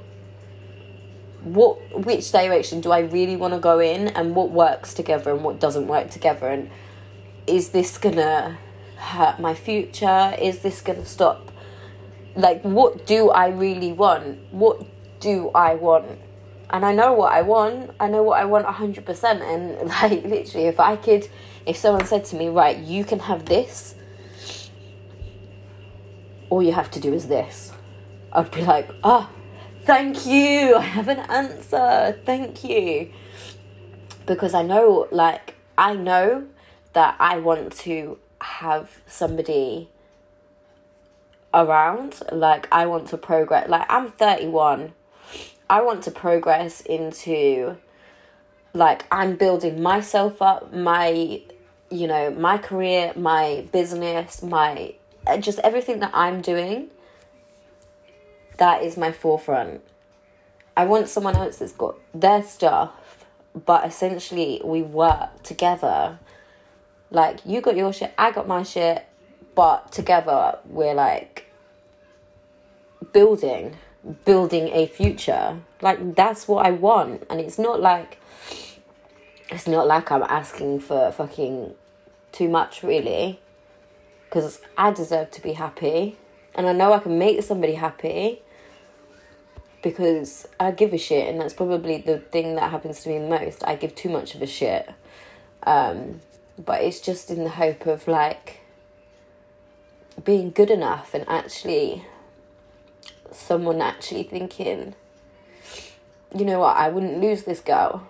what 1.42 2.04
which 2.04 2.30
direction 2.30 2.82
do 2.82 2.92
I 2.92 2.98
really 2.98 3.34
want 3.34 3.54
to 3.54 3.60
go 3.60 3.78
in 3.78 4.08
and 4.08 4.36
what 4.36 4.50
works 4.50 4.92
together 4.92 5.30
and 5.30 5.42
what 5.42 5.58
doesn't 5.58 5.88
work 5.88 6.10
together 6.10 6.48
and 6.48 6.70
is 7.46 7.70
this 7.70 7.96
gonna 7.96 8.58
hurt 8.98 9.40
my 9.40 9.54
future 9.54 10.36
is 10.38 10.58
this 10.58 10.82
gonna 10.82 11.06
stop 11.06 11.50
like 12.36 12.60
what 12.60 13.06
do 13.06 13.30
I 13.30 13.48
really 13.48 13.94
want 13.94 14.52
what 14.52 14.84
do 15.18 15.50
I 15.54 15.76
want 15.76 16.18
and 16.72 16.86
I 16.86 16.94
know 16.94 17.12
what 17.12 17.32
I 17.32 17.42
want. 17.42 17.90
I 18.00 18.08
know 18.08 18.22
what 18.22 18.40
I 18.40 18.46
want 18.46 18.66
100%. 18.66 19.24
And 19.42 19.88
like, 20.00 20.24
literally, 20.24 20.66
if 20.68 20.80
I 20.80 20.96
could, 20.96 21.28
if 21.66 21.76
someone 21.76 22.04
said 22.06 22.24
to 22.26 22.36
me, 22.36 22.48
right, 22.48 22.76
you 22.76 23.04
can 23.04 23.20
have 23.20 23.46
this, 23.46 23.94
all 26.50 26.62
you 26.62 26.72
have 26.72 26.90
to 26.92 27.00
do 27.00 27.12
is 27.12 27.28
this, 27.28 27.72
I'd 28.32 28.50
be 28.50 28.62
like, 28.62 28.90
ah, 29.04 29.28
oh, 29.30 29.34
thank 29.84 30.26
you. 30.26 30.76
I 30.76 30.82
have 30.82 31.08
an 31.08 31.18
answer. 31.18 32.18
Thank 32.24 32.64
you. 32.64 33.12
Because 34.26 34.54
I 34.54 34.62
know, 34.62 35.08
like, 35.10 35.54
I 35.76 35.94
know 35.94 36.46
that 36.92 37.16
I 37.18 37.38
want 37.38 37.72
to 37.78 38.18
have 38.40 39.00
somebody 39.06 39.88
around. 41.52 42.20
Like, 42.30 42.68
I 42.72 42.86
want 42.86 43.08
to 43.08 43.18
progress. 43.18 43.68
Like, 43.68 43.86
I'm 43.88 44.12
31 44.12 44.94
I 45.72 45.80
want 45.80 46.04
to 46.04 46.10
progress 46.10 46.82
into 46.82 47.78
like 48.74 49.06
I'm 49.10 49.36
building 49.36 49.82
myself 49.82 50.42
up, 50.42 50.70
my 50.70 51.40
you 51.92 52.06
know, 52.06 52.30
my 52.30 52.58
career, 52.58 53.12
my 53.14 53.66
business, 53.70 54.42
my 54.42 54.94
uh, 55.26 55.36
just 55.36 55.58
everything 55.60 56.00
that 56.00 56.10
I'm 56.14 56.40
doing. 56.40 56.88
That 58.56 58.82
is 58.82 58.96
my 58.96 59.12
forefront. 59.12 59.82
I 60.76 60.84
want 60.86 61.08
someone 61.08 61.36
else 61.36 61.58
that's 61.58 61.72
got 61.72 61.96
their 62.14 62.42
stuff, 62.42 63.26
but 63.66 63.84
essentially 63.84 64.60
we 64.64 64.82
work 64.82 65.42
together. 65.42 66.18
Like 67.10 67.40
you 67.44 67.60
got 67.60 67.76
your 67.76 67.92
shit, 67.92 68.14
I 68.16 68.30
got 68.30 68.48
my 68.48 68.62
shit, 68.62 69.04
but 69.54 69.92
together 69.92 70.58
we're 70.64 70.94
like 70.94 71.46
building 73.12 73.76
building 74.24 74.68
a 74.68 74.86
future. 74.86 75.60
Like 75.80 76.14
that's 76.14 76.48
what 76.48 76.66
I 76.66 76.70
want. 76.70 77.24
And 77.28 77.40
it's 77.40 77.58
not 77.58 77.80
like 77.80 78.18
it's 79.50 79.66
not 79.66 79.86
like 79.86 80.10
I'm 80.10 80.22
asking 80.22 80.80
for 80.80 81.12
fucking 81.12 81.74
too 82.32 82.48
much 82.48 82.82
really. 82.82 83.40
Cuz 84.30 84.60
I 84.76 84.90
deserve 84.90 85.30
to 85.32 85.42
be 85.42 85.52
happy 85.52 86.16
and 86.54 86.66
I 86.66 86.72
know 86.72 86.92
I 86.92 86.98
can 86.98 87.18
make 87.18 87.42
somebody 87.42 87.74
happy 87.74 88.42
because 89.82 90.48
I 90.58 90.70
give 90.70 90.92
a 90.92 90.98
shit 90.98 91.28
and 91.28 91.40
that's 91.40 91.54
probably 91.54 91.98
the 91.98 92.18
thing 92.18 92.54
that 92.56 92.70
happens 92.70 93.02
to 93.02 93.08
me 93.10 93.18
most. 93.18 93.62
I 93.66 93.76
give 93.76 93.94
too 93.94 94.08
much 94.08 94.34
of 94.34 94.42
a 94.42 94.46
shit. 94.46 94.88
Um 95.64 96.20
but 96.62 96.82
it's 96.82 97.00
just 97.00 97.30
in 97.30 97.44
the 97.44 97.50
hope 97.50 97.86
of 97.86 98.08
like 98.08 98.60
being 100.24 100.50
good 100.50 100.70
enough 100.70 101.14
and 101.14 101.24
actually 101.28 102.04
someone 103.30 103.80
actually 103.80 104.22
thinking, 104.22 104.94
you 106.36 106.44
know 106.44 106.60
what, 106.60 106.76
I 106.76 106.88
wouldn't 106.88 107.20
lose 107.20 107.44
this 107.44 107.60
girl. 107.60 108.06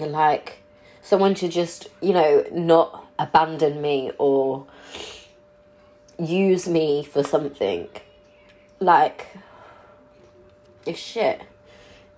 Like 0.00 0.63
someone 1.04 1.34
to 1.34 1.48
just, 1.48 1.88
you 2.00 2.14
know, 2.14 2.44
not 2.50 3.06
abandon 3.18 3.80
me 3.80 4.10
or 4.18 4.66
use 6.18 6.66
me 6.66 7.04
for 7.04 7.22
something. 7.22 7.86
like 8.80 9.28
it's 10.86 10.98
shit. 10.98 11.42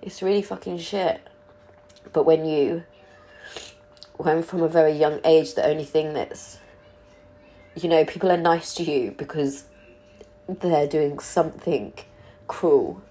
It's 0.03 0.23
really 0.23 0.43
fucking 0.43 0.79
shit. 0.79 1.21
But 2.13 2.25
when 2.25 2.47
you 2.47 2.85
when 4.17 4.43
from 4.43 4.63
a 4.63 4.69
very 4.69 4.93
young 4.93 5.21
age 5.25 5.55
the 5.55 5.67
only 5.67 5.85
thing 5.85 6.15
that's 6.15 6.59
you 7.75 7.89
know, 7.91 8.05
people 8.07 8.31
are 8.33 8.39
nice 8.39 8.75
to 8.75 8.83
you 8.83 9.11
because 9.19 9.65
they're 10.49 10.87
doing 10.87 11.19
something 11.19 11.93
cruel. 12.47 13.03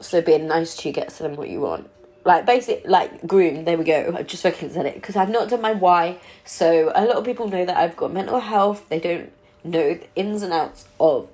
So 0.00 0.20
being 0.20 0.46
nice 0.46 0.76
to 0.76 0.88
you 0.88 0.94
gets 0.94 1.18
them 1.18 1.36
what 1.36 1.48
you 1.48 1.60
want. 1.60 1.88
Like 2.24 2.46
basic, 2.46 2.86
like 2.86 3.26
groom. 3.26 3.64
There 3.64 3.76
we 3.76 3.84
go. 3.84 4.14
I 4.16 4.22
just 4.22 4.42
fucking 4.42 4.72
said 4.72 4.86
it 4.86 4.94
because 4.94 5.16
I've 5.16 5.28
not 5.30 5.50
done 5.50 5.60
my 5.60 5.72
why. 5.72 6.18
So 6.44 6.90
a 6.94 7.04
lot 7.04 7.16
of 7.16 7.24
people 7.24 7.48
know 7.48 7.64
that 7.64 7.76
I've 7.76 7.96
got 7.96 8.12
mental 8.12 8.40
health. 8.40 8.88
They 8.88 8.98
don't 8.98 9.30
know 9.62 9.94
the 9.94 10.06
ins 10.16 10.42
and 10.42 10.52
outs 10.52 10.86
of 10.98 11.28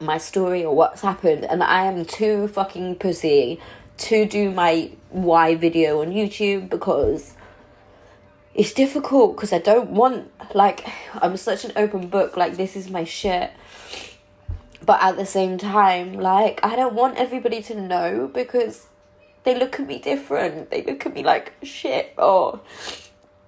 my 0.00 0.18
story 0.18 0.64
or 0.64 0.74
what's 0.74 1.00
happened, 1.00 1.44
and 1.44 1.62
I 1.62 1.84
am 1.84 2.04
too 2.04 2.48
fucking 2.48 2.96
pussy 2.96 3.58
to 3.98 4.26
do 4.26 4.50
my 4.50 4.90
why 5.10 5.54
video 5.54 6.00
on 6.00 6.10
YouTube 6.10 6.68
because 6.68 7.34
it's 8.54 8.72
difficult 8.72 9.36
because 9.36 9.52
I 9.52 9.58
don't 9.58 9.90
want 9.90 10.30
like 10.54 10.86
I'm 11.14 11.36
such 11.36 11.64
an 11.64 11.72
open 11.76 12.08
book 12.08 12.36
like 12.36 12.56
this 12.56 12.76
is 12.76 12.90
my 12.90 13.04
shit 13.04 13.50
but 14.84 15.00
at 15.02 15.16
the 15.16 15.26
same 15.26 15.58
time 15.58 16.14
like 16.14 16.60
I 16.62 16.76
don't 16.76 16.94
want 16.94 17.16
everybody 17.16 17.62
to 17.62 17.80
know 17.80 18.30
because 18.32 18.86
they 19.44 19.58
look 19.58 19.80
at 19.80 19.86
me 19.86 19.98
different. 19.98 20.70
They 20.70 20.82
look 20.82 21.06
at 21.06 21.14
me 21.14 21.22
like 21.22 21.52
shit 21.62 22.14
or 22.16 22.60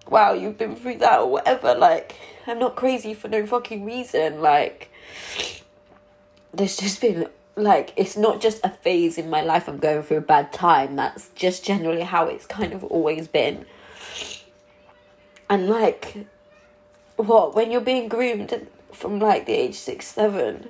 wow 0.09 0.33
you've 0.33 0.59
been 0.59 0.77
through 0.77 0.99
that 0.99 1.21
or 1.21 1.31
whatever. 1.31 1.75
Like 1.75 2.17
I'm 2.47 2.59
not 2.59 2.77
crazy 2.77 3.15
for 3.15 3.29
no 3.29 3.47
fucking 3.47 3.85
reason. 3.85 4.41
Like 4.41 4.91
there's 6.53 6.77
just 6.77 7.01
been 7.01 7.29
like 7.57 7.93
it's 7.97 8.17
not 8.17 8.41
just 8.41 8.65
a 8.65 8.71
phase 8.71 9.17
in 9.17 9.31
my 9.31 9.41
life 9.41 9.69
I'm 9.69 9.79
going 9.79 10.03
through 10.03 10.19
a 10.19 10.23
bad 10.23 10.53
time. 10.53 10.97
That's 10.97 11.29
just 11.31 11.65
generally 11.65 12.03
how 12.03 12.27
it's 12.27 12.47
kind 12.47 12.73
of 12.73 12.83
always 12.85 13.29
been. 13.29 13.67
And 15.49 15.69
like 15.69 16.27
what 17.17 17.55
when 17.55 17.71
you're 17.71 17.81
being 17.81 18.09
groomed 18.09 18.67
from 18.93 19.21
like 19.21 19.47
the 19.47 19.53
age 19.53 19.75
six 19.75 20.07
seven 20.07 20.69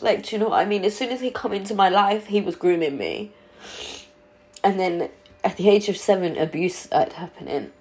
like 0.00 0.22
do 0.22 0.36
you 0.36 0.40
know 0.40 0.48
what 0.48 0.58
i 0.58 0.64
mean? 0.64 0.84
As 0.84 0.96
soon 0.96 1.10
as 1.10 1.20
he 1.20 1.30
come 1.30 1.52
into 1.52 1.74
my 1.74 1.88
life 1.88 2.26
he 2.26 2.40
was 2.40 2.56
grooming 2.56 2.96
me 2.96 3.32
and 4.68 4.78
then 4.78 5.08
at 5.42 5.56
the 5.56 5.66
age 5.70 5.88
of 5.88 5.96
seven 5.96 6.36
abuse 6.36 6.76
started 6.76 7.14
happening. 7.14 7.72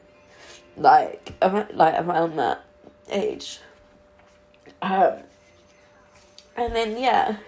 Like 0.77 1.33
around, 1.41 1.75
like 1.75 1.95
around 1.95 2.37
that 2.37 2.63
age. 3.11 3.59
Um 4.81 5.15
and 6.55 6.73
then 6.73 6.97
yeah. 6.97 7.39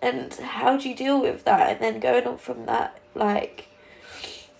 And 0.00 0.32
how 0.32 0.76
do 0.76 0.88
you 0.88 0.94
deal 0.94 1.20
with 1.20 1.42
that? 1.44 1.72
And 1.72 1.80
then 1.80 1.98
going 1.98 2.24
on 2.24 2.38
from 2.38 2.66
that 2.66 3.00
like 3.16 3.66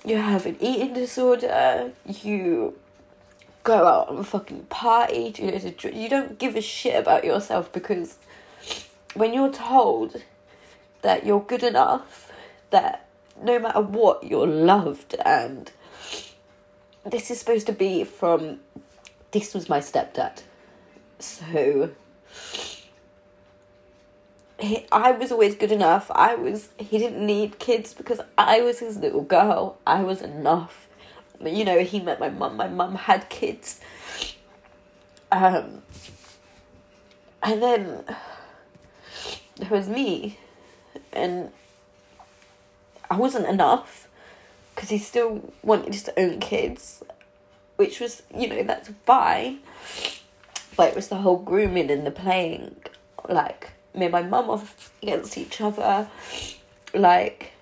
you 0.05 0.17
have 0.17 0.47
an 0.47 0.57
eating 0.59 0.93
disorder, 0.93 1.93
you 2.05 2.77
go 3.63 3.87
out 3.87 4.09
on 4.09 4.17
a 4.19 4.25
fucking 4.25 4.65
party, 4.65 5.33
you, 5.39 5.71
to, 5.71 5.97
you 5.97 6.09
don't 6.09 6.41
give 6.41 6.57
a 6.57 6.61
shit 6.61 6.99
about 6.99 7.23
yourself 7.23 7.73
because 7.73 8.19
when 9.15 9.33
you're 9.33 9.53
told 9.53 10.25
that 11.03 11.25
you're 11.25 11.41
good 11.41 11.63
enough, 11.63 12.33
that 12.71 13.05
no 13.43 13.59
matter 13.59 13.81
what, 13.81 14.25
you're 14.25 14.47
loved, 14.47 15.15
and 15.25 15.71
this 17.05 17.31
is 17.31 17.39
supposed 17.39 17.67
to 17.67 17.73
be 17.73 18.05
from. 18.05 18.61
This 19.31 19.53
was 19.53 19.69
my 19.69 19.81
stepdad. 19.81 20.43
So 21.19 21.91
he, 24.59 24.87
I 24.93 25.13
was 25.13 25.33
always 25.33 25.55
good 25.55 25.73
enough. 25.73 26.11
I 26.15 26.35
was 26.35 26.69
he 26.79 26.99
didn't 26.99 27.25
need 27.25 27.59
kids 27.59 27.95
because 27.95 28.21
I 28.39 28.61
was 28.61 28.79
his 28.79 28.99
little 28.99 29.23
girl. 29.23 29.79
I 29.87 30.03
was 30.03 30.23
enough. 30.23 30.89
You 31.45 31.65
know, 31.65 31.81
he 31.81 32.01
met 32.01 32.21
my 32.21 32.31
mum. 32.31 32.57
My 32.57 32.69
mum 32.69 32.95
had 32.95 33.29
kids. 33.29 33.81
Um, 35.33 35.83
and 37.43 37.63
then 37.63 38.05
there 39.57 39.69
was 39.69 39.89
me, 39.89 40.39
and 41.13 41.51
I 43.11 43.17
wasn't 43.17 43.47
enough 43.47 44.09
because 44.75 44.91
he 44.91 44.99
still 44.99 45.53
wanted 45.63 45.93
to 45.93 46.19
own 46.19 46.41
kids, 46.41 47.03
which 47.77 48.01
was 48.01 48.23
you 48.37 48.49
know 48.49 48.63
that's 48.63 48.91
fine. 49.05 49.61
But 50.77 50.89
it 50.89 50.97
was 50.97 51.09
the 51.09 51.17
whole 51.17 51.39
grooming 51.39 51.91
and 51.91 52.07
the 52.07 52.11
playing, 52.11 52.77
like 53.29 53.73
me 53.95 54.07
and 54.07 54.13
my 54.13 54.23
mum 54.23 54.51
off 54.51 54.93
against 55.03 55.39
each 55.39 55.61
other. 55.61 56.09
Like 56.93 57.53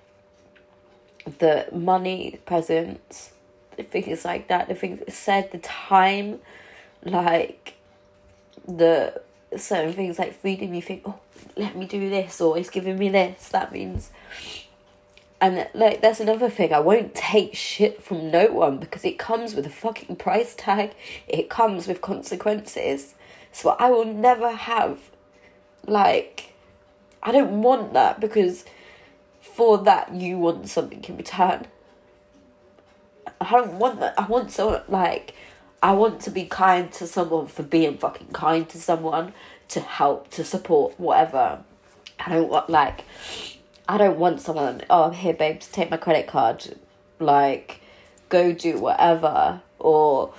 the 1.39 1.67
money, 1.71 2.39
presents, 2.45 3.31
the 3.77 3.83
things 3.83 4.25
like 4.25 4.47
that, 4.47 4.67
the 4.67 4.75
things 4.75 5.01
said, 5.13 5.51
the 5.51 5.59
time, 5.59 6.39
like 7.03 7.75
the 8.67 9.21
certain 9.57 9.93
things 9.93 10.19
like 10.19 10.39
freedom 10.39 10.73
you 10.73 10.81
think, 10.81 11.03
oh, 11.05 11.19
let 11.55 11.75
me 11.75 11.85
do 11.85 12.09
this, 12.09 12.41
or 12.41 12.57
he's 12.57 12.69
giving 12.69 12.97
me 12.97 13.09
this, 13.09 13.49
that 13.49 13.71
means. 13.71 14.09
And 15.43 15.67
like, 15.73 16.01
that's 16.01 16.21
another 16.21 16.49
thing. 16.49 16.71
I 16.71 16.79
won't 16.79 17.13
take 17.13 17.53
shit 17.53 18.01
from 18.01 18.31
no 18.31 18.47
one 18.47 18.77
because 18.77 19.03
it 19.03 19.19
comes 19.19 19.55
with 19.55 19.65
a 19.65 19.69
fucking 19.69 20.15
price 20.15 20.55
tag. 20.55 20.93
It 21.27 21.49
comes 21.49 21.85
with 21.85 21.99
consequences. 21.99 23.15
So 23.51 23.75
I 23.77 23.89
will 23.89 24.05
never 24.05 24.53
have 24.53 24.99
like, 25.85 26.53
I 27.21 27.33
don't 27.33 27.61
want 27.61 27.91
that 27.91 28.21
because 28.21 28.63
for 29.41 29.77
that 29.79 30.13
you 30.15 30.37
want 30.37 30.69
something 30.69 31.03
in 31.03 31.17
return. 31.17 31.67
I 33.41 33.51
don't 33.51 33.73
want 33.73 33.99
that. 33.99 34.17
I 34.17 34.25
want 34.25 34.49
so 34.49 34.81
like 34.87 35.35
I 35.81 35.91
want 35.91 36.21
to 36.21 36.31
be 36.31 36.45
kind 36.45 36.89
to 36.93 37.05
someone 37.05 37.47
for 37.47 37.63
being 37.63 37.97
fucking 37.97 38.27
kind 38.27 38.69
to 38.69 38.79
someone, 38.79 39.33
to 39.67 39.81
help, 39.81 40.29
to 40.31 40.45
support, 40.45 40.97
whatever. 40.97 41.65
I 42.17 42.29
don't 42.29 42.47
want 42.47 42.69
like 42.69 43.03
I 43.87 43.97
don't 43.97 44.17
want 44.17 44.41
someone, 44.41 44.81
oh 44.89 45.09
here 45.09 45.33
babes, 45.33 45.67
take 45.67 45.91
my 45.91 45.97
credit 45.97 46.27
card, 46.27 46.77
like 47.19 47.81
go 48.29 48.51
do 48.51 48.79
whatever 48.79 49.61
or 49.77 50.33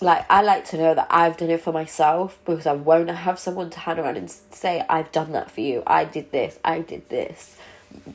like 0.00 0.24
I 0.30 0.42
like 0.42 0.64
to 0.66 0.76
know 0.76 0.94
that 0.94 1.08
I've 1.10 1.36
done 1.36 1.50
it 1.50 1.60
for 1.60 1.72
myself 1.72 2.38
because 2.44 2.66
I 2.66 2.72
won't 2.72 3.10
have 3.10 3.38
someone 3.38 3.70
to 3.70 3.78
hand 3.80 3.98
around 3.98 4.16
and 4.16 4.30
say 4.30 4.84
I've 4.88 5.10
done 5.10 5.32
that 5.32 5.50
for 5.50 5.60
you. 5.60 5.82
I 5.86 6.04
did 6.04 6.30
this. 6.30 6.58
I 6.64 6.80
did 6.80 7.08
this. 7.08 7.56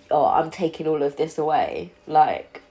Or 0.09 0.29
I'm 0.29 0.51
taking 0.51 0.87
all 0.87 1.03
of 1.03 1.17
this 1.17 1.37
away. 1.37 1.91
Like 2.07 2.61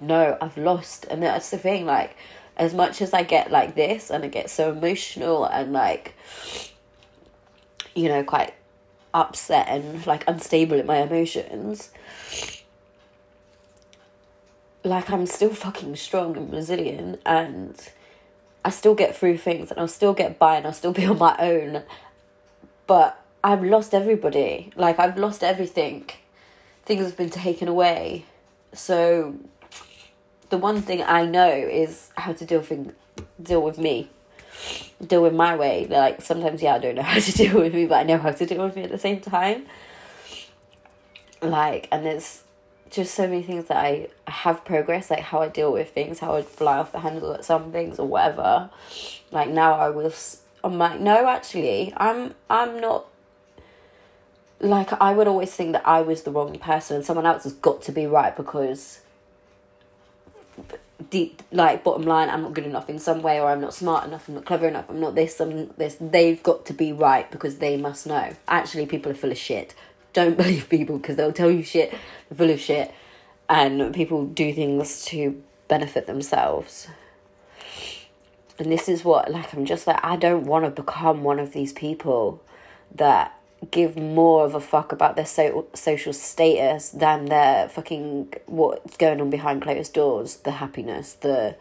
no, 0.00 0.36
I've 0.40 0.56
lost 0.56 1.06
and 1.08 1.22
that's 1.22 1.50
the 1.50 1.58
thing 1.58 1.86
like 1.86 2.16
as 2.56 2.74
much 2.74 3.00
as 3.00 3.12
I 3.12 3.22
get 3.22 3.50
like 3.50 3.74
this 3.74 4.10
and 4.10 4.24
I 4.24 4.28
get 4.28 4.50
so 4.50 4.72
emotional 4.72 5.44
and 5.44 5.72
like 5.72 6.14
you 7.94 8.08
know 8.08 8.24
quite 8.24 8.54
upset 9.16 9.66
and 9.68 10.06
like 10.06 10.22
unstable 10.28 10.78
in 10.78 10.86
my 10.86 10.98
emotions 10.98 11.90
like 14.86 15.10
I'm 15.10 15.26
still 15.26 15.52
fucking 15.52 15.96
strong 15.96 16.36
and 16.36 16.52
resilient 16.52 17.20
and 17.26 17.76
I 18.64 18.70
still 18.70 18.94
get 18.94 19.16
through 19.16 19.38
things 19.38 19.70
and 19.70 19.80
I'll 19.80 19.88
still 19.88 20.14
get 20.14 20.38
by 20.38 20.56
and 20.56 20.66
I'll 20.66 20.72
still 20.72 20.92
be 20.92 21.04
on 21.12 21.18
my 21.18 21.36
own. 21.38 21.82
But 22.86 23.20
I've 23.42 23.64
lost 23.64 23.94
everybody. 23.94 24.72
Like 24.76 24.98
I've 24.98 25.18
lost 25.18 25.42
everything. 25.42 26.08
Things 26.84 27.04
have 27.04 27.16
been 27.16 27.30
taken 27.30 27.68
away. 27.68 28.24
So 28.72 29.36
the 30.50 30.58
one 30.58 30.82
thing 30.82 31.02
I 31.02 31.26
know 31.26 31.50
is 31.50 32.10
how 32.16 32.32
to 32.32 32.44
deal 32.44 32.62
thing 32.62 32.92
deal 33.42 33.62
with 33.62 33.78
me. 33.78 34.08
Deal 35.04 35.22
with 35.22 35.34
my 35.34 35.56
way. 35.56 35.86
Like 35.86 36.22
sometimes 36.22 36.62
yeah 36.62 36.74
I 36.74 36.78
don't 36.78 36.94
know 36.94 37.02
how 37.14 37.20
to 37.20 37.32
deal 37.32 37.60
with 37.60 37.74
me, 37.74 37.86
but 37.86 37.96
I 37.96 38.02
know 38.04 38.18
how 38.18 38.32
to 38.32 38.46
deal 38.46 38.64
with 38.64 38.76
me 38.76 38.82
at 38.82 38.90
the 38.90 38.98
same 38.98 39.20
time. 39.20 39.66
Like 41.42 41.88
and 41.92 42.04
there's 42.04 42.42
just 42.90 43.14
so 43.14 43.26
many 43.26 43.42
things 43.42 43.66
that 43.66 43.76
I 43.76 44.08
have 44.26 44.64
progressed, 44.64 45.10
like 45.10 45.20
how 45.20 45.42
I 45.42 45.48
deal 45.48 45.72
with 45.72 45.90
things, 45.90 46.20
how 46.20 46.36
I 46.36 46.42
fly 46.42 46.78
off 46.78 46.92
the 46.92 47.00
handle 47.00 47.32
at 47.32 47.44
some 47.44 47.72
things 47.72 47.98
or 47.98 48.06
whatever. 48.06 48.70
Like 49.30 49.48
now 49.48 49.74
I 49.74 49.90
was 49.90 50.42
I'm 50.64 50.78
like, 50.78 51.00
no, 51.00 51.26
actually, 51.28 51.92
I'm 51.96 52.34
I'm 52.50 52.80
not 52.80 53.06
like 54.60 54.92
I 55.00 55.12
would 55.12 55.28
always 55.28 55.52
think 55.52 55.72
that 55.72 55.86
I 55.86 56.00
was 56.00 56.22
the 56.22 56.30
wrong 56.30 56.58
person 56.58 56.96
and 56.96 57.04
someone 57.04 57.26
else 57.26 57.44
has 57.44 57.52
got 57.52 57.82
to 57.82 57.92
be 57.92 58.06
right 58.06 58.34
because 58.34 59.00
deep 61.10 61.42
like 61.52 61.84
bottom 61.84 62.02
line 62.02 62.30
I'm 62.30 62.42
not 62.42 62.54
good 62.54 62.64
enough 62.64 62.88
in 62.88 62.98
some 62.98 63.20
way 63.22 63.38
or 63.38 63.48
I'm 63.48 63.60
not 63.60 63.74
smart 63.74 64.06
enough, 64.06 64.28
I'm 64.28 64.34
not 64.34 64.44
clever 64.44 64.66
enough, 64.66 64.86
I'm 64.88 65.00
not 65.00 65.14
this, 65.14 65.40
I'm 65.40 65.68
this 65.76 65.96
they've 66.00 66.42
got 66.42 66.66
to 66.66 66.72
be 66.72 66.92
right 66.92 67.30
because 67.30 67.58
they 67.58 67.76
must 67.76 68.06
know. 68.06 68.34
Actually 68.48 68.86
people 68.86 69.12
are 69.12 69.14
full 69.14 69.30
of 69.30 69.38
shit 69.38 69.74
don't 70.16 70.36
believe 70.42 70.68
people 70.68 70.98
because 70.98 71.14
they'll 71.16 71.32
tell 71.32 71.50
you 71.50 71.62
shit, 71.62 71.94
full 72.34 72.50
of 72.50 72.58
shit, 72.58 72.92
and 73.48 73.94
people 73.94 74.26
do 74.26 74.52
things 74.52 75.04
to 75.04 75.40
benefit 75.68 76.06
themselves. 76.06 76.88
And 78.58 78.72
this 78.72 78.88
is 78.88 79.04
what, 79.04 79.30
like, 79.30 79.52
I'm 79.52 79.66
just 79.66 79.86
like, 79.86 80.02
I 80.02 80.16
don't 80.16 80.44
want 80.44 80.64
to 80.64 80.70
become 80.70 81.22
one 81.22 81.38
of 81.38 81.52
these 81.52 81.72
people. 81.72 82.42
that 82.94 83.35
give 83.70 83.96
more 83.96 84.44
of 84.44 84.54
a 84.54 84.60
fuck 84.60 84.92
about 84.92 85.16
their 85.16 85.26
so- 85.26 85.66
social 85.74 86.12
status 86.12 86.90
than 86.90 87.26
their 87.26 87.68
fucking 87.68 88.32
what's 88.46 88.96
going 88.96 89.20
on 89.20 89.30
behind 89.30 89.62
closed 89.62 89.92
doors, 89.92 90.36
the 90.36 90.52
happiness, 90.52 91.14
the 91.14 91.56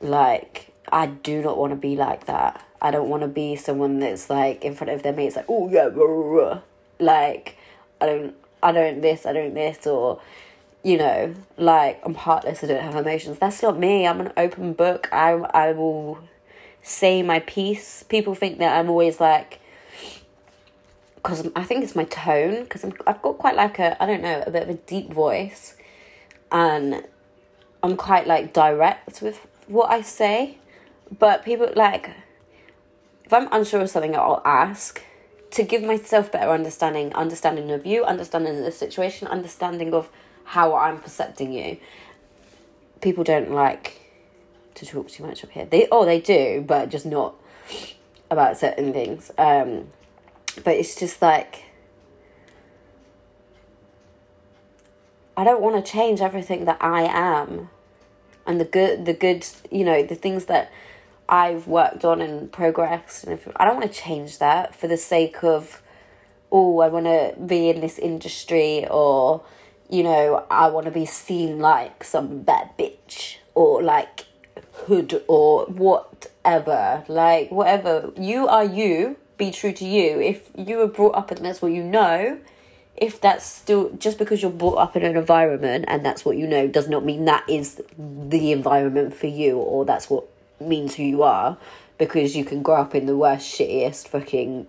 like 0.00 0.72
I 0.90 1.06
do 1.06 1.42
not 1.42 1.58
want 1.58 1.72
to 1.72 1.76
be 1.76 1.96
like 1.96 2.26
that. 2.26 2.64
I 2.82 2.90
don't 2.90 3.10
want 3.10 3.22
to 3.22 3.28
be 3.28 3.56
someone 3.56 3.98
that's 3.98 4.30
like 4.30 4.64
in 4.64 4.74
front 4.74 4.90
of 4.92 5.02
their 5.02 5.12
mates 5.12 5.36
like, 5.36 5.46
"Oh 5.48 5.68
yeah, 5.68 5.88
rah, 5.92 6.04
rah, 6.04 6.42
rah." 6.42 6.60
like 7.00 7.56
I 8.00 8.06
don't 8.06 8.34
I 8.62 8.72
don't 8.72 9.00
this, 9.00 9.26
I 9.26 9.32
don't 9.32 9.54
this 9.54 9.86
or 9.86 10.20
you 10.82 10.96
know, 10.96 11.34
like 11.58 12.00
I'm 12.04 12.14
heartless, 12.14 12.64
I 12.64 12.68
don't 12.68 12.82
have 12.82 12.96
emotions. 12.96 13.38
That's 13.38 13.62
not 13.62 13.78
me. 13.78 14.06
I'm 14.06 14.20
an 14.20 14.32
open 14.36 14.72
book. 14.72 15.08
I 15.12 15.32
I 15.32 15.72
will 15.72 16.20
say 16.82 17.22
my 17.22 17.40
piece. 17.40 18.02
People 18.04 18.34
think 18.34 18.58
that 18.58 18.78
I'm 18.78 18.88
always 18.88 19.20
like 19.20 19.59
because 21.22 21.50
I 21.54 21.64
think 21.64 21.84
it's 21.84 21.94
my 21.94 22.04
tone 22.04 22.64
because 22.64 22.84
I've 22.84 23.22
got 23.22 23.38
quite 23.38 23.56
like 23.56 23.78
a 23.78 24.02
I 24.02 24.06
don't 24.06 24.22
know 24.22 24.42
a 24.46 24.50
bit 24.50 24.62
of 24.62 24.68
a 24.70 24.74
deep 24.74 25.12
voice, 25.12 25.76
and 26.50 27.04
I'm 27.82 27.96
quite 27.96 28.26
like 28.26 28.52
direct 28.52 29.22
with 29.22 29.46
what 29.66 29.90
I 29.90 30.02
say, 30.02 30.58
but 31.18 31.44
people 31.44 31.70
like 31.76 32.10
if 33.24 33.32
I'm 33.32 33.48
unsure 33.52 33.80
of 33.80 33.90
something, 33.90 34.16
I'll 34.16 34.42
ask 34.44 35.02
to 35.52 35.62
give 35.62 35.82
myself 35.82 36.32
better 36.32 36.50
understanding, 36.50 37.12
understanding 37.14 37.70
of 37.70 37.86
you, 37.86 38.04
understanding 38.04 38.58
of 38.58 38.64
the 38.64 38.72
situation, 38.72 39.28
understanding 39.28 39.94
of 39.94 40.08
how 40.44 40.74
I'm 40.74 40.98
percepting 40.98 41.52
you. 41.52 41.76
People 43.00 43.24
don't 43.24 43.52
like 43.52 44.00
to 44.74 44.86
talk 44.86 45.08
too 45.08 45.24
much 45.24 45.44
up 45.44 45.50
here. 45.50 45.64
They 45.64 45.86
oh 45.92 46.04
they 46.04 46.20
do, 46.20 46.64
but 46.66 46.88
just 46.88 47.06
not 47.06 47.34
about 48.30 48.56
certain 48.56 48.92
things. 48.92 49.30
Um, 49.38 49.88
but 50.56 50.74
it's 50.76 50.94
just 50.94 51.20
like 51.22 51.64
I 55.36 55.44
don't 55.44 55.62
want 55.62 55.82
to 55.82 55.90
change 55.90 56.20
everything 56.20 56.66
that 56.66 56.78
I 56.82 57.02
am, 57.04 57.70
and 58.46 58.60
the 58.60 58.64
good, 58.64 59.06
the 59.06 59.14
good, 59.14 59.46
you 59.70 59.84
know, 59.84 60.02
the 60.02 60.14
things 60.14 60.44
that 60.46 60.70
I've 61.30 61.66
worked 61.66 62.04
on 62.04 62.20
and 62.20 62.50
progressed. 62.52 63.24
And 63.24 63.32
if, 63.32 63.48
I 63.56 63.64
don't 63.64 63.76
want 63.76 63.90
to 63.90 63.98
change 63.98 64.38
that 64.38 64.74
for 64.74 64.88
the 64.88 64.96
sake 64.96 65.42
of, 65.44 65.80
oh, 66.50 66.80
I 66.80 66.88
want 66.88 67.06
to 67.06 67.34
be 67.40 67.70
in 67.70 67.80
this 67.80 67.98
industry 67.98 68.86
or, 68.90 69.42
you 69.88 70.02
know, 70.02 70.44
I 70.50 70.68
want 70.68 70.86
to 70.86 70.90
be 70.90 71.06
seen 71.06 71.60
like 71.60 72.02
some 72.02 72.42
bad 72.42 72.70
bitch 72.76 73.36
or 73.54 73.82
like 73.82 74.26
hood 74.72 75.22
or 75.28 75.66
whatever. 75.66 77.04
Like, 77.06 77.50
whatever. 77.50 78.12
You 78.18 78.48
are 78.48 78.64
you. 78.64 79.16
Be 79.40 79.50
true 79.50 79.72
to 79.72 79.86
you. 79.86 80.20
If 80.20 80.50
you 80.54 80.76
were 80.76 80.86
brought 80.86 81.14
up 81.14 81.30
and 81.30 81.42
that's 81.42 81.62
what 81.62 81.72
you 81.72 81.82
know, 81.82 82.38
if 82.94 83.22
that's 83.22 83.46
still 83.46 83.90
just 83.98 84.18
because 84.18 84.42
you're 84.42 84.50
brought 84.50 84.76
up 84.76 84.96
in 84.96 85.02
an 85.02 85.16
environment 85.16 85.86
and 85.88 86.04
that's 86.04 86.26
what 86.26 86.36
you 86.36 86.46
know 86.46 86.68
does 86.68 86.88
not 86.90 87.06
mean 87.06 87.24
that 87.24 87.48
is 87.48 87.80
the 87.98 88.52
environment 88.52 89.14
for 89.14 89.28
you 89.28 89.56
or 89.56 89.86
that's 89.86 90.10
what 90.10 90.28
means 90.60 90.96
who 90.96 91.04
you 91.04 91.22
are 91.22 91.56
because 91.96 92.36
you 92.36 92.44
can 92.44 92.62
grow 92.62 92.74
up 92.74 92.94
in 92.94 93.06
the 93.06 93.16
worst 93.16 93.58
shittiest 93.58 94.08
fucking 94.08 94.68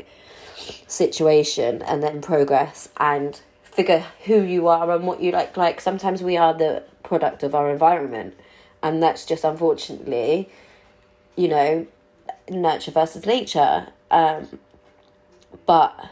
situation 0.88 1.82
and 1.82 2.02
then 2.02 2.22
progress 2.22 2.88
and 2.96 3.42
figure 3.64 4.06
who 4.24 4.42
you 4.42 4.70
are 4.70 4.90
and 4.92 5.06
what 5.06 5.22
you 5.22 5.34
like 5.34 5.58
like 5.58 5.82
sometimes 5.82 6.24
we 6.24 6.38
are 6.38 6.54
the 6.54 6.82
product 7.04 7.44
of 7.44 7.54
our 7.54 7.70
environment 7.70 8.34
and 8.82 9.04
that's 9.04 9.26
just 9.26 9.44
unfortunately 9.44 10.48
you 11.36 11.50
know 11.50 11.86
nurture 12.50 12.92
versus 12.92 13.26
nature 13.26 13.88
um 14.12 14.60
but 15.66 16.10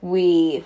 we 0.00 0.64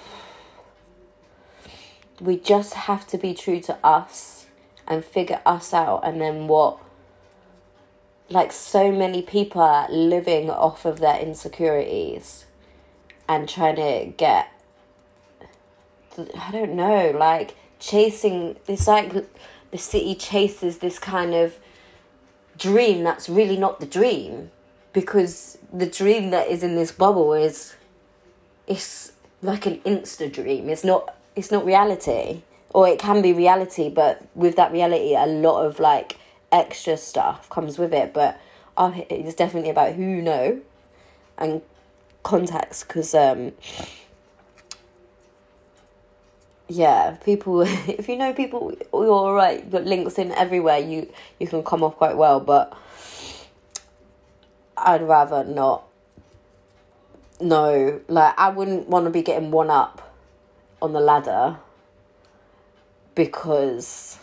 we 2.21 2.37
just 2.37 2.75
have 2.75 3.07
to 3.07 3.19
be 3.19 3.35
true 3.35 3.61
to 3.61 3.77
us 3.85 4.47
and 4.87 5.05
figure 5.05 5.41
us 5.47 5.73
out 5.73 6.01
and 6.05 6.21
then 6.21 6.47
what 6.47 6.79
like 8.29 8.53
so 8.53 8.91
many 8.93 9.23
people 9.23 9.61
are 9.61 9.91
living 9.91 10.51
off 10.51 10.85
of 10.85 10.99
their 11.01 11.19
insecurities 11.19 12.47
and 13.29 13.49
trying 13.49 13.77
to 13.77 14.13
get 14.17 14.49
I 16.19 16.51
don't 16.51 16.75
know, 16.75 17.11
like 17.11 17.57
chasing 17.79 18.57
it's 18.69 18.87
like 18.87 19.13
the 19.71 19.79
city 19.79 20.15
chases 20.15 20.79
this 20.79 20.99
kind 20.99 21.35
of 21.35 21.59
dream 22.57 23.03
that's 23.03 23.29
really 23.29 23.57
not 23.57 23.81
the 23.81 23.87
dream 23.87 24.51
because 24.93 25.59
the 25.73 25.87
dream 25.87 26.31
that 26.31 26.49
is 26.49 26.63
in 26.63 26.77
this 26.77 26.93
bubble 26.93 27.33
is 27.33 27.75
it's 28.67 29.13
like 29.41 29.67
an 29.67 29.79
insta 29.81 30.33
dream. 30.33 30.69
It's 30.69 30.85
not 30.85 31.15
it's 31.35 31.51
not 31.51 31.65
reality. 31.65 32.43
Or 32.75 32.89
it 32.89 32.99
can 32.99 33.21
be 33.21 33.35
reality, 33.35 33.91
but 33.91 34.27
with 34.35 34.57
that 34.57 34.73
reality 34.73 35.15
a 35.15 35.27
lot 35.27 35.67
of 35.67 35.79
like 35.79 36.19
extra 36.51 36.97
stuff 36.97 37.49
comes 37.51 37.79
with 37.79 37.93
it. 37.93 38.15
But 38.15 38.41
uh, 38.77 38.93
it's 39.11 39.35
definitely 39.35 39.71
about 39.71 39.95
who 39.95 40.03
you 40.03 40.23
know 40.23 40.61
and 41.39 41.63
contacts 42.23 42.85
because 42.85 43.15
um 43.15 43.53
yeah 46.69 47.17
people 47.25 47.61
if 47.89 48.09
you 48.09 48.17
know 48.17 48.33
people 48.33 48.73
you're 48.93 49.11
all 49.11 49.35
right 49.35 49.71
got 49.71 49.85
links 49.85 50.19
in 50.19 50.33
everywhere 50.33 50.79
you 50.79 51.11
you 51.41 51.47
can 51.47 51.63
come 51.63 51.83
off 51.83 51.97
quite 51.97 52.17
well 52.17 52.41
but 52.41 52.77
i'd 54.77 55.03
rather 55.03 55.45
not 55.45 55.85
no 57.41 58.01
like 58.09 58.35
i 58.39 58.49
wouldn't 58.49 58.89
want 58.89 59.05
to 59.05 59.11
be 59.11 59.23
getting 59.23 59.51
one 59.51 59.71
up 59.71 60.15
on 60.81 60.93
the 60.93 61.01
ladder 61.01 61.59
because 63.15 64.19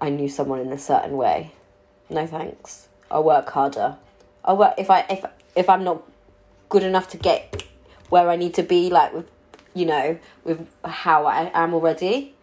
i 0.00 0.08
knew 0.08 0.28
someone 0.28 0.60
in 0.60 0.72
a 0.72 0.78
certain 0.78 1.16
way. 1.16 1.52
No 2.10 2.26
thanks. 2.26 2.88
I'll 3.10 3.24
work 3.24 3.48
harder. 3.50 3.96
I'll 4.44 4.56
work 4.56 4.74
if 4.76 4.90
i 4.90 5.00
if 5.08 5.24
if 5.54 5.68
i'm 5.68 5.84
not 5.84 6.02
good 6.68 6.82
enough 6.82 7.08
to 7.10 7.16
get 7.16 7.62
where 8.08 8.28
i 8.28 8.36
need 8.36 8.54
to 8.54 8.62
be 8.62 8.90
like 8.90 9.12
with 9.14 9.30
you 9.74 9.86
know 9.86 10.18
with 10.44 10.66
how 10.84 11.26
i 11.26 11.50
am 11.54 11.72
already 11.74 12.34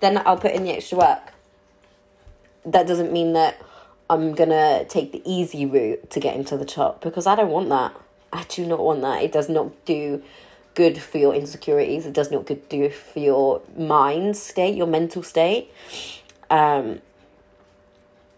then 0.00 0.20
i'll 0.26 0.36
put 0.36 0.52
in 0.52 0.64
the 0.64 0.70
extra 0.70 0.98
work. 0.98 1.32
That 2.64 2.86
doesn't 2.86 3.12
mean 3.12 3.32
that 3.34 3.60
i'm 4.12 4.34
gonna 4.34 4.84
take 4.84 5.12
the 5.12 5.22
easy 5.24 5.64
route 5.66 6.10
to 6.10 6.20
get 6.20 6.36
into 6.36 6.56
the 6.56 6.64
top 6.64 7.00
because 7.00 7.26
i 7.26 7.34
don't 7.34 7.50
want 7.50 7.68
that 7.68 7.92
I 8.32 8.44
do 8.44 8.64
not 8.66 8.80
want 8.80 9.02
that. 9.02 9.22
It 9.22 9.30
does 9.30 9.48
not 9.48 9.84
do 9.84 10.22
good 10.74 10.98
for 10.98 11.18
your 11.18 11.34
insecurities. 11.34 12.06
It 12.06 12.14
does 12.14 12.30
not 12.30 12.46
good 12.46 12.68
do 12.68 12.88
for 12.88 13.18
your 13.18 13.60
mind 13.76 14.36
state, 14.36 14.74
your 14.74 14.86
mental 14.86 15.22
state. 15.22 15.70
Um, 16.48 17.00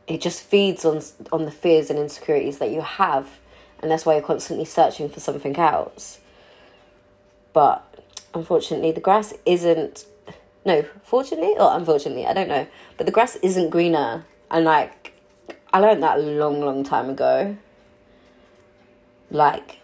it 0.07 0.21
just 0.21 0.43
feeds 0.43 0.85
on 0.85 1.01
on 1.33 1.45
the 1.45 1.51
fears 1.51 1.91
and 1.91 1.99
insecurities 1.99 2.59
that 2.59 2.71
you 2.71 2.81
have, 2.81 3.39
and 3.81 3.91
that's 3.91 4.05
why 4.05 4.15
you're 4.15 4.23
constantly 4.23 4.65
searching 4.65 5.09
for 5.09 5.21
something 5.21 5.57
else. 5.57 6.19
But 7.53 7.85
unfortunately, 8.35 8.93
the 8.93 9.01
grass 9.01 9.33
isn't. 9.47 10.07
No, 10.67 10.85
fortunately 11.03 11.55
or 11.59 11.77
unfortunately, 11.77 12.27
I 12.27 12.33
don't 12.33 12.49
know. 12.49 12.67
But 12.97 13.07
the 13.07 13.13
grass 13.13 13.37
isn't 13.37 13.71
greener, 13.71 14.25
and 14.51 14.65
like 14.65 15.14
I 15.75 15.81
learned 15.81 16.03
that 16.05 16.19
a 16.19 16.23
long, 16.23 16.61
long 16.61 16.85
time 16.85 17.11
ago. 17.11 17.57
Like 19.31 19.81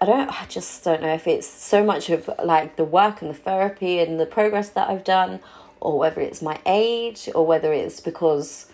I 0.00 0.06
don't, 0.06 0.42
I 0.42 0.44
just 0.46 0.84
don't 0.84 1.00
know 1.00 1.14
if 1.14 1.26
it's 1.26 1.46
so 1.46 1.82
much 1.82 2.10
of 2.10 2.28
like 2.44 2.76
the 2.76 2.84
work 2.84 3.22
and 3.22 3.30
the 3.30 3.34
therapy 3.34 4.00
and 4.00 4.20
the 4.20 4.26
progress 4.26 4.68
that 4.70 4.90
I've 4.90 5.04
done, 5.04 5.40
or 5.80 5.98
whether 5.98 6.20
it's 6.20 6.42
my 6.42 6.58
age, 6.66 7.28
or 7.34 7.46
whether 7.46 7.72
it's 7.72 8.00
because, 8.00 8.66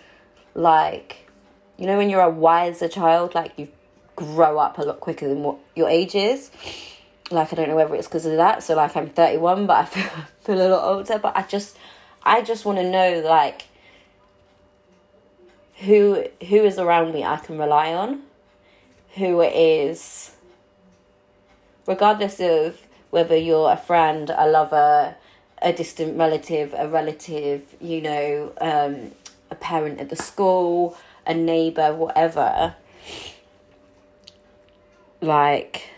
like, 0.55 1.29
you 1.77 1.85
know, 1.85 1.97
when 1.97 2.09
you're 2.09 2.19
a 2.19 2.29
wiser 2.29 2.89
child, 2.89 3.33
like 3.33 3.53
you 3.55 3.69
grow 4.17 4.57
up 4.57 4.77
a 4.77 4.81
lot 4.81 4.99
quicker 4.99 5.27
than 5.27 5.43
what 5.43 5.57
your 5.75 5.87
age 5.87 6.15
is. 6.15 6.51
Like, 7.29 7.53
I 7.53 7.55
don't 7.55 7.69
know 7.69 7.77
whether 7.77 7.95
it's 7.95 8.07
because 8.07 8.25
of 8.25 8.35
that. 8.37 8.61
So, 8.61 8.75
like, 8.75 8.97
I'm 8.97 9.07
31, 9.07 9.67
but 9.67 9.77
I 9.77 9.85
feel, 9.85 10.25
feel 10.41 10.67
a 10.67 10.69
lot 10.69 10.83
older. 10.83 11.17
But 11.17 11.37
I 11.37 11.43
just, 11.43 11.77
I 12.23 12.41
just 12.41 12.65
want 12.65 12.79
to 12.79 12.89
know, 12.89 13.21
like, 13.23 13.67
who 15.81 16.25
who 16.47 16.57
is 16.57 16.77
around 16.77 17.13
me 17.13 17.23
I 17.23 17.37
can 17.37 17.57
rely 17.57 17.93
on, 17.93 18.21
who 19.15 19.41
is 19.41 20.31
regardless 21.87 22.39
of 22.39 22.79
whether 23.09 23.35
you're 23.35 23.71
a 23.71 23.77
friend, 23.77 24.31
a 24.35 24.47
lover, 24.47 25.15
a 25.61 25.73
distant 25.73 26.17
relative, 26.17 26.73
a 26.77 26.87
relative, 26.87 27.63
you 27.81 28.01
know, 28.01 28.53
um, 28.61 29.11
a 29.49 29.55
parent 29.55 29.99
at 29.99 30.09
the 30.09 30.15
school, 30.15 30.97
a 31.27 31.33
neighbor, 31.33 31.93
whatever. 31.93 32.75
Like, 35.19 35.89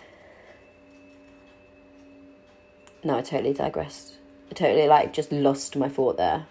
no, 3.04 3.18
I 3.18 3.22
totally 3.22 3.54
digressed. 3.54 4.18
I 4.50 4.54
totally 4.54 4.88
like 4.88 5.14
just 5.14 5.32
lost 5.32 5.76
my 5.76 5.88
thought 5.88 6.18
there. 6.18 6.48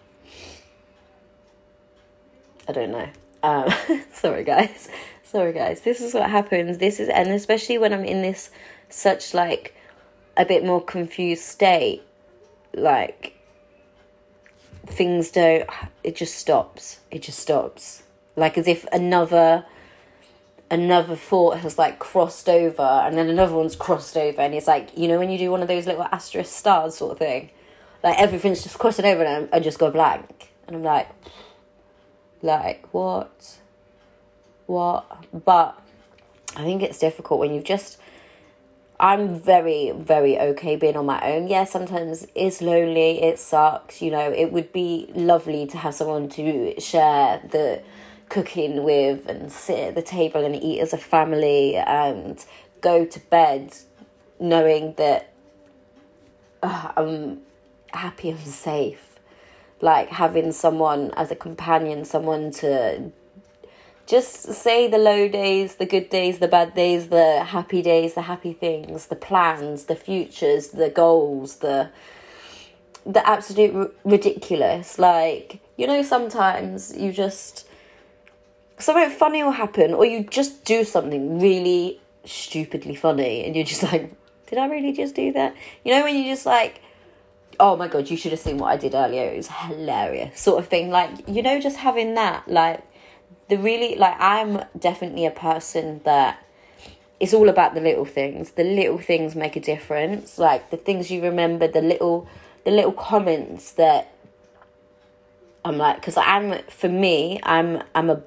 I 2.68 2.72
don't 2.72 2.90
know. 2.90 3.08
Um, 3.42 3.72
sorry, 4.12 4.44
guys. 4.44 4.88
Sorry, 5.22 5.52
guys. 5.52 5.80
This 5.80 6.00
is 6.00 6.14
what 6.14 6.30
happens. 6.30 6.78
This 6.78 7.00
is, 7.00 7.08
and 7.08 7.28
especially 7.28 7.78
when 7.78 7.92
I'm 7.92 8.04
in 8.04 8.22
this 8.22 8.50
such 8.88 9.34
like 9.34 9.74
a 10.36 10.44
bit 10.44 10.64
more 10.64 10.82
confused 10.82 11.44
state, 11.44 12.02
like 12.74 13.38
things 14.86 15.30
don't, 15.30 15.68
it 16.04 16.16
just 16.16 16.34
stops. 16.34 17.00
It 17.10 17.22
just 17.22 17.38
stops. 17.38 18.02
Like 18.36 18.56
as 18.56 18.68
if 18.68 18.84
another 18.92 19.66
another 20.70 21.14
thought 21.14 21.58
has 21.58 21.76
like 21.76 21.98
crossed 21.98 22.48
over 22.48 22.82
and 22.82 23.18
then 23.18 23.28
another 23.28 23.54
one's 23.54 23.76
crossed 23.76 24.16
over 24.16 24.40
and 24.40 24.54
it's 24.54 24.66
like 24.66 24.88
you 24.96 25.06
know 25.06 25.18
when 25.18 25.28
you 25.28 25.36
do 25.36 25.50
one 25.50 25.60
of 25.60 25.68
those 25.68 25.86
little 25.86 26.04
asterisk 26.10 26.50
stars 26.50 26.94
sort 26.94 27.12
of 27.12 27.18
thing 27.18 27.50
like 28.02 28.18
everything's 28.18 28.62
just 28.62 28.78
crossing 28.78 29.04
over 29.04 29.22
and 29.22 29.50
I 29.52 29.60
just 29.60 29.78
go 29.78 29.90
blank 29.90 30.50
and 30.66 30.76
I'm 30.76 30.82
like 30.82 31.10
like 32.42 32.92
what 32.92 33.58
what 34.66 35.04
but 35.44 35.80
I 36.56 36.64
think 36.64 36.82
it's 36.82 36.98
difficult 36.98 37.40
when 37.40 37.54
you've 37.54 37.64
just 37.64 37.98
I'm 39.02 39.40
very, 39.40 39.90
very 39.90 40.38
okay 40.38 40.76
being 40.76 40.96
on 40.96 41.06
my 41.06 41.20
own. 41.22 41.48
Yeah, 41.48 41.64
sometimes 41.64 42.24
it's 42.36 42.62
lonely, 42.62 43.20
it 43.20 43.40
sucks, 43.40 44.00
you 44.00 44.12
know, 44.12 44.30
it 44.30 44.52
would 44.52 44.72
be 44.72 45.10
lovely 45.12 45.66
to 45.66 45.78
have 45.78 45.92
someone 45.92 46.28
to 46.30 46.80
share 46.80 47.42
the 47.50 47.82
cooking 48.28 48.84
with 48.84 49.28
and 49.28 49.50
sit 49.50 49.88
at 49.88 49.94
the 49.96 50.02
table 50.02 50.44
and 50.44 50.54
eat 50.54 50.78
as 50.78 50.92
a 50.92 50.98
family 50.98 51.74
and 51.74 52.44
go 52.80 53.04
to 53.04 53.18
bed 53.18 53.74
knowing 54.38 54.94
that 54.98 55.32
uh, 56.62 56.92
I'm 56.96 57.40
happy 57.92 58.30
and 58.30 58.38
safe. 58.38 59.11
Like 59.82 60.08
having 60.08 60.52
someone 60.52 61.10
as 61.14 61.30
a 61.30 61.36
companion, 61.36 62.06
someone 62.06 62.50
to 62.62 63.12
just 64.06 64.44
say 64.54 64.88
the 64.88 64.98
low 64.98 65.28
days, 65.28 65.76
the 65.76 65.86
good 65.86 66.08
days, 66.08 66.38
the 66.38 66.48
bad 66.48 66.74
days, 66.74 67.08
the 67.08 67.44
happy 67.44 67.82
days, 67.82 68.14
the 68.14 68.22
happy 68.22 68.52
things, 68.52 69.06
the 69.06 69.16
plans, 69.16 69.84
the 69.84 69.96
futures, 69.96 70.68
the 70.68 70.88
goals, 70.88 71.56
the 71.56 71.90
the 73.04 73.26
absolute 73.28 73.74
r- 73.74 73.90
ridiculous. 74.04 74.98
Like, 74.98 75.60
you 75.76 75.86
know, 75.86 76.02
sometimes 76.02 76.96
you 76.96 77.12
just 77.12 77.66
something 78.78 79.10
funny 79.10 79.42
will 79.42 79.50
happen, 79.50 79.94
or 79.94 80.04
you 80.04 80.24
just 80.24 80.64
do 80.64 80.84
something 80.84 81.40
really 81.40 82.00
stupidly 82.24 82.94
funny, 82.94 83.44
and 83.44 83.54
you're 83.56 83.64
just 83.64 83.82
like, 83.82 84.12
did 84.46 84.58
I 84.58 84.66
really 84.66 84.92
just 84.92 85.14
do 85.14 85.32
that? 85.32 85.54
You 85.84 85.94
know, 85.94 86.04
when 86.04 86.16
you 86.16 86.24
just 86.24 86.46
like, 86.46 86.80
oh 87.60 87.76
my 87.76 87.88
god, 87.88 88.10
you 88.10 88.16
should 88.16 88.32
have 88.32 88.40
seen 88.40 88.58
what 88.58 88.68
I 88.68 88.76
did 88.76 88.94
earlier. 88.94 89.24
It 89.24 89.36
was 89.36 89.48
hilarious, 89.48 90.40
sort 90.40 90.58
of 90.58 90.68
thing. 90.68 90.90
Like, 90.90 91.28
you 91.28 91.42
know, 91.42 91.60
just 91.60 91.76
having 91.76 92.14
that, 92.14 92.48
like, 92.48 92.82
the 93.48 93.56
really, 93.56 93.96
like, 93.96 94.16
I'm 94.18 94.64
definitely 94.78 95.26
a 95.26 95.30
person 95.30 96.00
that 96.04 96.42
it's 97.22 97.32
all 97.32 97.48
about 97.48 97.74
the 97.74 97.80
little 97.80 98.04
things. 98.04 98.50
The 98.52 98.64
little 98.64 98.98
things 98.98 99.36
make 99.36 99.54
a 99.54 99.60
difference. 99.60 100.38
Like 100.38 100.70
the 100.70 100.76
things 100.76 101.08
you 101.08 101.22
remember, 101.22 101.68
the 101.68 101.80
little, 101.80 102.26
the 102.64 102.72
little 102.72 102.90
comments 102.90 103.72
that 103.74 104.12
I'm 105.64 105.78
like, 105.78 105.96
because 105.96 106.16
I'm 106.16 106.58
for 106.64 106.88
me, 106.88 107.38
I'm 107.44 107.80
I'm 107.94 108.10
a 108.10 108.20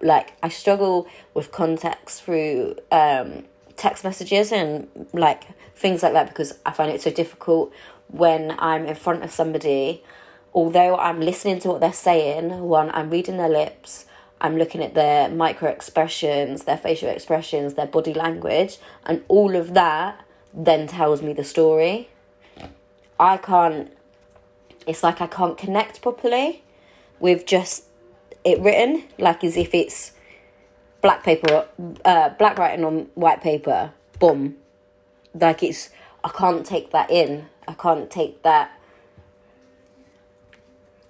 like 0.00 0.32
I 0.42 0.48
struggle 0.48 1.06
with 1.34 1.52
context 1.52 2.22
through 2.22 2.76
um, 2.90 3.44
text 3.76 4.04
messages 4.04 4.52
and 4.52 4.88
like 5.12 5.44
things 5.76 6.02
like 6.02 6.14
that 6.14 6.28
because 6.28 6.58
I 6.64 6.72
find 6.72 6.90
it 6.90 7.02
so 7.02 7.10
difficult 7.10 7.72
when 8.10 8.54
I'm 8.58 8.86
in 8.86 8.94
front 8.94 9.22
of 9.24 9.30
somebody. 9.30 10.02
Although 10.52 10.96
I'm 10.96 11.20
listening 11.20 11.60
to 11.60 11.68
what 11.68 11.80
they're 11.80 11.92
saying, 11.92 12.60
one, 12.60 12.90
I'm 12.92 13.10
reading 13.10 13.36
their 13.36 13.48
lips, 13.48 14.06
I'm 14.40 14.56
looking 14.56 14.82
at 14.82 14.94
their 14.94 15.28
micro 15.28 15.68
expressions, 15.68 16.64
their 16.64 16.78
facial 16.78 17.08
expressions, 17.08 17.74
their 17.74 17.86
body 17.86 18.14
language, 18.14 18.78
and 19.06 19.22
all 19.28 19.54
of 19.54 19.74
that 19.74 20.24
then 20.52 20.86
tells 20.86 21.22
me 21.22 21.32
the 21.32 21.44
story. 21.44 22.08
I 23.18 23.36
can't, 23.36 23.92
it's 24.86 25.02
like 25.02 25.20
I 25.20 25.26
can't 25.26 25.56
connect 25.56 26.02
properly 26.02 26.64
with 27.20 27.46
just 27.46 27.84
it 28.44 28.58
written 28.60 29.04
like 29.18 29.44
as 29.44 29.56
if 29.56 29.74
it's 29.74 30.12
black 31.02 31.22
paper, 31.22 31.66
uh, 32.04 32.30
black 32.30 32.58
writing 32.58 32.84
on 32.84 33.08
white 33.14 33.42
paper. 33.42 33.92
Boom, 34.18 34.56
like 35.34 35.62
it's. 35.62 35.90
I 36.22 36.28
can't 36.28 36.66
take 36.66 36.90
that 36.90 37.10
in. 37.10 37.46
I 37.70 37.74
can't 37.74 38.10
take 38.10 38.42
that. 38.42 38.72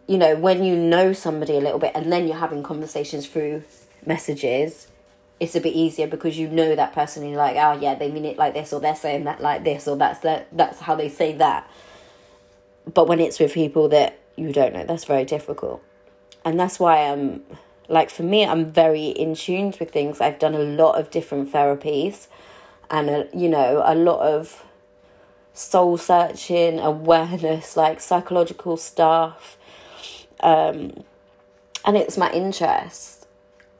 You 0.06 0.18
know, 0.18 0.36
when 0.36 0.64
you 0.64 0.76
know 0.76 1.12
somebody 1.12 1.56
a 1.56 1.60
little 1.60 1.78
bit 1.78 1.92
and 1.94 2.12
then 2.12 2.26
you're 2.26 2.36
having 2.36 2.62
conversations 2.62 3.26
through 3.26 3.62
messages, 4.04 4.88
it's 5.38 5.54
a 5.54 5.60
bit 5.60 5.74
easier 5.74 6.06
because 6.06 6.38
you 6.38 6.48
know 6.48 6.74
that 6.74 6.92
person 6.92 7.22
and 7.22 7.32
you're 7.32 7.40
like, 7.40 7.56
oh 7.56 7.80
yeah, 7.80 7.94
they 7.94 8.10
mean 8.10 8.24
it 8.24 8.36
like 8.36 8.54
this 8.54 8.72
or 8.72 8.80
they're 8.80 8.94
saying 8.94 9.24
that 9.24 9.40
like 9.40 9.64
this 9.64 9.88
or 9.88 9.96
that's 9.96 10.20
that 10.20 10.48
that's 10.52 10.80
how 10.80 10.94
they 10.94 11.08
say 11.08 11.32
that. 11.34 11.70
But 12.92 13.08
when 13.08 13.20
it's 13.20 13.38
with 13.38 13.54
people 13.54 13.88
that 13.90 14.18
you 14.36 14.52
don't 14.52 14.74
know, 14.74 14.84
that's 14.84 15.04
very 15.04 15.24
difficult 15.24 15.82
and 16.44 16.58
that's 16.58 16.78
why 16.78 17.10
I'm 17.10 17.42
like 17.88 18.10
for 18.10 18.22
me 18.22 18.44
I'm 18.44 18.72
very 18.72 19.08
in 19.08 19.34
tune 19.34 19.74
with 19.78 19.90
things. 19.90 20.20
I've 20.20 20.38
done 20.38 20.54
a 20.54 20.58
lot 20.58 20.98
of 20.98 21.10
different 21.10 21.52
therapies 21.52 22.28
and 22.90 23.10
a, 23.10 23.28
you 23.34 23.48
know 23.48 23.82
a 23.84 23.94
lot 23.94 24.20
of 24.20 24.64
soul 25.60 25.96
searching, 25.98 26.78
awareness, 26.78 27.76
like 27.76 28.00
psychological 28.00 28.76
stuff. 28.76 29.56
Um 30.40 31.04
and 31.84 31.96
it's 31.96 32.16
my 32.16 32.30
interest. 32.32 33.26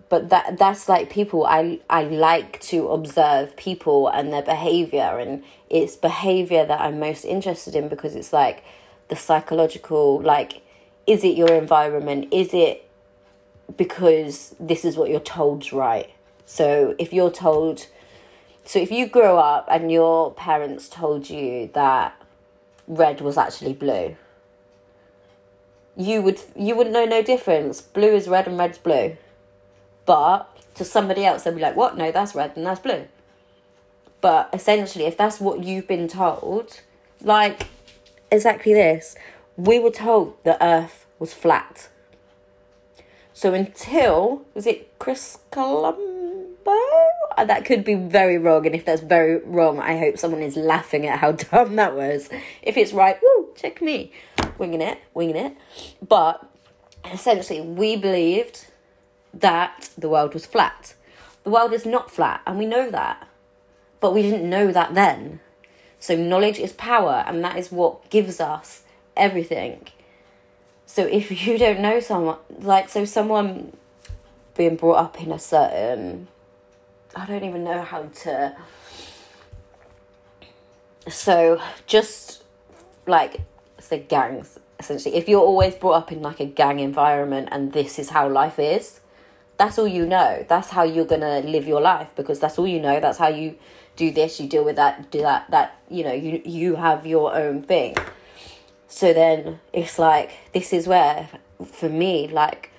But 0.08 0.30
that 0.30 0.58
that's 0.58 0.88
like 0.88 1.10
people 1.10 1.46
I 1.46 1.80
I 1.88 2.02
like 2.04 2.60
to 2.62 2.88
observe 2.88 3.56
people 3.56 4.08
and 4.08 4.32
their 4.32 4.42
behavior 4.42 5.18
and 5.18 5.44
it's 5.68 5.96
behavior 5.96 6.64
that 6.66 6.80
I'm 6.80 6.98
most 6.98 7.24
interested 7.24 7.74
in 7.74 7.88
because 7.88 8.14
it's 8.16 8.32
like 8.32 8.64
the 9.08 9.16
psychological 9.16 10.20
like 10.20 10.62
is 11.06 11.24
it 11.24 11.36
your 11.36 11.52
environment? 11.52 12.28
Is 12.30 12.54
it 12.54 12.88
because 13.76 14.54
this 14.60 14.84
is 14.84 14.96
what 14.96 15.10
you're 15.10 15.20
told's 15.20 15.72
right? 15.72 16.10
So 16.46 16.94
if 16.98 17.12
you're 17.12 17.30
told, 17.30 17.86
so 18.70 18.78
if 18.78 18.92
you 18.92 19.08
grow 19.08 19.36
up 19.36 19.66
and 19.68 19.90
your 19.90 20.30
parents 20.30 20.88
told 20.88 21.28
you 21.28 21.70
that 21.74 22.14
red 22.86 23.20
was 23.20 23.36
actually 23.36 23.72
blue, 23.72 24.14
you 25.96 26.22
would 26.22 26.40
you 26.54 26.76
would 26.76 26.86
know 26.86 27.04
no 27.04 27.20
difference. 27.20 27.80
Blue 27.80 28.14
is 28.14 28.28
red 28.28 28.46
and 28.46 28.56
red's 28.56 28.78
blue. 28.78 29.16
But 30.06 30.48
to 30.76 30.84
somebody 30.84 31.24
else, 31.24 31.42
they'll 31.42 31.52
be 31.52 31.60
like, 31.60 31.74
"What? 31.74 31.98
No, 31.98 32.12
that's 32.12 32.32
red 32.36 32.52
and 32.56 32.64
that's 32.64 32.78
blue." 32.78 33.08
But 34.20 34.50
essentially, 34.52 35.06
if 35.06 35.16
that's 35.16 35.40
what 35.40 35.64
you've 35.64 35.88
been 35.88 36.06
told, 36.06 36.80
like 37.20 37.66
exactly 38.30 38.72
this, 38.72 39.16
we 39.56 39.80
were 39.80 39.90
told 39.90 40.36
the 40.44 40.64
earth 40.64 41.06
was 41.18 41.34
flat. 41.34 41.88
So 43.32 43.52
until, 43.52 44.42
was 44.54 44.64
it 44.64 44.96
Chris 45.00 45.40
Colombo? 45.50 46.09
Uh, 47.40 47.44
that 47.46 47.64
could 47.64 47.84
be 47.84 47.94
very 47.94 48.36
wrong, 48.36 48.66
and 48.66 48.74
if 48.74 48.84
that's 48.84 49.00
very 49.00 49.38
wrong, 49.38 49.78
I 49.80 49.96
hope 49.96 50.18
someone 50.18 50.42
is 50.42 50.56
laughing 50.56 51.06
at 51.06 51.20
how 51.20 51.32
dumb 51.50 51.76
that 51.76 51.96
was. 51.96 52.28
If 52.60 52.76
it's 52.76 52.92
right, 52.92 53.18
woo, 53.22 53.48
check 53.56 53.80
me. 53.80 54.12
Winging 54.58 54.82
it, 54.82 54.98
winging 55.14 55.36
it. 55.36 55.56
But 56.06 56.46
essentially, 57.10 57.62
we 57.62 57.96
believed 57.96 58.66
that 59.32 59.88
the 59.96 60.10
world 60.10 60.34
was 60.34 60.44
flat. 60.44 60.94
The 61.44 61.50
world 61.50 61.72
is 61.72 61.86
not 61.86 62.10
flat, 62.10 62.42
and 62.46 62.58
we 62.58 62.66
know 62.66 62.90
that. 62.90 63.26
But 64.00 64.12
we 64.12 64.20
didn't 64.20 64.48
know 64.48 64.70
that 64.70 64.94
then. 64.94 65.40
So, 65.98 66.14
knowledge 66.14 66.58
is 66.58 66.74
power, 66.74 67.24
and 67.26 67.42
that 67.42 67.56
is 67.56 67.72
what 67.72 68.10
gives 68.10 68.38
us 68.38 68.82
everything. 69.16 69.88
So 70.84 71.06
if 71.06 71.30
you 71.46 71.56
don't 71.56 71.80
know 71.80 72.00
someone, 72.00 72.36
like, 72.58 72.90
so 72.90 73.06
someone 73.06 73.72
being 74.56 74.76
brought 74.76 74.96
up 74.96 75.22
in 75.22 75.32
a 75.32 75.38
certain, 75.38 76.28
I 77.14 77.26
don't 77.26 77.44
even 77.44 77.64
know 77.64 77.82
how 77.82 78.02
to. 78.02 78.56
So 81.08 81.60
just 81.86 82.44
like, 83.06 83.40
say, 83.78 84.00
gangs, 84.00 84.58
essentially. 84.78 85.16
If 85.16 85.28
you're 85.28 85.40
always 85.40 85.74
brought 85.74 85.94
up 85.94 86.12
in 86.12 86.22
like 86.22 86.40
a 86.40 86.46
gang 86.46 86.78
environment 86.80 87.48
and 87.50 87.72
this 87.72 87.98
is 87.98 88.10
how 88.10 88.28
life 88.28 88.58
is, 88.58 89.00
that's 89.56 89.78
all 89.78 89.88
you 89.88 90.06
know. 90.06 90.44
That's 90.48 90.70
how 90.70 90.84
you're 90.84 91.04
gonna 91.04 91.40
live 91.40 91.66
your 91.66 91.80
life 91.80 92.10
because 92.16 92.40
that's 92.40 92.58
all 92.58 92.66
you 92.66 92.80
know. 92.80 93.00
That's 93.00 93.18
how 93.18 93.28
you 93.28 93.56
do 93.96 94.10
this, 94.10 94.40
you 94.40 94.48
deal 94.48 94.64
with 94.64 94.76
that, 94.76 95.10
do 95.10 95.20
that, 95.20 95.50
that, 95.50 95.78
you 95.90 96.02
know, 96.04 96.12
you 96.12 96.40
you 96.44 96.76
have 96.76 97.06
your 97.06 97.34
own 97.34 97.62
thing. 97.62 97.94
So 98.88 99.12
then 99.12 99.60
it's 99.72 99.98
like, 99.98 100.32
this 100.54 100.72
is 100.72 100.86
where, 100.86 101.28
for 101.64 101.88
me, 101.88 102.26
like 102.26 102.70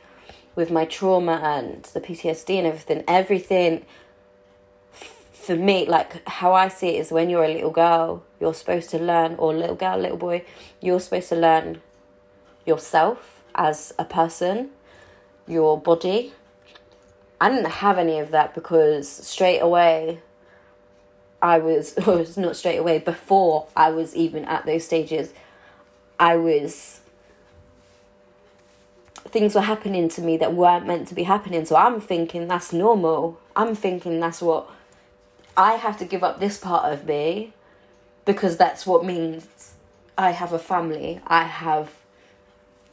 with 0.55 0.71
my 0.71 0.85
trauma 0.85 1.39
and 1.43 1.83
the 1.83 2.01
PTSD 2.01 2.57
and 2.57 2.67
everything, 2.67 3.03
everything 3.07 3.85
for 5.41 5.55
me, 5.55 5.85
like 5.85 6.27
how 6.27 6.53
I 6.53 6.67
see 6.67 6.89
it 6.89 6.99
is 6.99 7.11
when 7.11 7.29
you're 7.29 7.43
a 7.43 7.53
little 7.53 7.71
girl, 7.71 8.23
you're 8.39 8.53
supposed 8.53 8.89
to 8.91 8.99
learn, 8.99 9.35
or 9.35 9.53
little 9.53 9.75
girl, 9.75 9.97
little 9.97 10.17
boy, 10.17 10.45
you're 10.79 10.99
supposed 10.99 11.29
to 11.29 11.35
learn 11.35 11.81
yourself 12.65 13.41
as 13.55 13.93
a 13.97 14.05
person, 14.05 14.69
your 15.47 15.79
body, 15.79 16.33
I 17.41 17.49
didn't 17.49 17.71
have 17.71 17.97
any 17.97 18.19
of 18.19 18.29
that 18.31 18.53
because 18.53 19.09
straight 19.09 19.59
away 19.59 20.19
I 21.41 21.57
was, 21.57 21.93
it's 21.97 22.37
not 22.37 22.55
straight 22.55 22.77
away, 22.77 22.99
before 22.99 23.65
I 23.75 23.89
was 23.89 24.15
even 24.15 24.45
at 24.45 24.67
those 24.67 24.85
stages, 24.85 25.33
I 26.19 26.35
was 26.35 26.99
things 29.27 29.55
were 29.55 29.61
happening 29.61 30.09
to 30.09 30.21
me 30.21 30.37
that 30.37 30.53
weren't 30.53 30.85
meant 30.85 31.07
to 31.07 31.15
be 31.15 31.23
happening. 31.23 31.65
So 31.65 31.75
I'm 31.75 32.01
thinking 32.01 32.47
that's 32.47 32.73
normal. 32.73 33.39
I'm 33.55 33.75
thinking 33.75 34.19
that's 34.19 34.41
what 34.41 34.69
I 35.55 35.73
have 35.73 35.97
to 35.97 36.05
give 36.05 36.23
up 36.23 36.39
this 36.39 36.57
part 36.57 36.91
of 36.91 37.05
me 37.05 37.53
because 38.25 38.57
that's 38.57 38.85
what 38.85 39.05
means 39.05 39.73
I 40.17 40.31
have 40.31 40.53
a 40.53 40.59
family. 40.59 41.21
I 41.27 41.43
have 41.43 41.91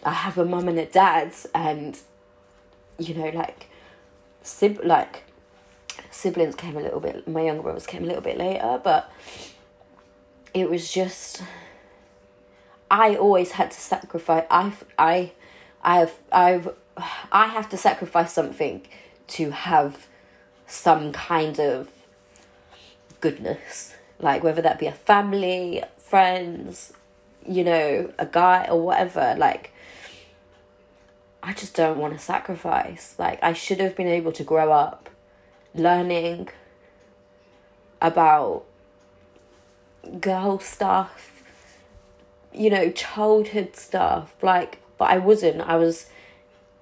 I 0.04 0.12
have 0.12 0.38
a 0.38 0.44
mum 0.44 0.68
and 0.68 0.78
a 0.78 0.86
dad 0.86 1.34
and 1.54 1.98
you 2.98 3.14
know 3.14 3.28
like 3.30 3.68
sib 4.42 4.80
like 4.84 5.24
siblings 6.11 6.54
came 6.54 6.76
a 6.76 6.80
little 6.80 7.00
bit 7.00 7.26
my 7.26 7.42
younger 7.42 7.62
brothers 7.62 7.86
came 7.86 8.04
a 8.04 8.06
little 8.06 8.22
bit 8.22 8.38
later 8.38 8.80
but 8.82 9.11
it 10.54 10.70
was 10.70 10.90
just 10.90 11.42
I 12.90 13.16
always 13.16 13.52
had 13.52 13.70
to 13.72 13.80
sacrifice 13.80 14.44
I've 14.50 14.84
I 14.98 15.32
I've 15.82 16.14
I've 16.32 16.74
I 17.32 17.46
have 17.46 17.68
to 17.70 17.76
sacrifice 17.76 18.32
something 18.32 18.86
to 19.28 19.50
have 19.50 20.06
some 20.66 21.12
kind 21.12 21.59
of 21.59 21.90
goodness. 23.21 23.95
Like 24.21 24.43
whether 24.43 24.62
that 24.62 24.79
be 24.79 24.87
a 24.87 24.93
family, 24.93 25.83
friends, 25.97 26.93
you 27.47 27.64
know, 27.64 28.12
a 28.19 28.27
guy 28.27 28.66
or 28.69 28.81
whatever, 28.81 29.35
like 29.39 29.73
I 31.43 31.53
just 31.53 31.75
don't 31.75 31.99
want 31.99 32.14
to 32.14 32.19
sacrifice. 32.19 33.14
Like 33.19 33.39
I 33.43 33.53
should 33.53 33.81
have 33.81 33.97
been 33.97 34.09
able 34.09 34.33
to 34.33 34.45
grow 34.45 34.73
up 34.73 35.09
learning 35.75 36.49
about 38.01 38.64
girl 40.21 40.59
stuff, 40.59 41.43
you 42.53 42.71
know, 42.71 42.91
childhood 42.91 43.77
stuff, 43.77 44.35
like 44.43 44.81
but 44.99 45.11
I 45.11 45.19
wasn't. 45.19 45.61
I 45.61 45.77
was 45.77 46.11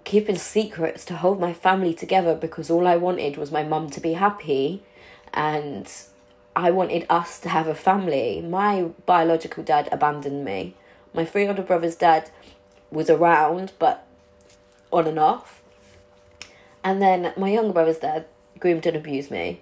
keeping 0.04 0.36
secrets 0.36 1.04
to 1.04 1.16
hold 1.16 1.38
my 1.38 1.52
family 1.52 1.92
together 1.92 2.34
because 2.34 2.70
all 2.70 2.86
I 2.86 2.96
wanted 2.96 3.36
was 3.36 3.52
my 3.52 3.62
mum 3.62 3.90
to 3.90 4.00
be 4.00 4.14
happy 4.14 4.82
and 5.34 5.92
I 6.56 6.70
wanted 6.70 7.06
us 7.08 7.38
to 7.40 7.48
have 7.50 7.68
a 7.68 7.74
family. 7.74 8.40
My 8.40 8.88
biological 9.04 9.62
dad 9.62 9.88
abandoned 9.92 10.44
me. 10.44 10.74
My 11.14 11.24
three 11.24 11.46
older 11.46 11.62
brothers' 11.62 11.94
dad 11.94 12.30
was 12.90 13.10
around 13.10 13.72
but 13.78 14.06
on 14.90 15.06
and 15.06 15.18
off. 15.18 15.62
And 16.82 17.00
then 17.02 17.32
my 17.36 17.50
younger 17.50 17.72
brother's 17.72 17.98
dad 17.98 18.26
groomed 18.58 18.86
and 18.86 18.96
abused 18.96 19.30
me. 19.30 19.60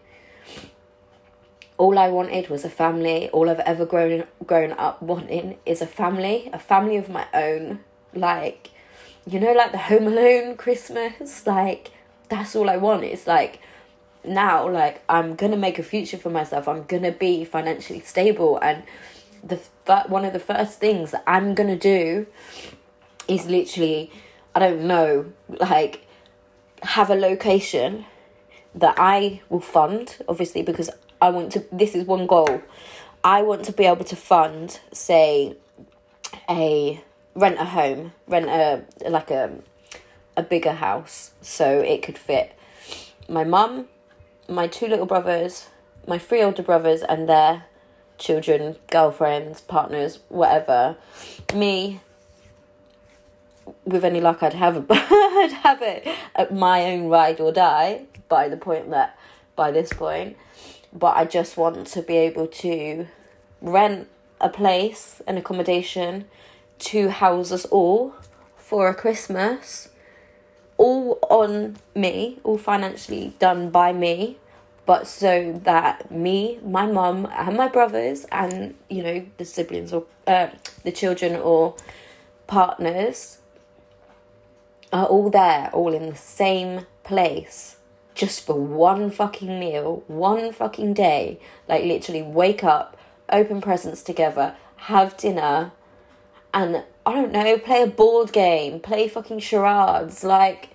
All 1.77 1.99
I 1.99 2.09
wanted 2.09 2.49
was 2.49 2.65
a 2.65 2.71
family. 2.71 3.29
All 3.31 3.51
I've 3.51 3.61
ever 3.61 3.85
grown 3.85 4.25
grown 4.47 4.73
up 4.73 5.03
wanting 5.03 5.59
is 5.67 5.83
a 5.83 5.87
family, 5.87 6.49
a 6.53 6.59
family 6.59 6.97
of 6.97 7.09
my 7.09 7.27
own 7.35 7.81
like 8.17 8.71
you 9.27 9.41
know 9.41 9.53
like 9.53 9.73
the 9.73 9.79
home 9.79 10.07
alone 10.07 10.57
christmas 10.57 11.47
like 11.47 11.91
that's 12.29 12.55
all 12.55 12.69
i 12.69 12.77
want 12.77 13.05
it's 13.05 13.27
like 13.27 13.61
now 14.27 14.69
like 14.69 15.03
i'm 15.09 15.35
gonna 15.35 15.57
make 15.57 15.79
a 15.79 15.83
future 15.83 16.17
for 16.17 16.31
myself. 16.31 16.69
I'm 16.69 16.85
gonna 16.85 17.13
be 17.13 17.45
financially 17.45 18.01
stable. 18.01 18.59
And 18.61 18.83
the 19.43 19.61
one 20.09 20.25
of 20.25 20.33
the 20.33 20.39
first 20.39 20.79
things 20.79 21.11
that 21.11 21.23
i'm 21.27 21.55
gonna 21.55 21.77
do 21.77 22.27
is 23.29 23.47
literally 23.47 24.11
i 24.55 24.59
don't 24.59 24.81
know 24.87 25.31
like 25.49 26.07
have 26.83 27.11
a 27.11 27.15
location 27.15 28.07
that 28.75 28.95
i 28.99 29.43
will 29.51 29.61
fund 29.61 30.17
obviously 30.29 30.63
because 30.63 30.89
i 31.21 31.29
want 31.29 31.53
to 31.53 31.65
this 31.71 31.95
is 31.95 32.07
one 32.07 32.27
goal. 32.27 32.63
I 33.25 33.41
want 33.41 33.65
to 33.65 33.73
be 33.73 33.85
able 33.85 34.05
to 34.05 34.17
fund 34.17 34.81
say 34.93 35.57
a 36.49 37.03
rent 37.35 37.59
a 37.59 37.65
home, 37.65 38.13
rent 38.29 38.47
a 38.47 38.85
like 39.09 39.31
a 39.31 39.51
a 40.37 40.43
bigger 40.43 40.73
house 40.73 41.33
so 41.41 41.81
it 41.81 42.03
could 42.03 42.19
fit 42.19 42.53
my 43.29 43.45
mum, 43.45 43.89
my 44.49 44.67
two 44.67 44.87
little 44.87 45.07
brothers, 45.07 45.69
my 46.07 46.19
three 46.19 46.43
older 46.43 46.63
brothers 46.63 47.03
and 47.03 47.29
their 47.29 47.65
children, 48.19 48.77
girlfriends, 48.91 49.61
partners, 49.61 50.21
whatever. 50.29 50.97
Me 51.55 52.01
with 53.85 54.05
any 54.05 54.21
luck 54.21 54.43
I'd 54.43 54.55
have 54.55 54.77
a 54.77 54.85
I'd 54.91 55.53
have 55.63 55.83
it 55.83 56.07
at 56.35 56.53
my 56.55 56.85
own 56.85 57.09
ride 57.09 57.41
or 57.41 57.53
die 57.53 58.05
by 58.29 58.49
the 58.49 58.57
point 58.57 58.91
that 58.91 59.19
by 59.57 59.71
this 59.71 59.93
point. 59.93 60.37
But 60.93 61.17
I 61.17 61.25
just 61.25 61.57
want 61.57 61.87
to 61.89 62.03
be 62.03 62.17
able 62.17 62.47
to 62.47 63.07
rent 63.61 64.09
a 64.41 64.49
place, 64.49 65.23
an 65.27 65.37
accommodation, 65.37 66.27
to 66.81 67.09
house 67.09 67.51
us 67.51 67.65
all 67.67 68.15
for 68.57 68.89
a 68.89 68.95
Christmas, 68.95 69.89
all 70.77 71.19
on 71.31 71.77
me, 71.95 72.39
all 72.45 72.59
financially 72.59 73.35
done 73.39 73.71
by 73.71 73.93
me, 73.93 74.39
but 74.87 75.07
so 75.07 75.61
that 75.65 76.11
me, 76.11 76.59
my 76.63 76.87
mum, 76.87 77.29
and 77.33 77.57
my 77.57 77.69
brothers, 77.69 78.27
and 78.31 78.75
you 78.91 79.03
know, 79.03 79.27
the 79.39 79.45
siblings 79.45 79.93
or 79.93 80.05
uh, 80.27 80.49
the 80.83 80.93
children 80.93 81.37
or 81.37 81.75
partners 82.47 83.39
are 84.93 85.07
all 85.07 85.31
there, 85.31 85.71
all 85.73 85.95
in 85.95 86.11
the 86.11 86.17
same 86.17 86.87
place, 87.03 87.77
just 88.15 88.45
for 88.45 88.55
one 88.55 89.11
fucking 89.11 89.59
meal, 89.59 90.05
one 90.07 90.53
fucking 90.53 90.95
day. 90.95 91.41
Like, 91.69 91.85
literally, 91.85 92.23
wake 92.23 92.63
up, 92.63 92.97
open 93.31 93.61
presents 93.61 94.03
together, 94.03 94.55
have 94.77 95.17
dinner 95.17 95.73
and 96.55 96.85
I 97.05 97.13
don't 97.13 97.33
know, 97.33 97.59
play 97.59 97.83
a 97.83 97.87
board 97.89 98.33
game, 98.33 98.79
play 98.79 99.09
fucking 99.09 99.41
charades, 99.41 100.23
like 100.23 100.71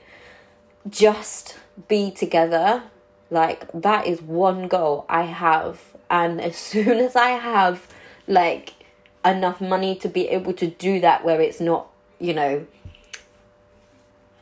just 0.88 1.58
be 1.88 2.12
together. 2.12 2.84
Like 3.32 3.72
that 3.74 4.06
is 4.06 4.22
one 4.22 4.68
goal 4.68 5.06
I 5.08 5.24
have. 5.24 5.82
And 6.10 6.42
as 6.42 6.58
soon 6.72 7.00
as 7.00 7.16
I 7.16 7.30
have 7.30 7.88
like 8.28 8.74
enough 9.26 9.62
money 9.62 9.96
to 9.96 10.10
be 10.10 10.28
able 10.28 10.54
to 10.54 10.68
do 10.68 11.00
that 11.00 11.24
where 11.24 11.40
it's 11.42 11.62
not, 11.62 11.90
you 12.20 12.34
know, 12.34 12.68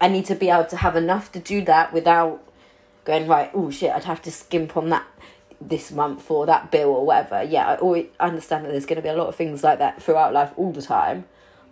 I 0.02 0.08
need 0.08 0.26
to 0.26 0.36
be 0.36 0.50
able 0.50 0.66
to 0.66 0.78
have 0.78 0.96
enough 0.96 1.32
to 1.34 1.40
do 1.40 1.64
that 1.66 1.94
without 1.94 2.44
going 3.06 3.28
right, 3.28 3.50
oh 3.54 3.70
shit, 3.70 3.92
I'd 3.92 4.04
have 4.04 4.22
to 4.24 4.32
skimp 4.32 4.76
on 4.76 4.90
that 4.90 5.06
this 5.60 5.92
month 5.92 6.30
or 6.30 6.46
that 6.46 6.72
bill 6.72 6.90
or 6.90 7.06
whatever. 7.06 7.44
Yeah, 7.44 7.68
I 7.68 7.76
always 7.78 8.08
understand 8.20 8.66
that 8.66 8.72
there's 8.72 8.86
going 8.86 8.98
to 8.98 9.02
be 9.02 9.10
a 9.10 9.16
lot 9.16 9.28
of 9.28 9.36
things 9.36 9.64
like 9.64 9.80
that 9.80 10.02
throughout 10.02 10.34
life 10.34 10.52
all 10.56 10.72
the 10.72 10.82
time, 10.82 11.26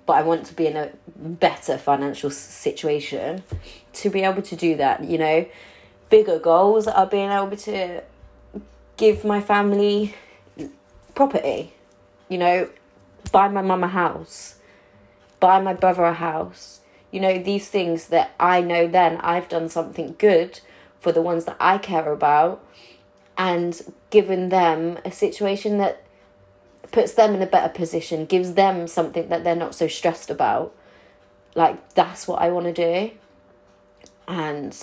but 0.05 0.13
I 0.13 0.21
want 0.23 0.45
to 0.47 0.53
be 0.53 0.67
in 0.67 0.75
a 0.75 0.91
better 1.15 1.77
financial 1.77 2.29
situation 2.29 3.43
to 3.93 4.09
be 4.09 4.21
able 4.21 4.41
to 4.41 4.55
do 4.55 4.75
that. 4.77 5.03
You 5.03 5.17
know, 5.17 5.45
bigger 6.09 6.39
goals 6.39 6.87
are 6.87 7.05
being 7.05 7.31
able 7.31 7.57
to 7.57 8.03
give 8.97 9.23
my 9.23 9.41
family 9.41 10.15
property. 11.13 11.73
You 12.29 12.39
know, 12.39 12.69
buy 13.31 13.47
my 13.47 13.61
mum 13.61 13.83
a 13.83 13.87
house, 13.87 14.55
buy 15.39 15.61
my 15.61 15.73
brother 15.73 16.05
a 16.05 16.13
house. 16.13 16.79
You 17.11 17.21
know, 17.21 17.37
these 17.37 17.69
things 17.69 18.07
that 18.07 18.33
I 18.39 18.61
know 18.61 18.87
then 18.87 19.17
I've 19.17 19.47
done 19.47 19.69
something 19.69 20.15
good 20.17 20.59
for 20.99 21.11
the 21.11 21.21
ones 21.21 21.45
that 21.45 21.55
I 21.59 21.77
care 21.77 22.11
about 22.11 22.64
and 23.37 23.93
given 24.09 24.49
them 24.49 24.97
a 25.03 25.11
situation 25.11 25.77
that 25.77 26.01
puts 26.91 27.13
them 27.13 27.33
in 27.33 27.41
a 27.41 27.47
better 27.47 27.73
position, 27.73 28.25
gives 28.25 28.53
them 28.53 28.87
something 28.87 29.29
that 29.29 29.43
they're 29.43 29.55
not 29.55 29.75
so 29.75 29.87
stressed 29.87 30.29
about. 30.29 30.73
Like, 31.53 31.93
that's 31.93 32.27
what 32.27 32.41
I 32.41 32.49
want 32.49 32.67
to 32.67 32.73
do. 32.73 33.11
And 34.27 34.77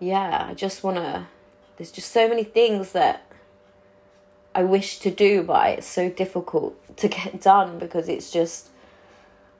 yeah, 0.00 0.46
I 0.48 0.54
just 0.54 0.82
want 0.82 0.96
to. 0.96 1.26
There's 1.76 1.90
just 1.92 2.10
so 2.10 2.28
many 2.28 2.44
things 2.44 2.92
that 2.92 3.30
I 4.54 4.64
wish 4.64 4.98
to 5.00 5.10
do, 5.10 5.42
but 5.42 5.70
it's 5.70 5.86
so 5.86 6.08
difficult 6.08 6.96
to 6.96 7.08
get 7.08 7.40
done 7.40 7.78
because 7.78 8.08
it's 8.08 8.30
just 8.30 8.68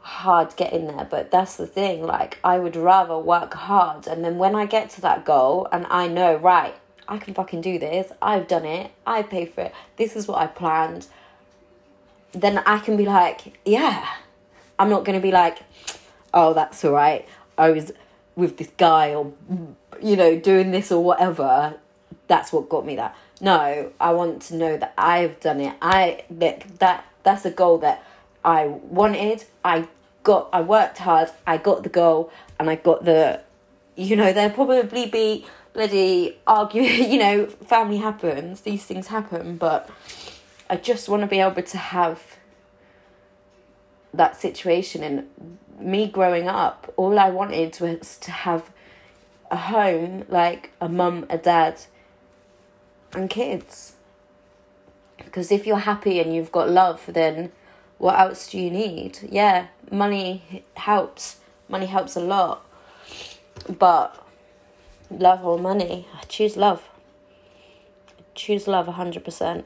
hard 0.01 0.57
getting 0.57 0.87
there. 0.87 1.07
But 1.09 1.31
that's 1.31 1.57
the 1.57 1.67
thing, 1.67 2.05
like, 2.05 2.39
I 2.43 2.59
would 2.59 2.77
rather 2.77 3.19
work 3.19 3.55
hard, 3.55 4.07
and 4.07 4.25
then 4.25 4.39
when 4.39 4.55
I 4.55 4.67
get 4.67 4.91
to 4.91 5.01
that 5.03 5.25
goal 5.25 5.69
and 5.71 5.87
I 5.89 6.09
know, 6.09 6.37
right, 6.37 6.75
I 7.09 7.19
can 7.19 7.35
fucking 7.35 7.63
do 7.63 7.79
this. 7.79 8.13
I've 8.21 8.47
done 8.47 8.67
it. 8.67 8.91
I 9.07 9.23
paid 9.23 9.55
for 9.55 9.63
it. 9.63 9.75
This 9.97 10.15
is 10.15 10.29
what 10.29 10.39
I 10.39 10.47
planned. 10.47 11.07
Then 12.33 12.59
I 12.59 12.79
can 12.79 12.97
be 12.97 13.07
like, 13.07 13.59
yeah. 13.65 14.07
I'm 14.79 14.91
not 14.91 15.05
going 15.05 15.19
to 15.19 15.23
be 15.23 15.33
like, 15.33 15.59
oh, 16.35 16.53
that's 16.53 16.85
all 16.85 16.93
right. 16.93 17.27
I 17.57 17.71
was 17.71 17.93
with 18.37 18.59
this 18.59 18.69
guy 18.77 19.15
or, 19.15 19.33
you 20.03 20.17
know, 20.17 20.39
doing 20.39 20.71
this 20.71 20.93
or 20.93 21.03
whatever. 21.03 21.75
That's 22.29 22.53
what 22.53 22.69
got 22.69 22.85
me 22.85 22.95
that. 22.97 23.17
No, 23.41 23.91
I 23.99 24.13
want 24.13 24.43
to 24.43 24.57
know 24.57 24.77
that 24.77 24.93
I've 24.99 25.41
done 25.41 25.61
it. 25.61 25.77
I 25.81 26.25
that 26.29 26.79
that 26.81 27.05
that's 27.23 27.45
a 27.47 27.51
goal 27.51 27.79
that 27.79 28.05
I 28.45 28.67
wanted. 28.67 29.45
I 29.65 29.89
got. 30.25 30.51
I 30.53 30.61
worked 30.61 30.99
hard. 30.99 31.31
I 31.47 31.57
got 31.57 31.85
the 31.85 31.89
goal, 31.89 32.31
and 32.59 32.69
I 32.69 32.75
got 32.75 33.05
the 33.05 33.41
you 33.99 34.15
know, 34.15 34.33
there'll 34.33 34.55
probably 34.55 35.07
be 35.07 35.45
bloody 35.79 36.37
argue, 36.45 36.83
you 37.13 37.21
know, 37.21 37.47
family 37.47 37.99
happens, 37.99 38.63
these 38.63 38.85
things 38.85 39.07
happen, 39.07 39.57
but 39.57 39.89
I 40.69 40.75
just 40.75 41.09
want 41.09 41.23
to 41.23 41.29
be 41.29 41.39
able 41.39 41.63
to 41.63 41.79
have 41.79 42.37
that 44.13 44.41
situation 44.41 45.05
and 45.05 45.59
me 45.79 46.09
growing 46.09 46.49
up, 46.49 46.93
all 46.97 47.17
I 47.17 47.31
wanted 47.31 47.79
was 47.79 48.19
to 48.19 48.33
have 48.33 48.71
a 49.53 49.57
home, 49.57 50.25
like 50.29 50.73
a 50.81 50.89
mum, 50.89 51.27
a 51.31 51.39
dad, 51.39 51.83
and 53.13 53.31
kids. 53.31 53.93
Because 55.17 55.53
if 55.53 55.65
you're 55.65 55.77
happy 55.77 56.19
and 56.19 56.35
you've 56.35 56.51
got 56.51 56.69
love, 56.69 57.05
then 57.07 57.53
what 57.99 58.19
else 58.19 58.51
do 58.51 58.59
you 58.59 58.73
need? 58.73 59.21
Yeah, 59.31 59.69
money 59.93 60.65
helps. 60.75 61.37
Money 61.69 61.87
helps 61.87 62.17
a 62.17 62.21
lot. 62.21 62.67
But 63.79 64.28
love 65.11 65.45
or 65.45 65.59
money, 65.59 66.07
I 66.15 66.25
choose 66.25 66.57
love. 66.57 66.89
I 68.09 68.23
choose 68.35 68.67
love 68.67 68.87
100% 68.87 69.65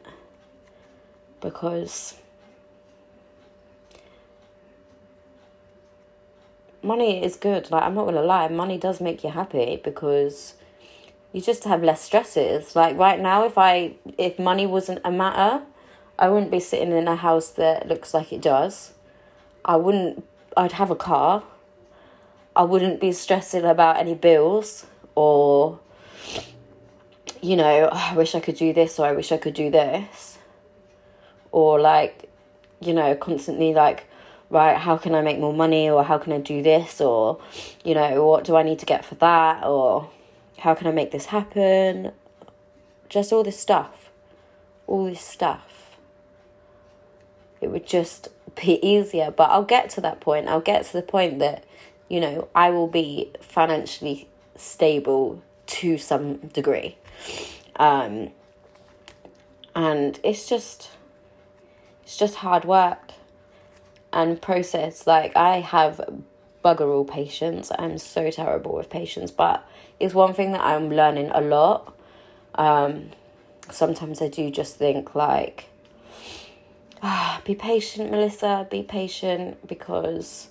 because 1.41 2.15
money 6.83 7.23
is 7.25 7.37
good. 7.37 7.71
Like 7.71 7.83
I'm 7.83 7.95
not 7.95 8.05
gonna 8.07 8.23
lie, 8.23 8.49
money 8.49 8.79
does 8.79 9.01
make 9.01 9.25
you 9.25 9.31
happy 9.31 9.81
because 9.83 10.55
you 11.33 11.41
just 11.41 11.65
have 11.65 11.83
less 11.83 12.03
stresses. 12.03 12.77
Like 12.77 12.97
right 12.97 13.21
now, 13.21 13.45
if 13.45 13.59
I 13.59 13.95
if 14.19 14.39
money 14.39 14.67
wasn't 14.67 15.01
a 15.05 15.11
matter, 15.11 15.65
I 16.19 16.29
wouldn't 16.29 16.51
be 16.51 16.61
sitting 16.61 16.93
in 16.93 17.09
a 17.09 17.17
house 17.17 17.51
that 17.51 17.89
looks 17.89 18.15
like 18.15 18.33
it 18.33 18.43
does. 18.43 18.93
I 19.65 19.77
wouldn't. 19.77 20.27
I'd 20.57 20.73
have 20.73 20.91
a 20.91 20.97
car. 20.97 21.45
I 22.55 22.65
wouldn't 22.65 23.01
be 23.01 23.13
stressing 23.13 23.65
about 23.65 23.97
any 23.97 24.15
bills 24.15 24.85
or, 25.15 25.81
you 27.41 27.57
know, 27.57 27.89
oh, 27.91 28.09
I 28.13 28.15
wish 28.17 28.35
I 28.35 28.41
could 28.41 28.57
do 28.57 28.73
this 28.73 28.99
or 28.99 29.07
I 29.07 29.13
wish 29.13 29.33
I 29.33 29.37
could 29.37 29.55
do 29.55 29.71
this. 29.71 30.39
Or 31.51 31.81
like, 31.81 32.31
you 32.81 32.95
know, 32.95 33.15
constantly 33.15 33.75
like, 33.75 34.05
right, 34.51 34.77
how 34.77 34.97
can 34.97 35.15
I 35.15 35.23
make 35.23 35.39
more 35.39 35.53
money 35.53 35.89
or 35.89 36.05
how 36.05 36.19
can 36.19 36.33
I 36.33 36.39
do 36.39 36.63
this 36.63 37.01
or, 37.01 37.41
you 37.85 37.95
know, 37.95 38.25
what 38.25 38.45
do 38.45 38.57
I 38.57 38.63
need 38.63 38.79
to 38.81 38.87
get 38.87 39.05
for 39.05 39.15
that 39.17 39.65
or 39.65 40.11
how 40.59 40.75
can 40.75 40.87
I 40.87 40.93
make 40.93 41.11
this 41.11 41.27
happen? 41.27 42.13
Just 43.09 43.33
all 43.33 43.43
this 43.43 43.59
stuff. 43.59 44.11
All 44.87 45.05
this 45.07 45.21
stuff. 45.21 45.99
It 47.61 47.71
would 47.71 47.87
just 47.87 48.29
be 48.57 48.85
easier, 48.87 49.31
but 49.31 49.51
I'll 49.51 49.65
get 49.65 49.91
to 49.91 50.01
that 50.01 50.21
point. 50.21 50.49
I'll 50.49 50.61
get 50.61 50.85
to 50.87 50.93
the 50.93 51.03
point 51.03 51.39
that, 51.39 51.65
you 52.09 52.21
know, 52.21 52.49
I 52.55 52.71
will 52.71 52.89
be 52.89 53.33
financially 53.41 54.29
stable 54.57 55.43
to 55.67 55.99
some 55.99 56.37
degree. 56.37 56.97
Um, 57.77 58.31
and 59.75 60.21
it's 60.23 60.49
just 60.49 60.91
it's 62.03 62.17
just 62.17 62.37
hard 62.37 62.65
work 62.65 63.13
and 64.13 64.41
process. 64.41 65.07
Like 65.07 65.37
I 65.37 65.61
have 65.61 66.01
bugger 66.65 66.93
all 66.95 67.05
patience. 67.05 67.71
I'm 67.79 67.99
so 67.99 68.31
terrible 68.31 68.75
with 68.75 68.91
patience, 68.91 69.31
but 69.31 69.67
it's 69.99 70.15
one 70.15 70.35
thing 70.35 70.53
that 70.53 70.61
I'm 70.61 70.91
learning 70.91 71.31
a 71.33 71.41
lot. 71.41 71.95
Um, 72.55 73.11
sometimes 73.71 74.21
I 74.21 74.29
do 74.29 74.51
just 74.51 74.77
think 74.77 75.15
like, 75.15 75.71
ah, 77.03 77.41
be 77.45 77.55
patient, 77.55 78.11
Melissa. 78.11 78.67
Be 78.71 78.83
patient 78.83 79.67
because 79.67 80.49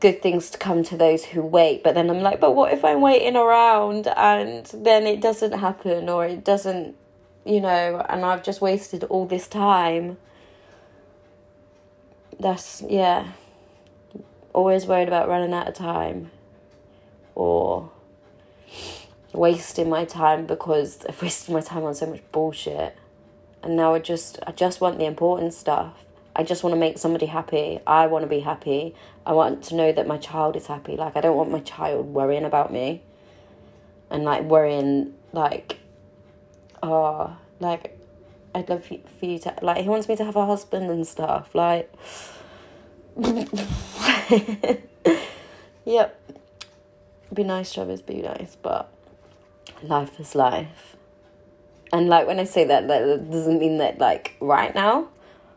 good 0.00 0.22
things 0.22 0.50
to 0.50 0.58
come 0.58 0.82
to 0.84 0.96
those 0.96 1.24
who 1.26 1.42
wait. 1.42 1.82
But 1.82 1.94
then 1.94 2.10
I'm 2.10 2.20
like, 2.20 2.40
but 2.40 2.54
what 2.54 2.72
if 2.72 2.84
I'm 2.84 3.00
waiting 3.00 3.36
around 3.36 4.06
and 4.08 4.66
then 4.66 5.06
it 5.06 5.20
doesn't 5.20 5.52
happen 5.52 6.08
or 6.08 6.26
it 6.26 6.44
doesn't, 6.44 6.96
you 7.44 7.60
know, 7.60 8.04
and 8.08 8.24
I've 8.24 8.42
just 8.42 8.60
wasted 8.60 9.04
all 9.04 9.26
this 9.26 9.48
time 9.48 10.18
that's 12.40 12.84
yeah 12.88 13.32
always 14.52 14.86
worried 14.86 15.08
about 15.08 15.28
running 15.28 15.52
out 15.52 15.68
of 15.68 15.74
time 15.74 16.30
or 17.34 17.90
wasting 19.32 19.88
my 19.88 20.04
time 20.04 20.46
because 20.46 21.04
I've 21.08 21.20
wasted 21.22 21.54
my 21.54 21.60
time 21.60 21.84
on 21.84 21.94
so 21.94 22.06
much 22.06 22.22
bullshit. 22.32 22.96
And 23.62 23.76
now 23.76 23.94
I 23.94 23.98
just 23.98 24.38
I 24.46 24.52
just 24.52 24.80
want 24.80 24.98
the 24.98 25.04
important 25.04 25.52
stuff. 25.54 26.04
I 26.34 26.44
just 26.44 26.62
want 26.62 26.74
to 26.74 26.78
make 26.78 26.98
somebody 26.98 27.26
happy. 27.26 27.80
I 27.86 28.06
want 28.06 28.22
to 28.22 28.28
be 28.28 28.40
happy. 28.40 28.94
I 29.28 29.32
want 29.32 29.62
to 29.64 29.76
know 29.76 29.92
that 29.92 30.06
my 30.06 30.16
child 30.16 30.56
is 30.56 30.66
happy. 30.66 30.96
Like 30.96 31.14
I 31.14 31.20
don't 31.20 31.36
want 31.36 31.50
my 31.50 31.60
child 31.60 32.06
worrying 32.06 32.44
about 32.44 32.72
me. 32.72 33.02
And 34.10 34.24
like 34.24 34.42
worrying 34.44 35.12
like 35.32 35.78
oh 36.82 37.36
like 37.60 37.98
I'd 38.54 38.68
love 38.68 38.84
for 38.84 39.26
you 39.26 39.38
to 39.40 39.54
like 39.62 39.82
he 39.82 39.88
wants 39.88 40.08
me 40.08 40.16
to 40.16 40.24
have 40.24 40.36
a 40.36 40.46
husband 40.46 40.90
and 40.90 41.06
stuff 41.06 41.54
like 41.54 41.92
yep 45.84 46.18
be 47.34 47.44
nice 47.44 47.72
Travis 47.72 48.00
be 48.00 48.22
nice 48.22 48.56
but 48.62 48.90
life 49.82 50.18
is 50.18 50.34
life 50.34 50.96
and 51.92 52.08
like 52.08 52.26
when 52.26 52.40
I 52.40 52.44
say 52.44 52.64
that 52.64 52.88
that 52.88 53.30
doesn't 53.30 53.58
mean 53.58 53.76
that 53.78 53.98
like 53.98 54.36
right 54.40 54.74
now 54.74 55.08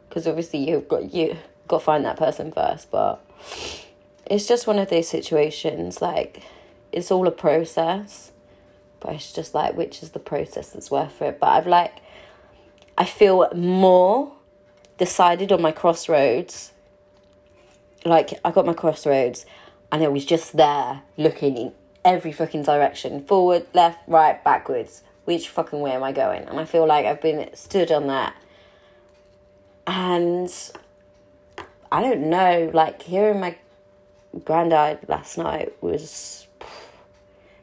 because 0.10 0.28
obviously 0.28 0.70
you've 0.70 0.90
got 0.90 1.14
you 1.14 1.38
got 1.68 1.80
to 1.80 1.86
find 1.86 2.04
that 2.06 2.18
person 2.18 2.52
first 2.52 2.92
but 2.92 3.24
it's 4.26 4.48
just 4.48 4.68
one 4.68 4.80
of 4.80 4.90
those 4.90 5.08
situations 5.08 6.02
like 6.02 6.44
it's 6.92 7.12
all 7.12 7.28
a 7.28 7.32
process 7.32 8.32
but 9.00 9.14
it's 9.14 9.34
just 9.34 9.54
like 9.54 9.76
which 9.76 10.04
is 10.04 10.12
the 10.12 10.20
process 10.20 10.70
that's 10.70 10.92
worth 10.92 11.22
it 11.22 11.40
but 11.40 11.48
I've 11.48 11.68
like 11.68 12.02
I 12.98 13.06
feel 13.06 13.50
more 13.56 14.34
decided 15.02 15.52
on 15.52 15.60
my 15.60 15.72
crossroads. 15.72 16.72
Like, 18.06 18.40
I 18.46 18.52
got 18.52 18.68
my 18.68 18.74
crossroads 18.74 19.48
and 19.92 20.04
I 20.04 20.08
was 20.08 20.26
just 20.26 20.56
there 20.56 21.02
looking 21.18 21.58
in 21.58 21.74
every 22.06 22.32
fucking 22.32 22.62
direction 22.62 23.26
forward, 23.26 23.66
left, 23.74 24.00
right, 24.08 24.44
backwards. 24.44 25.02
Which 25.26 25.50
fucking 25.50 25.80
way 25.80 25.94
am 25.94 26.04
I 26.04 26.12
going? 26.12 26.44
And 26.44 26.60
I 26.60 26.66
feel 26.66 26.86
like 26.86 27.08
I've 27.08 27.22
been 27.22 27.50
stood 27.56 27.92
on 27.92 28.06
that. 28.06 28.36
And 29.88 30.54
I 31.92 32.02
don't 32.02 32.30
know, 32.30 32.72
like, 32.74 33.02
hearing 33.02 33.40
my 33.40 33.58
granddad 34.46 35.00
last 35.08 35.38
night 35.38 35.74
was. 35.82 36.48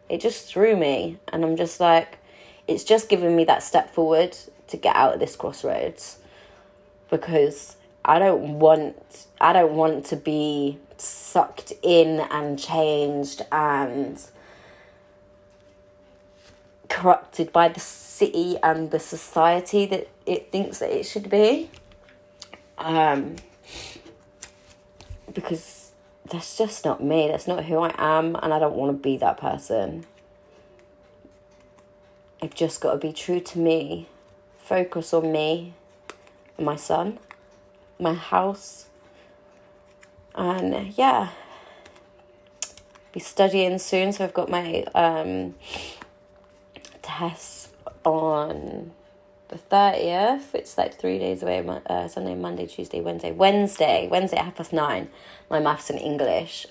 It 0.09 0.21
just 0.21 0.47
threw 0.47 0.75
me. 0.77 1.19
And 1.29 1.45
I'm 1.45 1.57
just 1.57 1.81
like, 1.81 2.19
it's 2.67 2.85
just 2.85 3.09
given 3.09 3.35
me 3.37 3.45
that 3.45 3.63
step 3.63 3.93
forward 3.93 4.37
to 4.69 4.77
get 4.77 4.95
out 4.95 5.15
of 5.15 5.21
this 5.21 5.37
crossroads 5.37 6.19
because 7.11 7.77
I 8.05 8.19
don't 8.19 8.59
want 8.59 9.27
I 9.41 9.53
don't 9.53 9.75
want 9.75 10.07
to 10.07 10.17
be 10.17 10.79
sucked 10.99 11.73
in 11.83 12.21
and 12.31 12.59
changed 12.59 13.43
and 13.53 14.21
corrupted 16.89 17.53
by 17.53 17.69
the 17.69 17.81
city 17.81 18.57
and 18.63 18.91
the 18.91 18.99
society 18.99 19.87
that 19.87 20.09
it 20.27 20.51
thinks 20.51 20.79
that 20.79 20.91
it 20.91 21.05
should 21.05 21.31
be. 21.31 21.71
Um, 22.79 23.37
because 25.33 25.93
that's 26.31 26.57
just 26.57 26.85
not 26.85 27.03
me. 27.03 27.29
That's 27.29 27.47
not 27.47 27.65
who 27.65 27.79
I 27.79 27.95
am, 27.99 28.37
and 28.43 28.53
I 28.53 28.59
don't 28.59 28.75
want 28.75 28.97
to 28.97 29.03
be 29.03 29.17
that 29.19 29.39
person. 29.39 30.07
I've 32.43 32.55
just 32.55 32.81
got 32.81 32.93
to 32.93 32.99
be 32.99 33.13
true 33.13 33.41
to 33.41 33.59
me 33.59 34.07
focus 34.69 35.15
on 35.15 35.33
me 35.33 35.73
and 36.59 36.67
my 36.67 36.77
son, 36.77 37.19
my 37.99 38.13
house, 38.13 38.87
and 40.35 40.93
yeah, 40.99 41.31
be 43.13 43.21
studying 43.21 43.79
soon. 43.79 44.13
So 44.13 44.25
I've 44.25 44.35
got 44.35 44.51
my 44.51 44.85
um, 44.95 45.55
tests 47.01 47.71
on 48.05 48.93
the 49.49 49.57
30th. 49.57 50.55
It's 50.55 50.79
like 50.79 50.99
three 50.99 51.19
days 51.19 51.43
away 51.43 51.67
uh, 51.87 52.09
Sunday, 52.09 52.35
Monday, 52.35 52.67
Tuesday, 52.67 53.01
Wednesday. 53.01 53.33
Wednesday, 53.33 54.09
Wednesday 54.11 54.39
at 54.39 54.45
half 54.47 54.57
past 54.57 54.73
nine. 54.73 55.09
My 55.51 55.61
maths 55.61 55.91
and 55.91 55.99
English. 55.99 56.67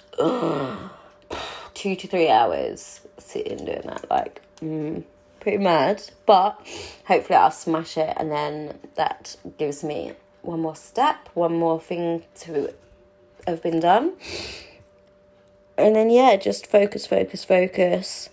Two 1.73 1.95
to 1.95 2.07
three 2.07 2.29
hours 2.29 3.01
sitting 3.17 3.65
doing 3.65 3.83
that. 3.85 4.09
Like, 4.09 4.41
mm 4.61 5.03
pretty 5.47 5.63
mad, 5.63 6.03
but 6.25 6.59
hopefully 7.05 7.37
I'll 7.37 7.51
smash 7.51 7.97
it, 7.97 8.13
and 8.17 8.29
then 8.29 8.79
that 8.95 9.37
gives 9.57 9.81
me 9.81 10.11
one 10.41 10.59
more 10.59 10.75
step, 10.75 11.29
one 11.35 11.57
more 11.57 11.79
thing 11.79 12.23
to 12.41 12.73
have 13.47 13.63
been 13.63 13.79
done. 13.79 14.11
And 15.77 15.95
then, 15.95 16.09
yeah, 16.09 16.35
just 16.35 16.67
focus, 16.67 17.07
focus, 17.07 17.45
focus. 17.45 18.29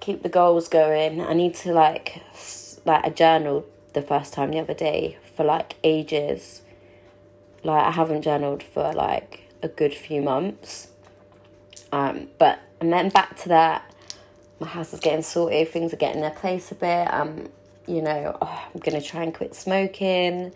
Keep 0.00 0.22
the 0.22 0.28
goals 0.28 0.68
going. 0.68 1.22
I 1.22 1.32
need 1.32 1.54
to, 1.54 1.72
like, 1.72 2.22
like, 2.90 3.04
I 3.04 3.10
journaled 3.10 3.64
the 3.92 4.02
first 4.02 4.32
time 4.32 4.50
the 4.50 4.58
other 4.58 4.74
day 4.74 5.18
for 5.34 5.44
like 5.44 5.76
ages. 5.84 6.62
Like, 7.62 7.84
I 7.84 7.90
haven't 7.90 8.22
journaled 8.22 8.62
for 8.62 8.92
like 8.92 9.42
a 9.62 9.68
good 9.68 9.94
few 9.94 10.22
months. 10.22 10.88
Um, 11.92 12.28
but 12.38 12.60
and 12.80 12.92
then 12.92 13.08
back 13.10 13.36
to 13.38 13.48
that, 13.50 13.94
my 14.58 14.66
house 14.66 14.92
is 14.92 15.00
getting 15.00 15.22
sorted, 15.22 15.68
things 15.68 15.92
are 15.92 15.96
getting 15.96 16.20
their 16.20 16.30
place 16.30 16.70
a 16.72 16.74
bit. 16.74 17.12
Um, 17.12 17.48
you 17.86 18.02
know, 18.02 18.36
oh, 18.40 18.68
I'm 18.74 18.80
gonna 18.80 19.00
try 19.00 19.22
and 19.22 19.34
quit 19.34 19.54
smoking, 19.54 20.52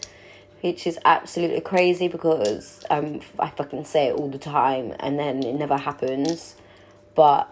which 0.61 0.87
is 0.87 0.99
absolutely 1.05 1.61
crazy 1.61 2.09
because 2.09 2.85
um, 2.91 3.21
I 3.39 3.51
fucking 3.51 3.85
say 3.85 4.09
it 4.09 4.15
all 4.15 4.29
the 4.29 4.39
time 4.39 4.95
and 5.01 5.19
then 5.19 5.43
it 5.45 5.55
never 5.55 5.77
happens. 5.77 6.57
But 7.15 7.49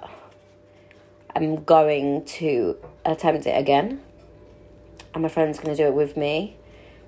I'm 1.35 1.64
going 1.64 2.24
to 2.24 2.76
attempt 3.05 3.47
it 3.47 3.59
again, 3.59 4.01
and 5.15 5.23
my 5.23 5.29
friend's 5.29 5.59
gonna 5.59 5.77
do 5.77 5.87
it 5.87 5.95
with 5.95 6.17
me. 6.17 6.57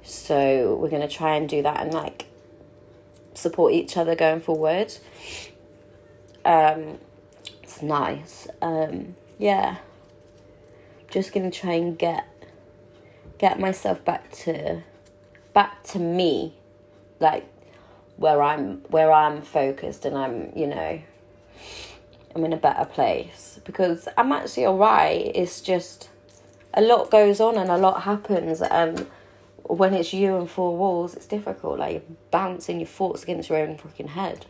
So 0.03 0.77
we're 0.77 0.91
gonna 0.91 1.09
try 1.09 1.37
and 1.37 1.49
do 1.49 1.63
that 1.63 1.81
and 1.81 1.93
like 1.93 2.27
support 3.35 3.73
each 3.73 3.97
other 3.97 4.15
going 4.15 4.41
forward. 4.41 4.93
Um, 6.45 6.99
it's 7.63 7.83
nice. 7.83 8.47
Um, 8.61 9.17
yeah, 9.39 9.79
just 11.11 11.33
gonna 11.33 11.51
try 11.51 11.73
and 11.73 11.99
get 11.99 12.27
get 13.39 13.59
myself 13.59 14.05
back 14.05 14.31
to 14.33 14.83
back 15.53 15.83
to 15.85 15.99
me, 15.99 16.55
like 17.21 17.47
where 18.17 18.43
I'm 18.43 18.79
where 18.89 19.11
I'm 19.11 19.43
focused 19.43 20.05
and 20.05 20.17
I'm 20.17 20.53
you 20.55 20.67
know 20.67 21.01
I'm 22.35 22.45
in 22.45 22.53
a 22.53 22.57
better 22.57 22.85
place 22.85 23.61
because 23.65 24.09
I'm 24.17 24.33
actually 24.33 24.67
alright. 24.67 25.33
It's 25.35 25.61
just 25.61 26.11
a 26.75 26.83
lot 26.83 27.11
goes 27.11 27.41
on 27.41 27.57
and 27.57 27.71
a 27.71 27.79
lot 27.79 28.03
happens 28.03 28.61
and 28.61 29.07
when 29.65 29.95
it's 29.95 30.13
you 30.13 30.37
and 30.37 30.49
four 30.49 30.77
walls, 30.77 31.15
it's 31.15 31.27
difficult. 31.27 31.79
Like 31.79 31.93
you're 31.93 32.17
bouncing 32.31 32.81
your 32.81 32.87
thoughts 32.87 33.23
against 33.23 33.49
your 33.49 33.59
own 33.59 33.79
fucking 33.79 34.09
head. 34.09 34.45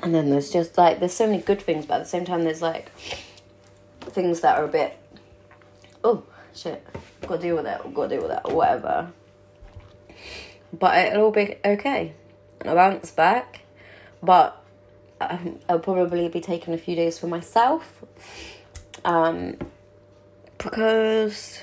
And 0.00 0.14
then 0.14 0.30
there's 0.30 0.52
just 0.52 0.78
like 0.78 1.00
there's 1.00 1.14
so 1.14 1.26
many 1.26 1.42
good 1.42 1.60
things, 1.60 1.86
but 1.86 1.94
at 1.94 2.04
the 2.04 2.08
same 2.08 2.24
time 2.24 2.44
there's 2.44 2.62
like 2.62 2.92
things 4.00 4.40
that 4.40 4.58
are 4.58 4.64
a 4.64 4.68
bit 4.68 4.96
oh 6.04 6.22
shit, 6.54 6.86
gotta 7.26 7.42
deal 7.42 7.56
with 7.56 7.66
it, 7.66 7.94
gotta 7.94 8.08
deal 8.08 8.22
with 8.22 8.32
it, 8.32 8.40
or 8.44 8.54
whatever. 8.54 9.12
But 10.72 10.98
it'll 10.98 11.24
all 11.24 11.30
be 11.30 11.56
okay. 11.64 12.14
And 12.60 12.70
I'll 12.70 12.76
bounce 12.76 13.10
back. 13.10 13.62
But 14.22 14.62
um, 15.20 15.58
I'll 15.68 15.78
probably 15.78 16.28
be 16.28 16.40
taking 16.40 16.74
a 16.74 16.78
few 16.78 16.94
days 16.94 17.18
for 17.18 17.26
myself. 17.26 18.04
Um, 19.04 19.56
because 20.58 21.60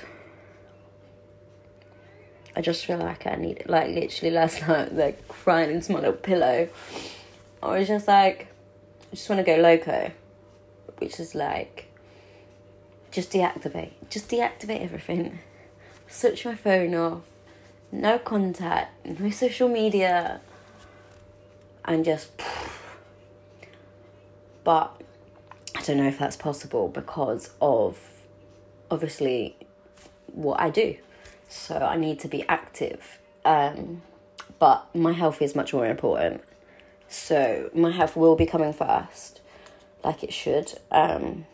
I 2.56 2.62
just 2.62 2.86
feel 2.86 2.98
like 2.98 3.26
I 3.26 3.34
need 3.34 3.58
it. 3.58 3.68
like 3.68 3.90
literally 3.90 4.34
last 4.34 4.62
night 4.68 4.94
like 4.94 5.28
crying 5.28 5.70
into 5.70 5.92
my 5.92 6.00
little 6.00 6.14
pillow. 6.14 6.68
I 7.62 7.78
was 7.78 7.88
just 7.88 8.08
like 8.08 8.48
I 9.12 9.14
just 9.14 9.28
wanna 9.28 9.44
go 9.44 9.56
loco. 9.56 10.10
Which 10.98 11.20
is 11.20 11.34
like 11.34 11.88
just 13.10 13.30
deactivate. 13.30 13.92
Just 14.08 14.30
deactivate 14.30 14.82
everything. 14.82 15.40
Switch 16.08 16.46
my 16.46 16.54
phone 16.54 16.94
off. 16.94 17.22
No 17.92 18.18
contact, 18.18 19.06
no 19.06 19.30
social 19.30 19.68
media. 19.68 20.40
And 21.84 22.04
just 22.04 22.30
but 24.64 25.00
don't 25.86 25.98
know 25.98 26.08
if 26.08 26.18
that's 26.18 26.36
possible 26.36 26.88
because 26.88 27.50
of 27.60 27.98
obviously 28.90 29.56
what 30.26 30.60
I 30.60 30.70
do 30.70 30.96
so 31.48 31.76
I 31.76 31.96
need 31.96 32.20
to 32.20 32.28
be 32.28 32.46
active. 32.48 33.18
Um, 33.44 34.02
but 34.58 34.86
my 34.94 35.12
health 35.12 35.40
is 35.42 35.54
much 35.54 35.72
more 35.72 35.86
important. 35.86 36.42
So 37.08 37.70
my 37.74 37.90
health 37.90 38.16
will 38.16 38.36
be 38.36 38.46
coming 38.46 38.72
first, 38.72 39.40
like 40.02 40.24
it 40.24 40.32
should. 40.32 40.72
Um, 40.90 41.46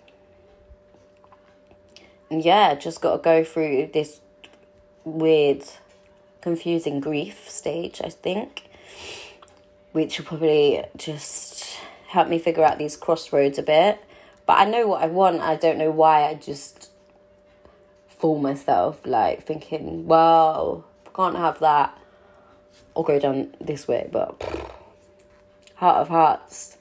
yeah, 2.31 2.75
just 2.75 3.03
got 3.03 3.17
to 3.17 3.23
go 3.23 3.45
through 3.45 3.91
this 3.93 4.21
weird, 5.05 5.65
confusing 6.41 7.01
grief 7.01 7.51
stage, 7.51 8.01
I 8.03 8.09
think, 8.09 8.65
which 9.93 10.19
will 10.19 10.25
probably 10.25 10.85
just 10.97 11.79
help 12.09 12.29
me 12.29 12.39
figure 12.39 12.65
out 12.65 12.79
these 12.79 12.97
crossroads 12.97 13.59
a 13.59 13.63
bit. 13.63 14.03
But 14.53 14.59
I 14.59 14.65
know 14.67 14.87
what 14.87 15.01
I 15.01 15.07
want. 15.07 15.41
I 15.41 15.57
don't 15.57 15.79
know 15.79 15.91
why 15.91 16.25
I 16.25 16.35
just 16.35 16.91
fool 18.07 18.39
myself, 18.39 19.01
like 19.07 19.47
thinking, 19.47 20.05
well, 20.07 20.85
I 21.07 21.17
can't 21.17 21.37
have 21.37 21.59
that, 21.61 21.99
I'll 22.95 23.03
go 23.03 23.19
down 23.19 23.57
this 23.63 23.89
way. 23.89 24.11
But 24.13 24.43
heart 25.77 26.03
of 26.03 26.09
hearts, 26.09 26.77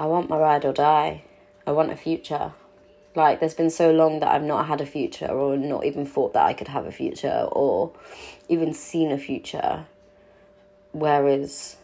I 0.00 0.06
want 0.06 0.28
my 0.28 0.36
ride 0.36 0.64
or 0.64 0.72
die. 0.72 1.22
I 1.64 1.70
want 1.70 1.92
a 1.92 1.96
future. 1.96 2.54
Like, 3.14 3.38
there's 3.38 3.54
been 3.54 3.70
so 3.70 3.92
long 3.92 4.18
that 4.18 4.32
I've 4.32 4.42
not 4.42 4.66
had 4.66 4.80
a 4.80 4.86
future, 4.86 5.28
or 5.28 5.56
not 5.56 5.86
even 5.86 6.06
thought 6.06 6.32
that 6.32 6.44
I 6.44 6.54
could 6.54 6.66
have 6.66 6.86
a 6.86 6.90
future, 6.90 7.46
or 7.52 7.92
even 8.48 8.74
seen 8.74 9.12
a 9.12 9.18
future. 9.18 9.86
Whereas 10.90 11.76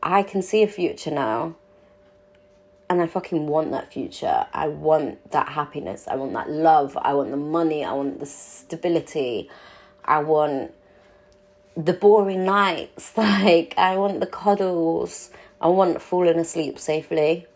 I 0.00 0.22
can 0.22 0.42
see 0.42 0.62
a 0.62 0.68
future 0.68 1.10
now 1.10 1.56
and 2.88 3.02
I 3.02 3.06
fucking 3.06 3.46
want 3.46 3.72
that 3.72 3.92
future. 3.92 4.46
I 4.52 4.68
want 4.68 5.30
that 5.32 5.48
happiness. 5.48 6.06
I 6.06 6.16
want 6.16 6.32
that 6.34 6.50
love. 6.50 6.96
I 7.00 7.14
want 7.14 7.30
the 7.30 7.36
money. 7.36 7.84
I 7.84 7.92
want 7.92 8.20
the 8.20 8.26
stability. 8.26 9.50
I 10.04 10.20
want 10.20 10.72
the 11.76 11.92
boring 11.92 12.44
nights. 12.44 13.12
Like, 13.16 13.74
I 13.76 13.96
want 13.96 14.20
the 14.20 14.26
cuddles. 14.26 15.30
I 15.60 15.68
want 15.68 16.00
falling 16.00 16.38
asleep 16.38 16.78
safely. 16.78 17.46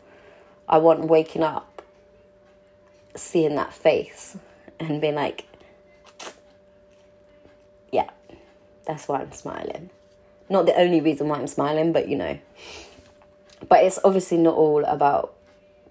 I 0.69 0.79
want 0.79 1.07
waking 1.07 1.43
up, 1.43 1.83
seeing 3.15 3.57
that 3.57 3.73
face, 3.73 4.37
and 4.79 5.01
being 5.01 5.17
like, 5.17 5.45
yeah, 7.93 8.11
that's 8.87 9.09
why 9.09 9.21
I'm 9.21 9.33
smiling. 9.33 9.91
Not 10.49 10.67
the 10.67 10.75
only 10.77 11.01
reason 11.01 11.29
why 11.29 11.39
I'm 11.39 11.47
smiling, 11.47 11.93
but 11.93 12.09
you 12.09 12.17
know 12.17 12.39
but 13.69 13.85
it's 13.85 13.99
obviously 14.05 14.39
not 14.39 14.55
all 14.55 14.85
about 14.85 15.35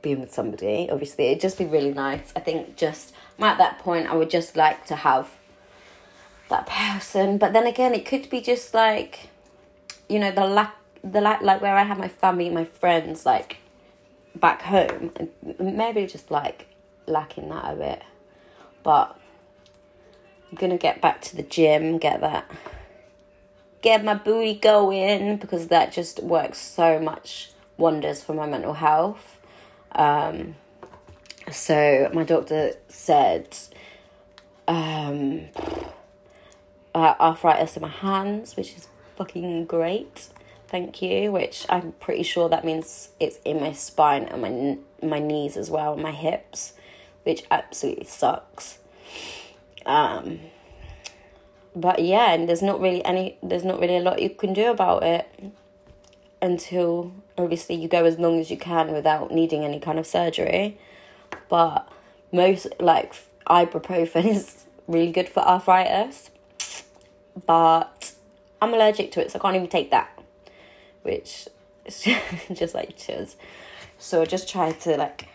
being 0.01 0.19
with 0.19 0.33
somebody. 0.33 0.89
Obviously, 0.89 1.27
it'd 1.27 1.41
just 1.41 1.57
be 1.57 1.65
really 1.65 1.93
nice. 1.93 2.31
I 2.35 2.39
think 2.39 2.75
just 2.75 3.13
I'm 3.37 3.45
at 3.45 3.57
that 3.57 3.79
point. 3.79 4.07
I 4.07 4.15
would 4.15 4.29
just 4.29 4.55
like 4.55 4.85
to 4.87 4.95
have 4.95 5.29
that 6.49 6.67
person. 6.67 7.37
But 7.37 7.53
then 7.53 7.67
again, 7.67 7.93
it 7.93 8.05
could 8.05 8.29
be 8.29 8.41
just 8.41 8.73
like, 8.73 9.29
you 10.07 10.19
know, 10.19 10.31
the 10.31 10.45
lack, 10.45 10.75
the 11.03 11.21
lack, 11.21 11.41
like 11.41 11.61
where 11.61 11.77
I 11.77 11.83
have 11.83 11.97
my 11.97 12.07
family, 12.07 12.49
my 12.49 12.65
friends, 12.65 13.25
like 13.25 13.57
back 14.35 14.63
home. 14.63 15.11
Maybe 15.59 16.05
just 16.05 16.31
like 16.31 16.67
lacking 17.07 17.49
that 17.49 17.73
a 17.73 17.75
bit. 17.75 18.03
But 18.83 19.17
I'm 20.49 20.57
gonna 20.57 20.77
get 20.77 21.01
back 21.01 21.21
to 21.23 21.35
the 21.35 21.43
gym, 21.43 21.97
get 21.97 22.21
that, 22.21 22.49
get 23.81 24.03
my 24.03 24.15
booty 24.15 24.55
going 24.55 25.37
because 25.37 25.67
that 25.67 25.91
just 25.91 26.23
works 26.23 26.57
so 26.57 26.99
much 26.99 27.51
wonders 27.79 28.21
for 28.21 28.33
my 28.33 28.45
mental 28.45 28.73
health. 28.73 29.39
Um, 29.93 30.55
so 31.51 32.09
my 32.13 32.23
doctor 32.23 32.73
said 32.89 33.57
um, 34.67 35.47
arthritis 36.93 37.75
in 37.75 37.81
my 37.81 37.87
hands, 37.87 38.55
which 38.55 38.75
is 38.75 38.87
fucking 39.17 39.65
great. 39.65 40.27
Thank 40.67 41.01
you. 41.01 41.31
Which 41.31 41.65
I'm 41.69 41.93
pretty 41.93 42.23
sure 42.23 42.49
that 42.49 42.63
means 42.63 43.09
it's 43.19 43.39
in 43.43 43.59
my 43.59 43.71
spine 43.71 44.25
and 44.25 44.41
my 44.41 45.07
my 45.07 45.19
knees 45.19 45.57
as 45.57 45.71
well, 45.71 45.97
my 45.97 46.11
hips, 46.11 46.73
which 47.23 47.43
absolutely 47.49 48.05
sucks. 48.05 48.77
Um, 49.85 50.39
but 51.75 52.03
yeah, 52.03 52.33
and 52.33 52.47
there's 52.47 52.61
not 52.61 52.79
really 52.79 53.03
any. 53.03 53.39
There's 53.41 53.65
not 53.65 53.79
really 53.79 53.97
a 53.97 54.01
lot 54.01 54.21
you 54.21 54.29
can 54.29 54.53
do 54.53 54.69
about 54.69 55.01
it 55.01 55.27
until 56.41 57.11
obviously 57.37 57.75
you 57.75 57.87
go 57.87 58.05
as 58.05 58.17
long 58.17 58.39
as 58.39 58.49
you 58.49 58.57
can 58.57 58.91
without 58.91 59.31
needing 59.31 59.63
any 59.63 59.79
kind 59.79 59.99
of 59.99 60.07
surgery. 60.07 60.77
But 61.49 61.87
most 62.31 62.67
like 62.79 63.13
ibuprofen 63.47 64.25
is 64.35 64.65
really 64.87 65.11
good 65.11 65.29
for 65.29 65.41
arthritis. 65.41 66.29
But 67.45 68.13
I'm 68.61 68.73
allergic 68.73 69.11
to 69.13 69.21
it, 69.21 69.31
so 69.31 69.39
I 69.39 69.41
can't 69.41 69.55
even 69.55 69.69
take 69.69 69.91
that. 69.91 70.09
Which 71.03 71.47
is 71.85 72.05
just 72.53 72.73
like 72.73 72.97
cheers. 72.97 73.35
So 73.97 74.21
I 74.21 74.25
just 74.25 74.49
try 74.49 74.71
to 74.71 74.97
like 74.97 75.27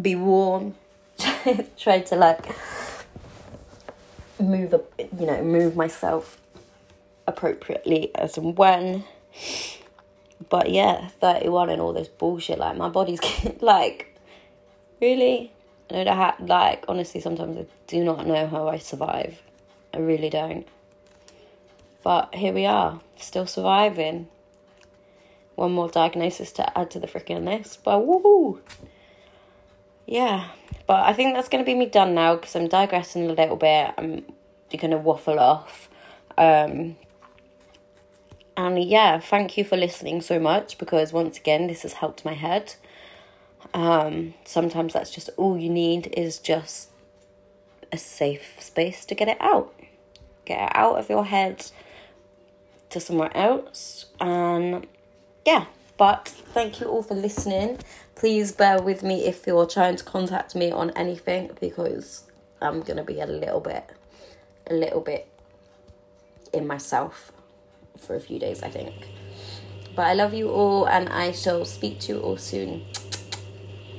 be 0.00 0.14
warm. 0.14 0.74
try 1.76 2.00
to 2.00 2.16
like 2.16 2.44
move 4.38 4.74
up 4.74 4.92
you 4.98 5.26
know, 5.26 5.42
move 5.42 5.76
myself 5.76 6.38
appropriately 7.26 8.10
as 8.14 8.36
and 8.36 8.56
when 8.56 9.04
but 10.48 10.70
yeah, 10.70 11.08
31 11.20 11.70
and 11.70 11.80
all 11.80 11.92
this 11.92 12.08
bullshit. 12.08 12.58
Like, 12.58 12.76
my 12.76 12.88
body's 12.88 13.20
like, 13.60 14.18
really? 15.00 15.52
I 15.90 16.04
that, 16.04 16.46
like, 16.46 16.84
honestly, 16.88 17.20
sometimes 17.20 17.58
I 17.58 17.66
do 17.86 18.02
not 18.04 18.26
know 18.26 18.46
how 18.46 18.68
I 18.68 18.78
survive. 18.78 19.42
I 19.92 19.98
really 19.98 20.30
don't. 20.30 20.66
But 22.02 22.34
here 22.34 22.52
we 22.52 22.66
are, 22.66 23.00
still 23.16 23.46
surviving. 23.46 24.28
one 25.54 25.72
more 25.72 25.88
diagnosis 25.88 26.50
to 26.52 26.78
add 26.78 26.90
to 26.92 26.98
the 26.98 27.06
freaking 27.06 27.44
list. 27.44 27.84
But 27.84 28.00
woohoo! 28.00 28.60
Yeah, 30.06 30.48
but 30.86 31.04
I 31.04 31.12
think 31.12 31.34
that's 31.34 31.48
going 31.48 31.62
to 31.62 31.66
be 31.66 31.74
me 31.74 31.86
done 31.86 32.14
now 32.14 32.36
because 32.36 32.56
I'm 32.56 32.68
digressing 32.68 33.30
a 33.30 33.34
little 33.34 33.56
bit. 33.56 33.92
I'm 33.96 34.24
going 34.70 34.90
to 34.90 34.98
waffle 34.98 35.38
off. 35.38 35.88
Um, 36.36 36.96
and 38.56 38.82
yeah, 38.82 39.18
thank 39.18 39.56
you 39.56 39.64
for 39.64 39.76
listening 39.76 40.20
so 40.20 40.38
much 40.38 40.78
because 40.78 41.12
once 41.12 41.38
again, 41.38 41.66
this 41.66 41.82
has 41.82 41.94
helped 41.94 42.24
my 42.24 42.34
head. 42.34 42.74
Um, 43.72 44.34
sometimes 44.44 44.92
that's 44.92 45.10
just 45.10 45.30
all 45.36 45.56
you 45.56 45.70
need 45.70 46.12
is 46.16 46.38
just 46.38 46.90
a 47.90 47.96
safe 47.96 48.56
space 48.60 49.04
to 49.06 49.14
get 49.14 49.28
it 49.28 49.38
out. 49.40 49.74
Get 50.44 50.60
it 50.60 50.72
out 50.74 50.98
of 50.98 51.08
your 51.08 51.24
head 51.24 51.70
to 52.90 53.00
somewhere 53.00 53.34
else. 53.34 54.06
And 54.20 54.86
yeah, 55.46 55.66
but 55.96 56.28
thank 56.28 56.80
you 56.80 56.86
all 56.86 57.02
for 57.02 57.14
listening. 57.14 57.78
Please 58.14 58.52
bear 58.52 58.82
with 58.82 59.02
me 59.02 59.24
if 59.24 59.46
you're 59.46 59.66
trying 59.66 59.96
to 59.96 60.04
contact 60.04 60.54
me 60.54 60.70
on 60.70 60.90
anything 60.90 61.50
because 61.60 62.24
I'm 62.60 62.82
gonna 62.82 63.04
be 63.04 63.20
a 63.20 63.26
little 63.26 63.60
bit, 63.60 63.84
a 64.66 64.74
little 64.74 65.00
bit 65.00 65.26
in 66.52 66.66
myself 66.66 67.32
for 67.98 68.14
a 68.16 68.20
few 68.20 68.38
days, 68.38 68.62
I 68.62 68.70
think. 68.70 68.94
But 69.94 70.06
I 70.06 70.14
love 70.14 70.34
you 70.34 70.50
all, 70.50 70.86
and 70.86 71.08
I 71.08 71.32
shall 71.32 71.64
speak 71.64 72.00
to 72.00 72.14
you 72.14 72.20
all 72.20 72.36
soon. 72.36 72.84